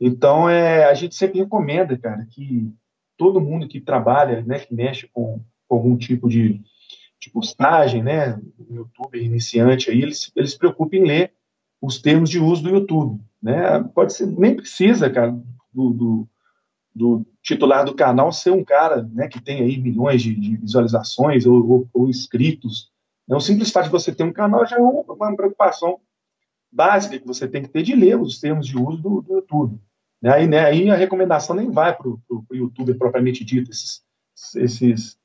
Então, 0.00 0.48
é, 0.48 0.84
a 0.84 0.94
gente 0.94 1.14
sempre 1.14 1.38
recomenda, 1.38 1.96
cara, 1.96 2.26
que 2.26 2.70
todo 3.16 3.40
mundo 3.40 3.68
que 3.68 3.80
trabalha, 3.80 4.42
né, 4.42 4.58
que 4.58 4.74
mexe 4.74 5.08
com, 5.08 5.40
com 5.68 5.76
algum 5.76 5.96
tipo 5.96 6.28
de, 6.28 6.60
de 7.24 7.30
postagem, 7.30 8.02
né, 8.02 8.38
no 8.58 8.76
YouTube 8.76 9.18
iniciante 9.18 9.90
aí, 9.90 10.02
eles, 10.02 10.30
eles 10.36 10.54
preocupem 10.54 11.00
em 11.00 11.06
ler 11.06 11.32
os 11.80 12.00
termos 12.00 12.28
de 12.28 12.38
uso 12.38 12.62
do 12.62 12.70
YouTube, 12.70 13.20
né, 13.42 13.82
pode 13.94 14.12
ser, 14.12 14.26
nem 14.26 14.54
precisa, 14.54 15.08
cara, 15.08 15.30
do, 15.72 15.90
do, 15.90 16.28
do 16.94 17.26
titular 17.42 17.84
do 17.84 17.94
canal 17.94 18.30
ser 18.30 18.50
um 18.50 18.62
cara, 18.62 19.08
né, 19.12 19.26
que 19.26 19.40
tem 19.40 19.62
aí 19.62 19.80
milhões 19.80 20.22
de, 20.22 20.34
de 20.34 20.56
visualizações 20.56 21.46
ou, 21.46 21.66
ou, 21.66 21.88
ou, 21.94 22.08
inscritos, 22.08 22.90
né, 23.26 23.34
o 23.34 23.40
simples 23.40 23.70
fato 23.70 23.86
de 23.86 23.90
você 23.90 24.14
ter 24.14 24.24
um 24.24 24.32
canal 24.32 24.66
já 24.66 24.76
é 24.76 24.80
uma, 24.80 25.36
preocupação 25.36 25.98
básica 26.70 27.18
que 27.18 27.26
você 27.26 27.48
tem 27.48 27.62
que 27.62 27.68
ter 27.68 27.82
de 27.82 27.94
ler 27.94 28.20
os 28.20 28.38
termos 28.38 28.66
de 28.66 28.76
uso 28.76 29.00
do, 29.00 29.22
do 29.22 29.34
YouTube. 29.36 29.80
Né, 30.20 30.30
aí, 30.30 30.46
né, 30.46 30.60
aí 30.60 30.90
a 30.90 30.94
recomendação 30.94 31.56
nem 31.56 31.70
vai 31.70 31.96
para 31.96 32.06
o 32.06 32.18
YouTube 32.50 32.94
propriamente 32.94 33.44
dito, 33.44 33.70
esses, 33.70 34.02
esses 34.56 35.18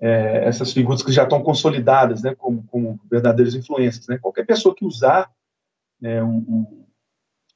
é, 0.00 0.44
essas 0.46 0.72
figuras 0.72 1.02
que 1.02 1.12
já 1.12 1.24
estão 1.24 1.42
consolidadas, 1.42 2.22
né, 2.22 2.34
como, 2.34 2.62
como 2.64 3.00
verdadeiros 3.10 3.54
influências, 3.54 4.06
né? 4.06 4.18
Qualquer 4.18 4.44
pessoa 4.44 4.74
que 4.74 4.84
usar 4.84 5.30
né, 6.00 6.22
um, 6.22 6.36
um, 6.36 6.86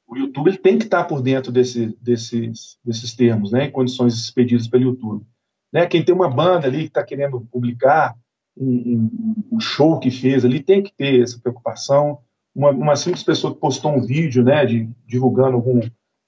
o 0.07 0.17
YouTube 0.17 0.49
ele 0.49 0.59
tem 0.59 0.79
que 0.79 0.85
estar 0.85 1.05
por 1.05 1.23
dentro 1.23 1.53
desse, 1.53 1.97
desses, 2.01 2.79
desses 2.85 3.15
termos, 3.15 3.53
né, 3.53 3.69
condições 3.69 4.15
expedidas 4.15 4.67
pelo 4.67 4.85
YouTube. 4.85 5.25
Né, 5.73 5.87
quem 5.87 6.05
tem 6.05 6.15
uma 6.15 6.29
banda 6.29 6.67
ali 6.67 6.81
que 6.81 6.89
está 6.89 7.05
querendo 7.05 7.41
publicar 7.43 8.17
um, 8.57 9.09
um, 9.53 9.61
show 9.61 9.99
que 10.01 10.11
fez 10.11 10.45
ali 10.45 10.61
tem 10.61 10.83
que 10.83 10.93
ter 10.93 11.23
essa 11.23 11.39
preocupação. 11.39 12.19
Uma, 12.55 12.71
uma 12.71 12.97
simples 12.97 13.23
pessoa 13.23 13.55
que 13.55 13.61
postou 13.61 13.93
um 13.93 14.05
vídeo, 14.05 14.43
né, 14.43 14.67
de, 14.67 14.91
divulgando 15.07 15.57
algum, 15.57 15.81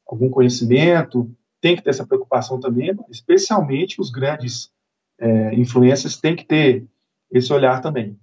algum 0.06 0.30
conhecimento, 0.30 1.34
tem 1.60 1.74
que 1.74 1.82
ter 1.82 1.90
essa 1.90 2.06
preocupação 2.06 2.60
também, 2.60 2.96
especialmente 3.10 4.00
os 4.00 4.10
grandes 4.10 4.70
é, 5.22 5.54
influências 5.54 6.16
têm 6.16 6.34
que 6.34 6.44
ter 6.44 6.84
esse 7.30 7.52
olhar 7.52 7.80
também. 7.80 8.18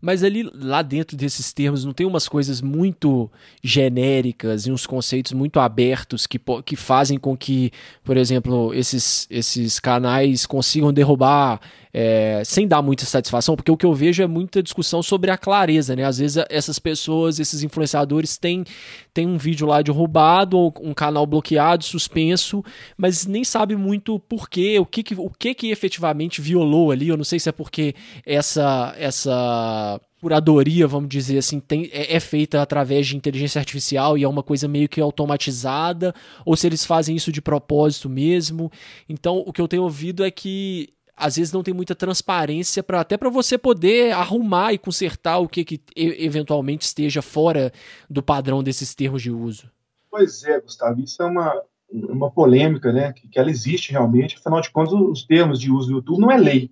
Mas 0.00 0.24
ali, 0.24 0.42
lá 0.52 0.82
dentro 0.82 1.16
desses 1.16 1.52
termos, 1.52 1.84
não 1.84 1.92
tem 1.92 2.04
umas 2.04 2.28
coisas 2.28 2.60
muito 2.60 3.30
genéricas 3.62 4.66
e 4.66 4.72
uns 4.72 4.84
conceitos 4.84 5.30
muito 5.32 5.60
abertos 5.60 6.26
que, 6.26 6.40
que 6.66 6.74
fazem 6.74 7.16
com 7.16 7.36
que, 7.36 7.70
por 8.02 8.16
exemplo, 8.16 8.74
esses, 8.74 9.28
esses 9.30 9.78
canais 9.78 10.44
consigam 10.44 10.92
derrubar 10.92 11.60
é, 11.94 12.42
sem 12.44 12.66
dar 12.66 12.80
muita 12.80 13.04
satisfação, 13.04 13.54
porque 13.54 13.70
o 13.70 13.76
que 13.76 13.84
eu 13.84 13.92
vejo 13.92 14.22
é 14.22 14.26
muita 14.26 14.62
discussão 14.62 15.02
sobre 15.02 15.30
a 15.30 15.36
clareza, 15.36 15.94
né? 15.94 16.04
Às 16.04 16.18
vezes 16.18 16.42
essas 16.48 16.78
pessoas, 16.78 17.38
esses 17.38 17.62
influenciadores 17.62 18.38
têm, 18.38 18.64
têm 19.12 19.26
um 19.26 19.36
vídeo 19.36 19.66
lá 19.66 19.82
derrubado 19.82 20.56
ou 20.56 20.72
um 20.80 20.94
canal 20.94 21.26
bloqueado, 21.26 21.84
suspenso, 21.84 22.64
mas 22.96 23.26
nem 23.26 23.44
sabe 23.44 23.76
muito 23.76 24.18
por 24.20 24.48
quê, 24.48 24.78
o 24.78 24.86
que, 24.86 25.02
que, 25.02 25.14
o 25.14 25.30
que, 25.30 25.54
que 25.54 25.70
efetivamente 25.70 26.40
violou 26.40 26.90
ali. 26.90 27.08
Eu 27.08 27.16
não 27.16 27.24
sei 27.24 27.38
se 27.38 27.48
é 27.48 27.52
porque 27.52 27.94
essa, 28.24 28.94
essa 28.96 30.00
curadoria, 30.18 30.86
vamos 30.86 31.10
dizer 31.10 31.36
assim, 31.38 31.60
tem, 31.60 31.90
é, 31.92 32.16
é, 32.16 32.20
feita 32.20 32.62
através 32.62 33.08
de 33.08 33.16
inteligência 33.16 33.58
artificial 33.58 34.16
e 34.16 34.22
é 34.22 34.28
uma 34.28 34.42
coisa 34.42 34.66
meio 34.66 34.88
que 34.88 35.00
automatizada, 35.00 36.14
ou 36.46 36.56
se 36.56 36.66
eles 36.66 36.86
fazem 36.86 37.16
isso 37.16 37.30
de 37.32 37.42
propósito 37.42 38.08
mesmo. 38.08 38.70
Então, 39.08 39.42
o 39.44 39.52
que 39.52 39.60
eu 39.60 39.68
tenho 39.68 39.82
ouvido 39.82 40.24
é 40.24 40.30
que 40.30 40.90
às 41.22 41.36
vezes 41.36 41.52
não 41.52 41.62
tem 41.62 41.72
muita 41.72 41.94
transparência 41.94 42.82
para 42.82 43.00
até 43.00 43.16
para 43.16 43.30
você 43.30 43.56
poder 43.56 44.12
arrumar 44.12 44.72
e 44.72 44.78
consertar 44.78 45.38
o 45.38 45.48
que, 45.48 45.64
que 45.64 45.80
eventualmente 45.96 46.84
esteja 46.84 47.22
fora 47.22 47.72
do 48.08 48.22
padrão 48.22 48.62
desses 48.62 48.94
termos 48.94 49.22
de 49.22 49.30
uso. 49.30 49.70
Pois 50.10 50.42
é, 50.44 50.60
Gustavo, 50.60 51.00
isso 51.00 51.22
é 51.22 51.26
uma, 51.26 51.62
uma 51.90 52.30
polêmica, 52.30 52.92
né, 52.92 53.12
que, 53.12 53.28
que 53.28 53.38
ela 53.38 53.50
existe 53.50 53.92
realmente, 53.92 54.36
afinal 54.36 54.60
de 54.60 54.70
contas 54.70 54.92
os 54.92 55.24
termos 55.24 55.58
de 55.58 55.70
uso 55.70 55.88
do 55.88 55.94
YouTube 55.94 56.20
não 56.20 56.30
é 56.30 56.36
lei, 56.36 56.70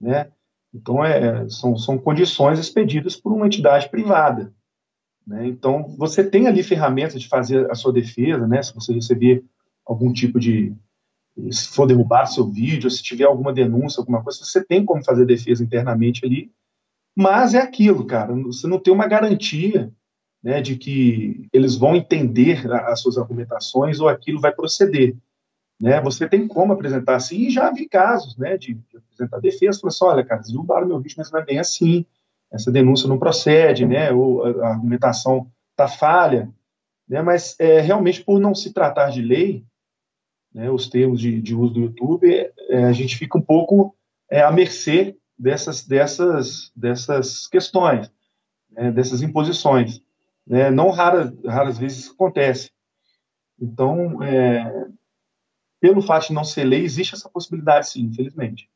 né, 0.00 0.30
então, 0.74 1.04
é, 1.04 1.48
são, 1.50 1.76
são 1.76 1.98
condições 1.98 2.58
expedidas 2.58 3.14
por 3.14 3.32
uma 3.32 3.46
entidade 3.46 3.88
privada. 3.90 4.52
Né? 5.26 5.46
Então, 5.46 5.94
você 5.98 6.24
tem 6.24 6.46
ali 6.48 6.62
ferramentas 6.62 7.20
de 7.20 7.28
fazer 7.28 7.70
a 7.70 7.74
sua 7.74 7.92
defesa, 7.92 8.46
né? 8.46 8.62
se 8.62 8.74
você 8.74 8.92
receber 8.92 9.44
algum 9.84 10.12
tipo 10.12 10.40
de. 10.40 10.74
Se 11.50 11.68
for 11.68 11.86
derrubar 11.86 12.26
seu 12.26 12.46
vídeo, 12.46 12.90
se 12.90 13.02
tiver 13.02 13.24
alguma 13.24 13.52
denúncia, 13.52 14.00
alguma 14.00 14.22
coisa, 14.22 14.44
você 14.44 14.62
tem 14.64 14.84
como 14.84 15.04
fazer 15.04 15.24
defesa 15.24 15.64
internamente 15.64 16.24
ali. 16.26 16.52
Mas 17.16 17.54
é 17.54 17.58
aquilo, 17.58 18.06
cara, 18.06 18.34
você 18.34 18.66
não 18.66 18.78
tem 18.78 18.92
uma 18.92 19.06
garantia 19.06 19.92
né, 20.42 20.60
de 20.60 20.76
que 20.76 21.48
eles 21.52 21.76
vão 21.76 21.94
entender 21.94 22.70
as 22.72 23.00
suas 23.00 23.16
argumentações 23.16 24.00
ou 24.00 24.08
aquilo 24.08 24.40
vai 24.40 24.52
proceder. 24.52 25.14
Né? 25.80 26.00
Você 26.00 26.28
tem 26.28 26.48
como 26.48 26.72
apresentar 26.72 27.16
assim, 27.16 27.46
e 27.46 27.50
já 27.50 27.70
vi 27.70 27.88
casos 27.88 28.36
né, 28.36 28.56
de, 28.56 28.74
de 28.74 28.96
apresentar 28.96 29.40
defesa, 29.40 29.78
falar 29.78 29.88
assim, 29.90 30.04
olha, 30.04 30.24
cara, 30.24 30.42
derrubaram 30.42 30.86
meu 30.86 31.00
vídeo, 31.00 31.16
mas 31.18 31.30
não 31.30 31.40
é 31.40 31.44
bem 31.44 31.58
assim, 31.58 32.04
essa 32.50 32.70
denúncia 32.70 33.08
não 33.08 33.18
procede, 33.18 33.86
né, 33.86 34.12
ou 34.12 34.44
a 34.62 34.68
argumentação 34.68 35.50
está 35.70 35.88
falha, 35.88 36.50
né, 37.08 37.22
mas 37.22 37.56
é, 37.58 37.80
realmente 37.80 38.22
por 38.22 38.38
não 38.38 38.54
se 38.54 38.72
tratar 38.72 39.10
de 39.10 39.22
lei, 39.22 39.64
né, 40.54 40.70
os 40.70 40.88
termos 40.88 41.20
de, 41.20 41.40
de 41.40 41.54
uso 41.54 41.74
do 41.74 41.80
YouTube, 41.80 42.28
é, 42.68 42.84
a 42.84 42.92
gente 42.92 43.16
fica 43.16 43.38
um 43.38 43.42
pouco 43.42 43.94
é, 44.30 44.42
à 44.42 44.50
mercê 44.50 45.16
dessas, 45.38 45.86
dessas, 45.86 46.70
dessas 46.76 47.46
questões, 47.46 48.10
né, 48.70 48.90
dessas 48.90 49.22
imposições. 49.22 50.00
Né, 50.46 50.70
não 50.70 50.90
raras, 50.90 51.32
raras 51.44 51.78
vezes 51.78 52.10
acontece. 52.10 52.70
Então, 53.60 54.22
é, 54.22 54.86
pelo 55.80 56.02
fato 56.02 56.28
de 56.28 56.32
não 56.32 56.44
ser 56.44 56.64
lei, 56.64 56.84
existe 56.84 57.14
essa 57.14 57.28
possibilidade, 57.28 57.90
sim, 57.90 58.02
infelizmente. 58.02 58.68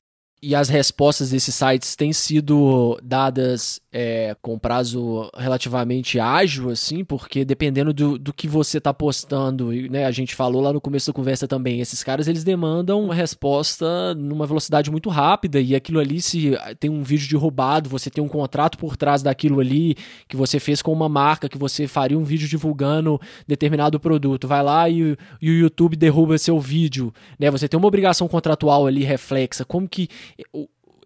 E 0.42 0.54
as 0.54 0.68
respostas 0.68 1.30
desses 1.30 1.54
sites 1.54 1.96
têm 1.96 2.12
sido 2.12 3.00
dadas 3.02 3.80
é, 3.98 4.36
com 4.42 4.58
prazo 4.58 5.30
relativamente 5.34 6.20
ágil, 6.20 6.68
assim, 6.68 7.02
porque 7.02 7.46
dependendo 7.46 7.94
do, 7.94 8.18
do 8.18 8.30
que 8.30 8.46
você 8.46 8.76
está 8.76 8.92
postando, 8.92 9.72
né, 9.90 10.04
a 10.04 10.10
gente 10.10 10.34
falou 10.34 10.60
lá 10.60 10.70
no 10.70 10.82
começo 10.82 11.06
da 11.06 11.14
conversa 11.14 11.48
também, 11.48 11.80
esses 11.80 12.04
caras 12.04 12.28
eles 12.28 12.44
demandam 12.44 13.02
uma 13.02 13.14
resposta 13.14 14.14
numa 14.14 14.44
velocidade 14.44 14.90
muito 14.90 15.08
rápida 15.08 15.58
e 15.58 15.74
aquilo 15.74 15.98
ali, 15.98 16.20
se 16.20 16.52
tem 16.78 16.90
um 16.90 17.02
vídeo 17.02 17.26
de 17.26 17.36
roubado, 17.36 17.88
você 17.88 18.10
tem 18.10 18.22
um 18.22 18.28
contrato 18.28 18.76
por 18.76 18.98
trás 18.98 19.22
daquilo 19.22 19.60
ali 19.60 19.96
que 20.28 20.36
você 20.36 20.60
fez 20.60 20.82
com 20.82 20.92
uma 20.92 21.08
marca, 21.08 21.48
que 21.48 21.56
você 21.56 21.88
faria 21.88 22.18
um 22.18 22.24
vídeo 22.24 22.46
divulgando 22.46 23.18
determinado 23.48 23.98
produto, 23.98 24.46
vai 24.46 24.62
lá 24.62 24.90
e, 24.90 25.16
e 25.40 25.50
o 25.50 25.54
YouTube 25.54 25.96
derruba 25.96 26.36
seu 26.36 26.60
vídeo, 26.60 27.14
né, 27.38 27.50
você 27.50 27.66
tem 27.66 27.78
uma 27.78 27.88
obrigação 27.88 28.28
contratual 28.28 28.86
ali 28.86 29.04
reflexa, 29.04 29.64
como 29.64 29.88
que 29.88 30.06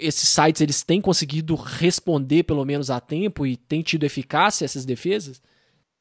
esses 0.01 0.29
sites 0.29 0.61
eles 0.61 0.83
têm 0.83 1.01
conseguido 1.01 1.55
responder 1.55 2.43
pelo 2.43 2.65
menos 2.65 2.91
a 2.91 3.01
tempo 3.01 3.47
e 3.47 3.57
têm 3.57 3.83
tido 3.83 4.05
eficácia 4.05 4.65
essas 4.65 4.85
defesas? 4.85 5.41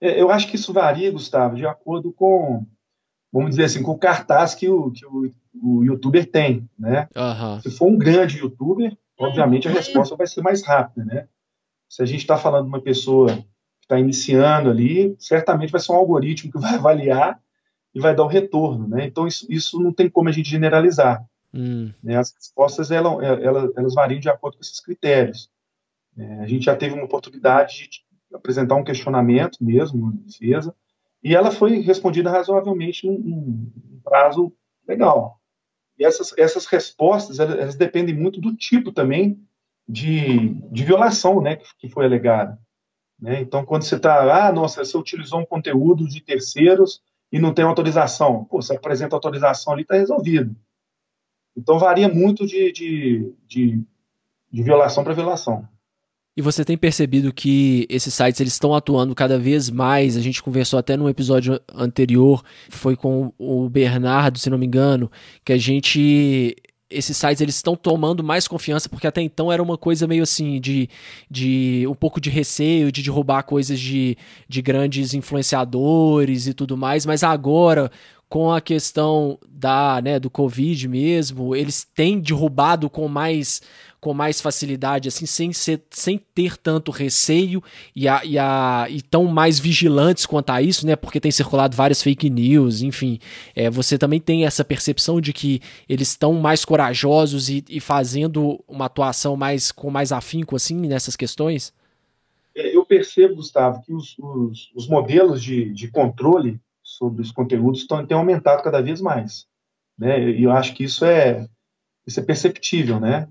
É, 0.01 0.21
eu 0.21 0.31
acho 0.31 0.47
que 0.47 0.55
isso 0.55 0.71
varia, 0.71 1.11
Gustavo, 1.11 1.55
de 1.55 1.65
acordo 1.65 2.11
com, 2.11 2.65
vamos 3.31 3.51
dizer 3.51 3.65
assim, 3.65 3.83
com 3.83 3.91
o 3.91 3.97
cartaz 3.97 4.55
que 4.55 4.67
o, 4.69 4.91
que 4.91 5.05
o, 5.05 5.31
o 5.61 5.83
youtuber 5.83 6.29
tem, 6.29 6.69
né? 6.77 7.07
Uhum. 7.15 7.61
Se 7.61 7.71
for 7.71 7.87
um 7.87 7.97
grande 7.97 8.39
youtuber, 8.39 8.97
obviamente 9.19 9.67
a 9.67 9.71
resposta 9.71 10.15
vai 10.15 10.27
ser 10.27 10.41
mais 10.41 10.63
rápida, 10.63 11.03
né? 11.03 11.27
Se 11.89 12.01
a 12.01 12.05
gente 12.05 12.21
está 12.21 12.37
falando 12.37 12.63
de 12.63 12.69
uma 12.69 12.81
pessoa 12.81 13.35
que 13.35 13.45
está 13.83 13.99
iniciando 13.99 14.69
ali, 14.69 15.15
certamente 15.19 15.71
vai 15.71 15.81
ser 15.81 15.91
um 15.91 15.95
algoritmo 15.95 16.51
que 16.51 16.59
vai 16.59 16.75
avaliar 16.75 17.39
e 17.93 17.99
vai 17.99 18.15
dar 18.15 18.23
o 18.23 18.27
retorno, 18.27 18.87
né? 18.87 19.05
Então 19.05 19.27
isso, 19.27 19.45
isso 19.49 19.79
não 19.81 19.91
tem 19.91 20.09
como 20.09 20.29
a 20.29 20.31
gente 20.31 20.49
generalizar. 20.49 21.25
Hum. 21.53 21.91
Né, 22.03 22.15
as 22.15 22.31
respostas 22.33 22.91
elas, 22.91 23.13
elas, 23.41 23.71
elas, 23.75 23.93
variam 23.93 24.19
de 24.19 24.29
acordo 24.29 24.57
com 24.57 24.61
esses 24.61 24.79
critérios. 24.79 25.49
É, 26.17 26.41
a 26.41 26.47
gente 26.47 26.65
já 26.65 26.75
teve 26.75 26.93
uma 26.93 27.05
oportunidade 27.05 27.89
de 27.89 28.05
apresentar 28.33 28.75
um 28.75 28.83
questionamento 28.83 29.57
mesmo, 29.61 30.03
uma 30.03 30.13
defesa, 30.13 30.75
e 31.23 31.35
ela 31.35 31.51
foi 31.51 31.79
respondida 31.79 32.29
razoavelmente 32.29 33.05
num, 33.07 33.17
num 33.17 33.99
prazo 34.03 34.53
legal. 34.87 35.39
E 35.97 36.05
essas, 36.05 36.33
essas 36.37 36.65
respostas 36.65 37.39
elas, 37.39 37.57
elas, 37.57 37.75
dependem 37.75 38.15
muito 38.15 38.39
do 38.39 38.55
tipo 38.55 38.91
também 38.91 39.43
de, 39.87 40.53
de 40.71 40.83
violação 40.83 41.41
né, 41.41 41.57
que, 41.57 41.65
que 41.77 41.89
foi 41.89 42.05
alegada. 42.05 42.59
Né? 43.19 43.41
Então, 43.41 43.65
quando 43.65 43.83
você 43.83 43.95
está, 43.95 44.47
ah, 44.47 44.51
nossa, 44.51 44.83
você 44.83 44.97
utilizou 44.97 45.39
um 45.39 45.45
conteúdo 45.45 46.07
de 46.07 46.21
terceiros 46.21 47.01
e 47.31 47.37
não 47.37 47.53
tem 47.53 47.65
autorização, 47.65 48.45
pô, 48.45 48.61
você 48.61 48.75
apresenta 48.75 49.15
autorização 49.15 49.73
ali, 49.73 49.81
está 49.81 49.95
resolvido. 49.95 50.55
Então 51.55 51.77
varia 51.77 52.07
muito 52.07 52.45
de, 52.45 52.71
de, 52.71 53.33
de, 53.47 53.83
de 54.51 54.63
violação 54.63 55.03
para 55.03 55.13
violação. 55.13 55.67
E 56.39 56.41
você 56.41 56.63
tem 56.63 56.77
percebido 56.77 57.33
que 57.33 57.85
esses 57.89 58.13
sites 58.13 58.39
eles 58.39 58.53
estão 58.53 58.73
atuando 58.73 59.13
cada 59.13 59.37
vez 59.37 59.69
mais. 59.69 60.15
A 60.15 60.21
gente 60.21 60.41
conversou 60.41 60.79
até 60.79 60.95
num 60.95 61.09
episódio 61.09 61.59
anterior, 61.75 62.41
foi 62.69 62.95
com 62.95 63.33
o 63.37 63.67
Bernardo, 63.67 64.39
se 64.39 64.49
não 64.49 64.57
me 64.57 64.65
engano, 64.65 65.11
que 65.43 65.51
a 65.51 65.57
gente 65.57 66.55
esses 66.89 67.15
sites 67.15 67.39
eles 67.39 67.55
estão 67.55 67.75
tomando 67.75 68.23
mais 68.23 68.47
confiança 68.47 68.89
porque 68.89 69.05
até 69.05 69.21
então 69.21 69.51
era 69.51 69.61
uma 69.61 69.77
coisa 69.77 70.07
meio 70.07 70.23
assim 70.23 70.59
de, 70.59 70.89
de 71.29 71.85
um 71.87 71.93
pouco 71.93 72.19
de 72.19 72.29
receio 72.29 72.91
de 72.91 73.03
derrubar 73.03 73.43
coisas 73.43 73.79
de, 73.79 74.17
de 74.47 74.61
grandes 74.61 75.13
influenciadores 75.13 76.47
e 76.47 76.53
tudo 76.53 76.75
mais, 76.75 77.05
mas 77.05 77.21
agora 77.21 77.91
com 78.29 78.51
a 78.51 78.61
questão 78.61 79.39
da, 79.49 79.99
né, 80.01 80.19
do 80.19 80.29
Covid 80.29 80.87
mesmo, 80.87 81.55
eles 81.55 81.83
têm 81.83 82.19
derrubado 82.19 82.89
com 82.89 83.07
mais 83.07 83.61
com 83.99 84.13
mais 84.13 84.39
facilidade, 84.39 85.09
assim, 85.09 85.25
sem, 85.25 85.51
ser, 85.51 85.81
sem 85.91 86.17
ter 86.17 86.55
tanto 86.55 86.89
receio 86.89 87.61
e, 87.93 88.07
a, 88.07 88.23
e, 88.23 88.37
a, 88.37 88.87
e 88.89 89.01
tão 89.01 89.25
mais 89.25 89.59
vigilantes 89.59 90.25
quanto 90.25 90.51
a 90.51 90.61
isso, 90.61 90.87
né? 90.87 90.95
Porque 90.95 91.19
tem 91.19 91.31
circulado 91.31 91.75
várias 91.75 92.01
fake 92.01 92.29
news, 92.29 92.81
enfim. 92.81 93.19
É, 93.53 93.69
você 93.69 93.97
também 93.97 94.21
tem 94.21 94.45
essa 94.45 94.63
percepção 94.63 95.19
de 95.19 95.33
que 95.33 95.59
eles 95.89 96.07
estão 96.07 96.31
mais 96.31 96.63
corajosos 96.63 97.49
e, 97.49 97.61
e 97.67 97.81
fazendo 97.81 98.63
uma 98.69 98.85
atuação 98.85 99.35
mais 99.35 99.69
com 99.69 99.89
mais 99.89 100.13
afinco, 100.13 100.55
assim, 100.55 100.77
nessas 100.77 101.17
questões? 101.17 101.73
É, 102.55 102.73
eu 102.73 102.85
percebo, 102.85 103.35
Gustavo, 103.35 103.81
que 103.81 103.93
os, 103.93 104.15
os, 104.17 104.71
os 104.73 104.87
modelos 104.87 105.43
de, 105.43 105.73
de 105.73 105.89
controle 105.89 106.57
sobre 106.99 107.21
os 107.21 107.31
conteúdos 107.31 107.87
têm 107.87 108.17
aumentado 108.17 108.61
cada 108.61 108.81
vez 108.81 108.99
mais. 108.99 109.47
Né? 109.97 110.31
E 110.31 110.43
eu 110.43 110.51
acho 110.51 110.75
que 110.75 110.83
isso 110.83 111.05
é, 111.05 111.47
isso 112.05 112.19
é 112.19 112.23
perceptível, 112.23 112.99
né? 112.99 113.29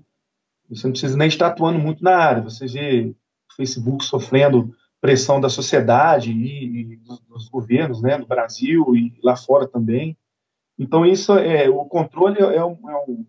Você 0.67 0.85
não 0.85 0.91
precisa 0.91 1.17
nem 1.17 1.27
estar 1.27 1.47
atuando 1.47 1.79
muito 1.79 2.03
na 2.03 2.15
área. 2.17 2.43
Você 2.43 2.65
vê 2.65 3.15
o 3.51 3.55
Facebook 3.55 4.03
sofrendo 4.03 4.75
pressão 4.99 5.39
da 5.39 5.49
sociedade 5.49 6.31
e, 6.31 6.93
e 6.93 6.97
dos, 6.97 7.19
dos, 7.21 7.49
governos, 7.49 8.01
né, 8.01 8.17
no 8.17 8.27
Brasil 8.27 8.95
e 8.95 9.17
lá 9.23 9.35
fora 9.35 9.67
também. 9.67 10.17
Então 10.77 11.05
isso 11.05 11.33
é 11.37 11.69
o 11.69 11.85
controle 11.85 12.39
é 12.39 12.63
um, 12.63 12.89
é 12.89 12.95
um 13.07 13.25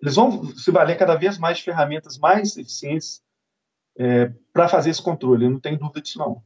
eles 0.00 0.16
vão 0.16 0.44
se 0.56 0.70
valer 0.70 0.98
cada 0.98 1.14
vez 1.14 1.38
mais 1.38 1.58
de 1.58 1.64
ferramentas 1.64 2.18
mais 2.18 2.56
eficientes 2.56 3.22
é, 3.96 4.32
para 4.52 4.68
fazer 4.68 4.90
esse 4.90 5.02
controle. 5.02 5.44
Eu 5.44 5.50
não 5.50 5.60
tenho 5.60 5.78
dúvida 5.78 6.00
disso 6.00 6.18
não. 6.18 6.42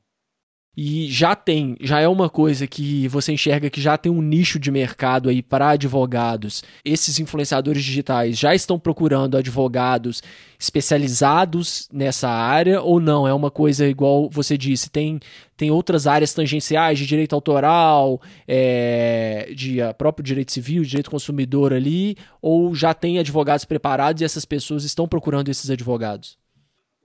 E 0.77 1.11
já 1.11 1.35
tem, 1.35 1.75
já 1.81 2.01
é 2.01 2.07
uma 2.07 2.29
coisa 2.29 2.67
que 2.67 3.09
você 3.09 3.33
enxerga 3.33 3.71
que 3.71 3.81
já 3.81 3.97
tem 3.97 4.13
um 4.13 4.21
nicho 4.21 4.59
de 4.59 4.71
mercado 4.71 5.31
aí 5.31 5.43
para 5.43 5.71
advogados. 5.71 6.63
Esses 6.85 7.19
influenciadores 7.19 7.83
digitais 7.83 8.39
já 8.39 8.55
estão 8.55 8.79
procurando 8.79 9.39
advogados 9.39 10.23
especializados 10.59 11.89
nessa 11.91 12.29
área 12.29 12.83
ou 12.83 13.01
não? 13.01 13.27
É 13.27 13.33
uma 13.33 13.51
coisa 13.51 13.87
igual 13.87 14.29
você 14.29 14.59
disse, 14.59 14.91
tem, 14.91 15.19
tem 15.57 15.71
outras 15.71 16.07
áreas 16.07 16.35
tangenciais 16.35 16.99
de 16.99 17.07
direito 17.07 17.35
autoral, 17.35 18.21
é, 18.47 19.51
de 19.57 19.81
uh, 19.81 19.95
próprio 19.95 20.23
direito 20.23 20.53
civil, 20.53 20.83
direito 20.83 21.11
consumidor 21.11 21.73
ali, 21.73 22.19
ou 22.43 22.75
já 22.75 22.93
tem 22.93 23.19
advogados 23.19 23.65
preparados 23.65 24.21
e 24.21 24.27
essas 24.27 24.45
pessoas 24.45 24.85
estão 24.85 25.09
procurando 25.09 25.49
esses 25.49 25.71
advogados? 25.71 26.37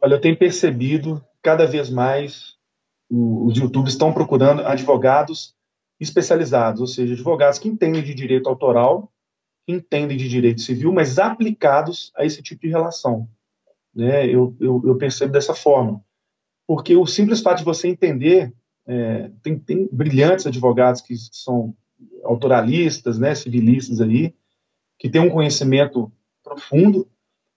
Olha, 0.02 0.16
eu 0.16 0.22
tenho 0.22 0.38
percebido 0.38 1.24
cada 1.42 1.66
vez 1.66 1.90
mais 1.90 2.60
os 3.12 3.58
YouTubers 3.58 3.94
estão 3.94 4.14
procurando 4.14 4.66
advogados 4.66 5.54
especializados, 6.00 6.80
ou 6.80 6.88
seja, 6.88 7.14
advogados 7.14 7.60
que 7.60 7.68
entendem 7.68 8.02
de 8.02 8.16
direito 8.16 8.48
autoral, 8.48 9.12
que 9.66 9.74
entendem 9.74 10.18
de 10.18 10.28
direito 10.28 10.62
civil, 10.62 10.94
mas 10.94 11.20
aplicados 11.20 12.12
a 12.16 12.26
esse 12.26 12.42
tipo 12.42 12.62
de 12.62 12.70
relação. 12.70 13.28
Né? 13.94 14.26
Eu, 14.26 14.56
eu, 14.60 14.82
eu 14.86 14.96
percebo 14.98 15.34
dessa 15.34 15.54
forma. 15.54 16.04
Porque 16.66 16.96
o 16.96 17.06
simples 17.06 17.42
fato 17.42 17.60
de 17.60 17.66
você 17.66 17.88
entender, 17.88 18.54
é, 18.88 19.30
tem, 19.44 19.60
tem, 19.60 19.90
brilhantes 19.92 20.48
advogados 20.48 21.02
que 21.02 21.16
são 21.18 21.76
autoralistas, 22.24 23.20
né, 23.20 23.36
civilistas 23.36 24.00
aí, 24.02 24.34
que 24.98 25.10
têm 25.10 25.22
um 25.22 25.30
conhecimento 25.30 26.12
profundo, 26.42 27.08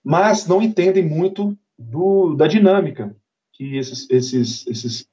mas 0.03 0.45
não 0.45 0.61
entendem 0.61 1.03
muito 1.03 1.57
do, 1.79 2.35
da 2.35 2.45
dinâmica 2.45 3.15
que 3.53 3.77
esses, 3.77 4.07
esses, 4.09 4.67
esses 4.67 5.09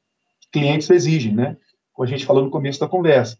clientes 0.53 0.89
exigem, 0.91 1.35
né? 1.35 1.57
Como 1.93 2.07
a 2.07 2.11
gente 2.11 2.27
falou 2.27 2.45
no 2.45 2.51
começo 2.51 2.79
da 2.79 2.89
conversa. 2.89 3.39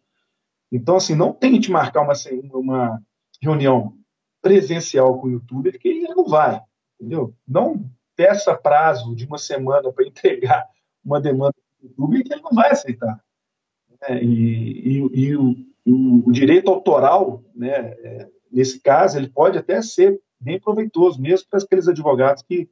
Então, 0.71 0.97
assim, 0.97 1.15
não 1.15 1.33
tente 1.33 1.71
marcar 1.71 2.01
uma, 2.01 2.15
uma 2.55 3.03
reunião 3.41 3.95
presencial 4.41 5.21
com 5.21 5.29
o 5.29 5.31
youtuber 5.31 5.79
que 5.79 5.89
ele 5.89 6.09
não 6.09 6.25
vai, 6.25 6.61
entendeu? 6.99 7.35
Não 7.47 7.85
peça 8.17 8.57
prazo 8.57 9.15
de 9.15 9.27
uma 9.27 9.39
semana 9.39 9.93
para 9.93 10.07
entregar 10.07 10.67
uma 11.05 11.21
demanda 11.21 11.55
do 11.81 11.89
youtuber 11.89 12.25
que 12.25 12.33
ele 12.33 12.43
não 12.43 12.53
vai 12.53 12.71
aceitar. 12.71 13.23
Né? 14.01 14.23
E, 14.23 14.99
e, 14.99 15.21
e 15.21 15.37
o, 15.37 15.55
o, 15.87 16.29
o, 16.29 16.33
direito 16.33 16.71
autoral, 16.71 17.45
né, 17.55 17.71
é, 17.71 18.29
nesse 18.51 18.81
caso, 18.81 19.19
ele 19.19 19.29
pode 19.29 19.59
até 19.59 19.81
ser 19.83 20.21
bem 20.41 20.59
proveitoso, 20.59 21.21
mesmo 21.21 21.49
para 21.49 21.61
aqueles 21.61 21.87
advogados 21.87 22.43
que, 22.43 22.69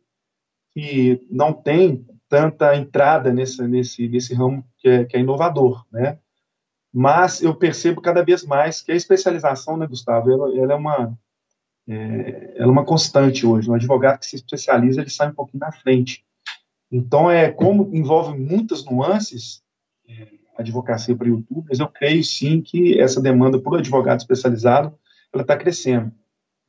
que 0.72 1.26
não 1.30 1.52
têm 1.52 2.06
tanta 2.30 2.76
entrada 2.76 3.32
nesse, 3.32 3.60
nesse, 3.66 4.08
nesse 4.08 4.32
ramo 4.32 4.64
que 4.78 4.88
é, 4.88 5.04
que 5.04 5.16
é 5.16 5.20
inovador, 5.20 5.84
né? 5.92 6.16
Mas 6.92 7.42
eu 7.42 7.54
percebo 7.54 8.00
cada 8.00 8.24
vez 8.24 8.44
mais 8.44 8.80
que 8.80 8.92
a 8.92 8.96
especialização, 8.96 9.76
né, 9.76 9.86
Gustavo, 9.86 10.30
ela, 10.30 10.56
ela 10.56 10.72
é 10.72 10.76
uma 10.76 11.18
é, 11.88 12.54
ela 12.56 12.68
é 12.68 12.70
uma 12.70 12.84
constante 12.84 13.44
hoje. 13.44 13.68
Um 13.68 13.74
advogado 13.74 14.20
que 14.20 14.26
se 14.26 14.36
especializa, 14.36 15.00
ele 15.00 15.10
sai 15.10 15.28
um 15.28 15.34
pouquinho 15.34 15.60
na 15.60 15.72
frente. 15.72 16.24
Então, 16.90 17.30
é 17.30 17.50
como 17.50 17.90
envolve 17.92 18.38
muitas 18.38 18.84
nuances 18.84 19.62
é, 20.08 20.28
advocacia 20.56 21.16
para 21.16 21.28
youtubers, 21.28 21.80
eu 21.80 21.88
creio 21.88 22.22
sim 22.22 22.60
que 22.60 23.00
essa 23.00 23.20
demanda 23.20 23.58
por 23.58 23.76
advogado 23.76 24.20
especializado 24.20 24.94
ela 25.32 25.42
está 25.42 25.56
crescendo 25.56 26.12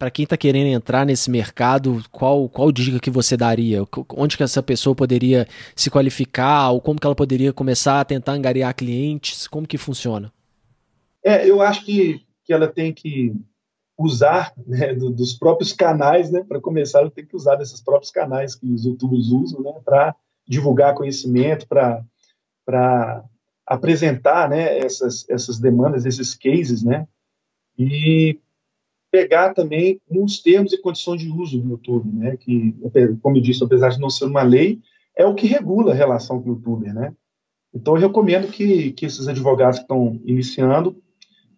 para 0.01 0.09
quem 0.09 0.23
está 0.23 0.35
querendo 0.35 0.65
entrar 0.65 1.05
nesse 1.05 1.29
mercado, 1.29 2.03
qual, 2.11 2.49
qual 2.49 2.71
dica 2.71 2.99
que 2.99 3.11
você 3.11 3.37
daria? 3.37 3.83
Onde 4.17 4.35
que 4.35 4.41
essa 4.41 4.63
pessoa 4.63 4.95
poderia 4.95 5.47
se 5.75 5.91
qualificar 5.91 6.71
ou 6.71 6.81
como 6.81 6.99
que 6.99 7.05
ela 7.05 7.15
poderia 7.15 7.53
começar 7.53 8.01
a 8.01 8.03
tentar 8.03 8.31
angariar 8.31 8.73
clientes? 8.73 9.47
Como 9.47 9.67
que 9.67 9.77
funciona? 9.77 10.33
É, 11.23 11.47
eu 11.47 11.61
acho 11.61 11.85
que, 11.85 12.19
que 12.43 12.51
ela 12.51 12.67
tem 12.67 12.91
que 12.91 13.31
usar 13.95 14.51
né, 14.65 14.95
do, 14.95 15.11
dos 15.11 15.33
próprios 15.33 15.71
canais, 15.71 16.31
né? 16.31 16.43
Para 16.49 16.59
começar, 16.59 17.01
ela 17.01 17.11
tem 17.11 17.23
que 17.23 17.35
usar 17.35 17.53
desses 17.57 17.79
próprios 17.79 18.09
canais 18.09 18.55
que 18.55 18.65
os 18.73 18.83
youtubers 18.83 19.27
usam, 19.27 19.61
né? 19.61 19.73
Para 19.85 20.15
divulgar 20.47 20.95
conhecimento, 20.95 21.67
para 21.67 23.23
apresentar, 23.67 24.49
né? 24.49 24.79
Essas, 24.79 25.29
essas 25.29 25.59
demandas, 25.59 26.07
esses 26.07 26.33
cases, 26.33 26.81
né? 26.81 27.07
E 27.77 28.39
pegar 29.11 29.53
também 29.53 29.99
uns 30.09 30.41
termos 30.41 30.71
e 30.71 30.81
condições 30.81 31.21
de 31.21 31.29
uso 31.29 31.59
do 31.59 31.69
YouTube, 31.71 32.09
né? 32.11 32.37
Que, 32.37 32.73
como 33.21 33.37
eu 33.37 33.41
disse, 33.41 33.63
apesar 33.63 33.89
de 33.89 33.99
não 33.99 34.09
ser 34.09 34.25
uma 34.25 34.41
lei, 34.41 34.79
é 35.15 35.25
o 35.25 35.35
que 35.35 35.45
regula 35.45 35.91
a 35.91 35.95
relação 35.95 36.41
com 36.41 36.49
o 36.49 36.53
YouTuber, 36.53 36.93
né? 36.93 37.13
Então, 37.73 37.95
eu 37.95 38.01
recomendo 38.01 38.47
que, 38.47 38.91
que 38.93 39.05
esses 39.05 39.27
advogados 39.27 39.79
que 39.79 39.83
estão 39.83 40.19
iniciando 40.25 41.01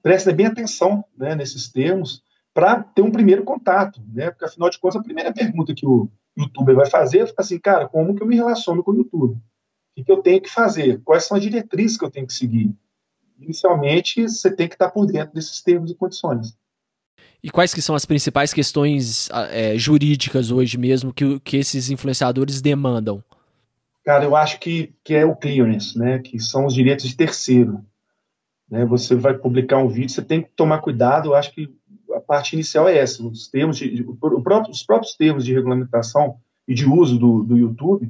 prestem 0.02 0.36
bem 0.36 0.46
atenção 0.48 1.04
né, 1.18 1.34
nesses 1.36 1.72
termos 1.72 2.22
para 2.54 2.84
ter 2.84 3.02
um 3.02 3.12
primeiro 3.12 3.44
contato, 3.44 4.02
né? 4.12 4.32
Porque, 4.32 4.46
afinal 4.46 4.70
de 4.70 4.80
contas, 4.80 5.00
a 5.00 5.04
primeira 5.04 5.32
pergunta 5.32 5.74
que 5.74 5.86
o 5.86 6.10
YouTuber 6.38 6.76
vai 6.76 6.88
fazer 6.88 7.20
é 7.20 7.34
assim, 7.38 7.60
cara, 7.60 7.88
como 7.88 8.16
que 8.16 8.24
eu 8.24 8.28
me 8.28 8.36
relaciono 8.36 8.84
com 8.84 8.92
o 8.92 8.98
YouTube? 8.98 9.38
O 9.96 10.04
que, 10.04 10.12
eu 10.12 10.22
tenho 10.22 10.42
que 10.42 10.50
fazer? 10.50 11.02
Quais 11.04 11.24
são 11.24 11.38
as 11.38 11.44
diretrizes 11.44 11.98
que 11.98 12.06
eu 12.06 12.10
tenho 12.10 12.26
que 12.26 12.34
seguir? 12.34 12.76
Inicialmente, 13.40 14.24
você 14.24 14.56
tem 14.56 14.68
que 14.68 14.76
estar 14.76 14.90
por 14.90 15.06
dentro 15.06 15.36
desses 15.36 15.62
termos 15.62 15.92
e 15.92 15.96
condições. 15.96 16.58
E 17.44 17.50
quais 17.50 17.74
que 17.74 17.82
são 17.82 17.94
as 17.94 18.06
principais 18.06 18.54
questões 18.54 19.30
é, 19.52 19.78
jurídicas 19.78 20.50
hoje 20.50 20.78
mesmo 20.78 21.14
que, 21.14 21.40
que 21.42 21.58
esses 21.58 21.90
influenciadores 21.90 22.62
demandam? 22.62 23.22
Cara, 24.06 24.24
eu 24.24 24.36
acho 24.36 24.60
que, 24.60 24.94
que 25.04 25.14
é 25.14 25.26
o 25.26 25.36
clearance, 25.36 25.98
né? 25.98 26.20
Que 26.20 26.40
são 26.40 26.66
os 26.66 26.74
direitos 26.74 27.08
de 27.08 27.18
terceiro. 27.18 27.84
Né? 28.70 28.86
Você 28.86 29.14
vai 29.16 29.34
publicar 29.34 29.78
um 29.78 29.90
vídeo, 29.90 30.10
você 30.10 30.22
tem 30.22 30.42
que 30.42 30.50
tomar 30.56 30.80
cuidado. 30.80 31.30
Eu 31.30 31.36
acho 31.36 31.52
que 31.54 31.70
a 32.14 32.20
parte 32.22 32.54
inicial 32.54 32.88
é 32.88 32.98
essa. 32.98 33.22
Os 33.24 33.50
termos, 33.50 33.78
de, 33.78 34.06
os 34.08 34.84
próprios 34.84 35.16
termos 35.16 35.44
de 35.44 35.54
regulamentação 35.54 36.38
e 36.66 36.74
de 36.74 36.86
uso 36.86 37.18
do, 37.18 37.44
do 37.44 37.58
YouTube, 37.58 38.10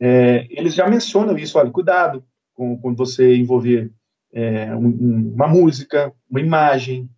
é, 0.00 0.46
eles 0.50 0.74
já 0.74 0.88
mencionam 0.88 1.36
isso. 1.36 1.58
Olha, 1.58 1.70
cuidado 1.70 2.24
com, 2.54 2.78
quando 2.78 2.96
você 2.96 3.36
envolver 3.36 3.90
é, 4.32 4.74
um, 4.74 5.32
uma 5.34 5.46
música, 5.46 6.12
uma 6.30 6.40
imagem, 6.40 7.08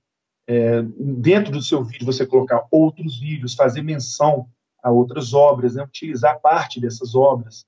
é, 0.49 0.83
dentro 0.99 1.53
do 1.53 1.63
seu 1.63 1.85
vídeo 1.85 2.07
você 2.07 2.27
colocar 2.27 2.67
outros 2.71 3.21
vídeos, 3.21 3.55
fazer 3.55 3.83
menção 3.83 4.49
a 4.83 4.91
outras 4.91 5.35
obras, 5.35 5.75
né, 5.75 5.85
utilizar 5.85 6.41
parte 6.41 6.81
dessas 6.81 7.15
obras. 7.15 7.67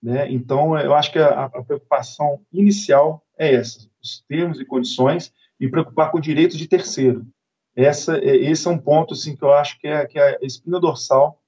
Né? 0.00 0.30
Então, 0.30 0.78
eu 0.78 0.94
acho 0.94 1.10
que 1.10 1.18
a, 1.18 1.46
a, 1.46 1.62
preocupação 1.64 2.40
inicial 2.52 3.24
é 3.36 3.54
essa, 3.54 3.88
os 4.00 4.24
termos 4.28 4.60
e 4.60 4.64
condições, 4.64 5.32
e 5.58 5.68
preocupar 5.68 6.10
com 6.10 6.20
direitos 6.20 6.56
de 6.56 6.68
terceiro. 6.68 7.26
Essa, 7.74 8.18
é, 8.18 8.36
esse 8.36 8.68
é 8.68 8.70
um 8.70 8.78
ponto 8.78 9.14
assim, 9.14 9.34
que 9.36 9.42
eu 9.44 9.52
acho 9.52 9.78
que 9.80 9.88
é, 9.88 10.06
que 10.06 10.18
é 10.18 10.36
a 10.36 10.46
espina 10.46 10.78
dorsal 10.78 11.40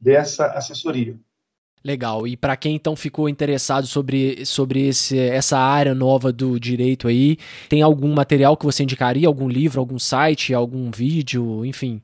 dessa 0.00 0.46
assessoria. 0.46 1.18
Legal. 1.86 2.26
E 2.26 2.36
para 2.36 2.56
quem 2.56 2.74
então 2.74 2.96
ficou 2.96 3.28
interessado 3.28 3.86
sobre, 3.86 4.44
sobre 4.44 4.88
esse, 4.88 5.16
essa 5.16 5.56
área 5.56 5.94
nova 5.94 6.32
do 6.32 6.58
direito 6.58 7.06
aí, 7.06 7.36
tem 7.68 7.80
algum 7.80 8.12
material 8.12 8.56
que 8.56 8.64
você 8.64 8.82
indicaria? 8.82 9.28
Algum 9.28 9.48
livro, 9.48 9.78
algum 9.78 9.96
site, 9.96 10.52
algum 10.52 10.90
vídeo, 10.90 11.64
enfim? 11.64 12.02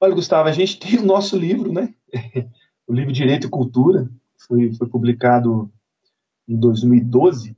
Olha, 0.00 0.14
Gustavo, 0.14 0.48
a 0.48 0.52
gente 0.52 0.78
tem 0.80 0.98
o 0.98 1.04
nosso 1.04 1.36
livro, 1.36 1.70
né? 1.70 1.92
o 2.88 2.94
livro 2.94 3.12
Direito 3.12 3.48
e 3.48 3.50
Cultura, 3.50 4.08
foi, 4.48 4.72
foi 4.72 4.88
publicado 4.88 5.70
em 6.48 6.56
2012. 6.56 7.54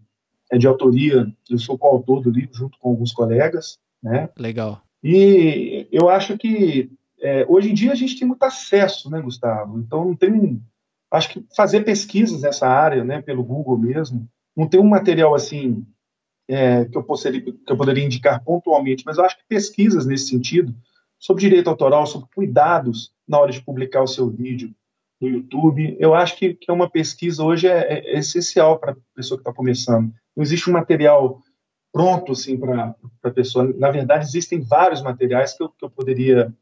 É 0.50 0.58
de 0.58 0.66
autoria, 0.66 1.32
eu 1.48 1.58
sou 1.58 1.78
coautor 1.78 2.20
do 2.20 2.30
livro 2.30 2.52
junto 2.52 2.76
com 2.80 2.88
alguns 2.88 3.12
colegas, 3.12 3.78
né? 4.02 4.28
Legal. 4.36 4.82
E 5.04 5.86
eu 5.92 6.08
acho 6.08 6.36
que 6.36 6.90
é, 7.20 7.46
hoje 7.48 7.70
em 7.70 7.74
dia 7.74 7.92
a 7.92 7.94
gente 7.94 8.18
tem 8.18 8.26
muito 8.26 8.42
acesso, 8.42 9.08
né, 9.08 9.20
Gustavo? 9.20 9.78
Então 9.78 10.04
não 10.04 10.16
tem 10.16 10.60
acho 11.10 11.30
que 11.30 11.46
fazer 11.56 11.84
pesquisas 11.84 12.42
nessa 12.42 12.68
área, 12.68 13.04
né, 13.04 13.22
pelo 13.22 13.44
Google 13.44 13.78
mesmo, 13.78 14.28
não 14.56 14.68
tem 14.68 14.80
um 14.80 14.88
material 14.88 15.34
assim 15.34 15.86
é, 16.48 16.84
que, 16.84 16.96
eu 16.96 17.02
poderia, 17.02 17.40
que 17.40 17.72
eu 17.72 17.76
poderia 17.76 18.04
indicar 18.04 18.42
pontualmente, 18.42 19.04
mas 19.06 19.18
eu 19.18 19.24
acho 19.24 19.36
que 19.36 19.44
pesquisas 19.48 20.06
nesse 20.06 20.28
sentido, 20.28 20.74
sobre 21.18 21.42
direito 21.42 21.68
autoral, 21.68 22.06
sobre 22.06 22.28
cuidados 22.34 23.12
na 23.26 23.38
hora 23.38 23.52
de 23.52 23.62
publicar 23.62 24.02
o 24.02 24.08
seu 24.08 24.28
vídeo 24.28 24.74
no 25.20 25.28
YouTube, 25.28 25.96
eu 25.98 26.14
acho 26.14 26.36
que, 26.36 26.54
que 26.54 26.70
é 26.70 26.74
uma 26.74 26.88
pesquisa 26.88 27.42
hoje 27.42 27.66
é, 27.66 27.98
é 27.98 28.18
essencial 28.18 28.78
para 28.78 28.92
a 28.92 28.96
pessoa 29.14 29.36
que 29.36 29.42
está 29.42 29.52
começando. 29.52 30.12
Não 30.36 30.42
existe 30.42 30.70
um 30.70 30.72
material 30.72 31.40
pronto 31.92 32.32
assim 32.32 32.56
para 32.56 32.94
a 33.24 33.30
pessoa. 33.30 33.72
Na 33.76 33.90
verdade, 33.90 34.24
existem 34.24 34.60
vários 34.60 35.02
materiais 35.02 35.54
que 35.56 35.62
eu, 35.62 35.68
que 35.68 35.84
eu 35.84 35.90
poderia 35.90 36.54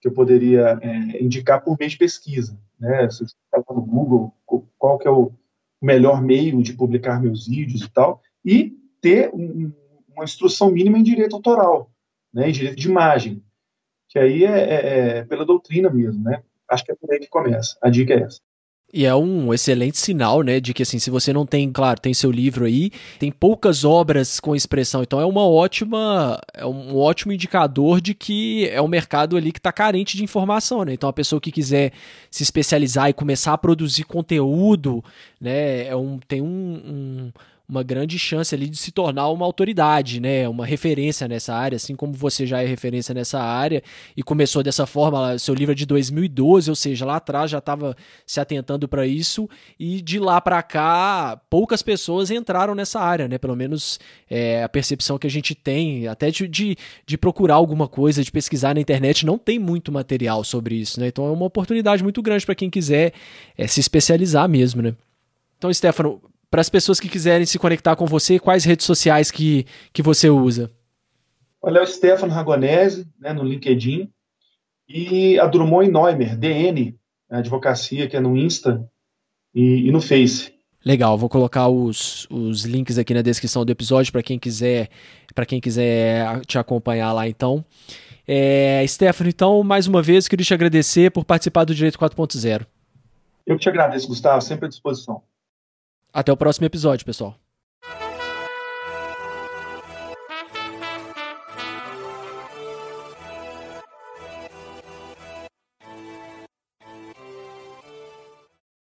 que 0.00 0.08
eu 0.08 0.12
poderia 0.12 0.78
é, 0.80 1.22
indicar 1.22 1.62
por 1.62 1.76
meio 1.78 1.90
de 1.90 1.98
pesquisa. 1.98 2.58
Né? 2.78 3.08
Se 3.10 3.18
você 3.18 3.34
está 3.44 3.74
no 3.74 3.82
Google, 3.82 4.34
qual 4.78 4.98
que 4.98 5.06
é 5.06 5.10
o 5.10 5.32
melhor 5.80 6.22
meio 6.22 6.62
de 6.62 6.72
publicar 6.72 7.20
meus 7.20 7.46
vídeos 7.46 7.82
e 7.82 7.90
tal, 7.90 8.22
e 8.44 8.76
ter 9.00 9.30
um, 9.34 9.72
uma 10.08 10.24
instrução 10.24 10.70
mínima 10.70 10.98
em 10.98 11.02
direito 11.02 11.36
autoral, 11.36 11.90
né? 12.32 12.48
em 12.48 12.52
direito 12.52 12.76
de 12.76 12.88
imagem, 12.88 13.42
que 14.08 14.18
aí 14.18 14.44
é, 14.44 14.58
é, 14.58 15.18
é 15.18 15.24
pela 15.24 15.46
doutrina 15.46 15.88
mesmo, 15.88 16.22
né? 16.24 16.42
Acho 16.68 16.84
que 16.84 16.92
é 16.92 16.94
por 16.94 17.12
aí 17.12 17.20
que 17.20 17.28
começa. 17.28 17.76
A 17.80 17.88
dica 17.88 18.12
é 18.12 18.22
essa. 18.22 18.40
E 18.92 19.06
é 19.06 19.14
um 19.14 19.54
excelente 19.54 19.98
sinal, 19.98 20.42
né, 20.42 20.58
de 20.58 20.74
que 20.74 20.82
assim, 20.82 20.98
se 20.98 21.10
você 21.10 21.32
não 21.32 21.46
tem, 21.46 21.70
claro, 21.70 22.00
tem 22.00 22.12
seu 22.12 22.30
livro 22.30 22.64
aí, 22.64 22.90
tem 23.20 23.30
poucas 23.30 23.84
obras 23.84 24.40
com 24.40 24.54
expressão, 24.56 25.02
então 25.02 25.20
é 25.20 25.24
uma 25.24 25.46
ótima, 25.46 26.40
é 26.52 26.66
um 26.66 26.96
ótimo 26.96 27.32
indicador 27.32 28.00
de 28.00 28.14
que 28.14 28.68
é 28.68 28.82
um 28.82 28.88
mercado 28.88 29.36
ali 29.36 29.52
que 29.52 29.60
está 29.60 29.70
carente 29.70 30.16
de 30.16 30.24
informação, 30.24 30.84
né? 30.84 30.92
Então 30.92 31.08
a 31.08 31.12
pessoa 31.12 31.40
que 31.40 31.52
quiser 31.52 31.92
se 32.30 32.42
especializar 32.42 33.08
e 33.08 33.12
começar 33.12 33.52
a 33.52 33.58
produzir 33.58 34.02
conteúdo, 34.02 35.04
né, 35.40 35.86
é 35.86 35.94
um, 35.94 36.18
tem 36.18 36.42
um, 36.42 36.46
um 36.46 37.32
uma 37.70 37.84
grande 37.84 38.18
chance 38.18 38.52
ali 38.52 38.68
de 38.68 38.76
se 38.76 38.90
tornar 38.90 39.28
uma 39.28 39.46
autoridade, 39.46 40.20
né? 40.20 40.48
Uma 40.48 40.66
referência 40.66 41.28
nessa 41.28 41.54
área, 41.54 41.76
assim 41.76 41.94
como 41.94 42.12
você 42.12 42.44
já 42.44 42.60
é 42.60 42.66
referência 42.66 43.14
nessa 43.14 43.40
área 43.40 43.80
e 44.16 44.22
começou 44.22 44.62
dessa 44.62 44.86
forma, 44.86 45.38
seu 45.38 45.54
livro 45.54 45.70
é 45.70 45.74
de 45.74 45.86
2012, 45.86 46.68
ou 46.68 46.74
seja, 46.74 47.06
lá 47.06 47.16
atrás 47.16 47.50
já 47.50 47.58
estava 47.58 47.96
se 48.26 48.40
atentando 48.40 48.88
para 48.88 49.06
isso 49.06 49.48
e 49.78 50.02
de 50.02 50.18
lá 50.18 50.40
para 50.40 50.60
cá 50.62 51.40
poucas 51.48 51.80
pessoas 51.80 52.30
entraram 52.30 52.74
nessa 52.74 52.98
área, 53.00 53.28
né? 53.28 53.38
Pelo 53.38 53.54
menos 53.54 54.00
é, 54.28 54.64
a 54.64 54.68
percepção 54.68 55.16
que 55.16 55.28
a 55.28 55.30
gente 55.30 55.54
tem, 55.54 56.08
até 56.08 56.30
de, 56.30 56.48
de, 56.48 56.76
de 57.06 57.16
procurar 57.16 57.54
alguma 57.54 57.86
coisa, 57.86 58.24
de 58.24 58.32
pesquisar 58.32 58.74
na 58.74 58.80
internet, 58.80 59.24
não 59.24 59.38
tem 59.38 59.60
muito 59.60 59.92
material 59.92 60.42
sobre 60.42 60.74
isso, 60.74 60.98
né? 60.98 61.06
Então 61.06 61.24
é 61.26 61.30
uma 61.30 61.46
oportunidade 61.46 62.02
muito 62.02 62.20
grande 62.20 62.44
para 62.44 62.56
quem 62.56 62.68
quiser 62.68 63.12
é, 63.56 63.68
se 63.68 63.78
especializar 63.78 64.48
mesmo, 64.48 64.82
né? 64.82 64.92
Então, 65.56 65.72
Stefano, 65.72 66.20
para 66.50 66.60
as 66.60 66.68
pessoas 66.68 66.98
que 66.98 67.08
quiserem 67.08 67.46
se 67.46 67.58
conectar 67.58 67.94
com 67.94 68.06
você, 68.06 68.38
quais 68.38 68.64
redes 68.64 68.84
sociais 68.84 69.30
que, 69.30 69.64
que 69.92 70.02
você 70.02 70.28
usa? 70.28 70.70
Olha, 71.62 71.78
é 71.78 71.82
o 71.82 71.86
Stefano 71.86 72.32
Ragonese, 72.32 73.06
né, 73.18 73.32
no 73.32 73.44
LinkedIn, 73.44 74.10
e 74.88 75.38
a 75.38 75.46
Drummond 75.46 75.90
Neumer, 75.90 76.36
DN, 76.36 76.98
a 77.30 77.38
advocacia, 77.38 78.08
que 78.08 78.16
é 78.16 78.20
no 78.20 78.36
Insta 78.36 78.84
e, 79.54 79.86
e 79.86 79.92
no 79.92 80.00
Face. 80.00 80.52
Legal, 80.84 81.16
vou 81.16 81.28
colocar 81.28 81.68
os, 81.68 82.26
os 82.30 82.64
links 82.64 82.98
aqui 82.98 83.12
na 83.12 83.20
descrição 83.20 83.64
do 83.64 83.70
episódio 83.70 84.10
para 84.10 84.22
quem 84.22 84.38
quiser 84.38 84.88
para 85.34 85.44
quem 85.44 85.60
quiser 85.60 86.40
te 86.46 86.58
acompanhar 86.58 87.12
lá 87.12 87.28
então. 87.28 87.64
É, 88.26 88.84
Stefano, 88.86 89.28
então, 89.28 89.62
mais 89.62 89.86
uma 89.86 90.00
vez, 90.00 90.26
queria 90.26 90.44
te 90.44 90.54
agradecer 90.54 91.10
por 91.10 91.24
participar 91.24 91.64
do 91.64 91.74
Direito 91.74 91.98
4.0. 91.98 92.66
Eu 93.46 93.56
que 93.56 93.62
te 93.62 93.68
agradeço, 93.68 94.08
Gustavo, 94.08 94.40
sempre 94.40 94.66
à 94.66 94.68
disposição. 94.68 95.22
Até 96.12 96.32
o 96.32 96.36
próximo 96.36 96.66
episódio, 96.66 97.06
pessoal. 97.06 97.36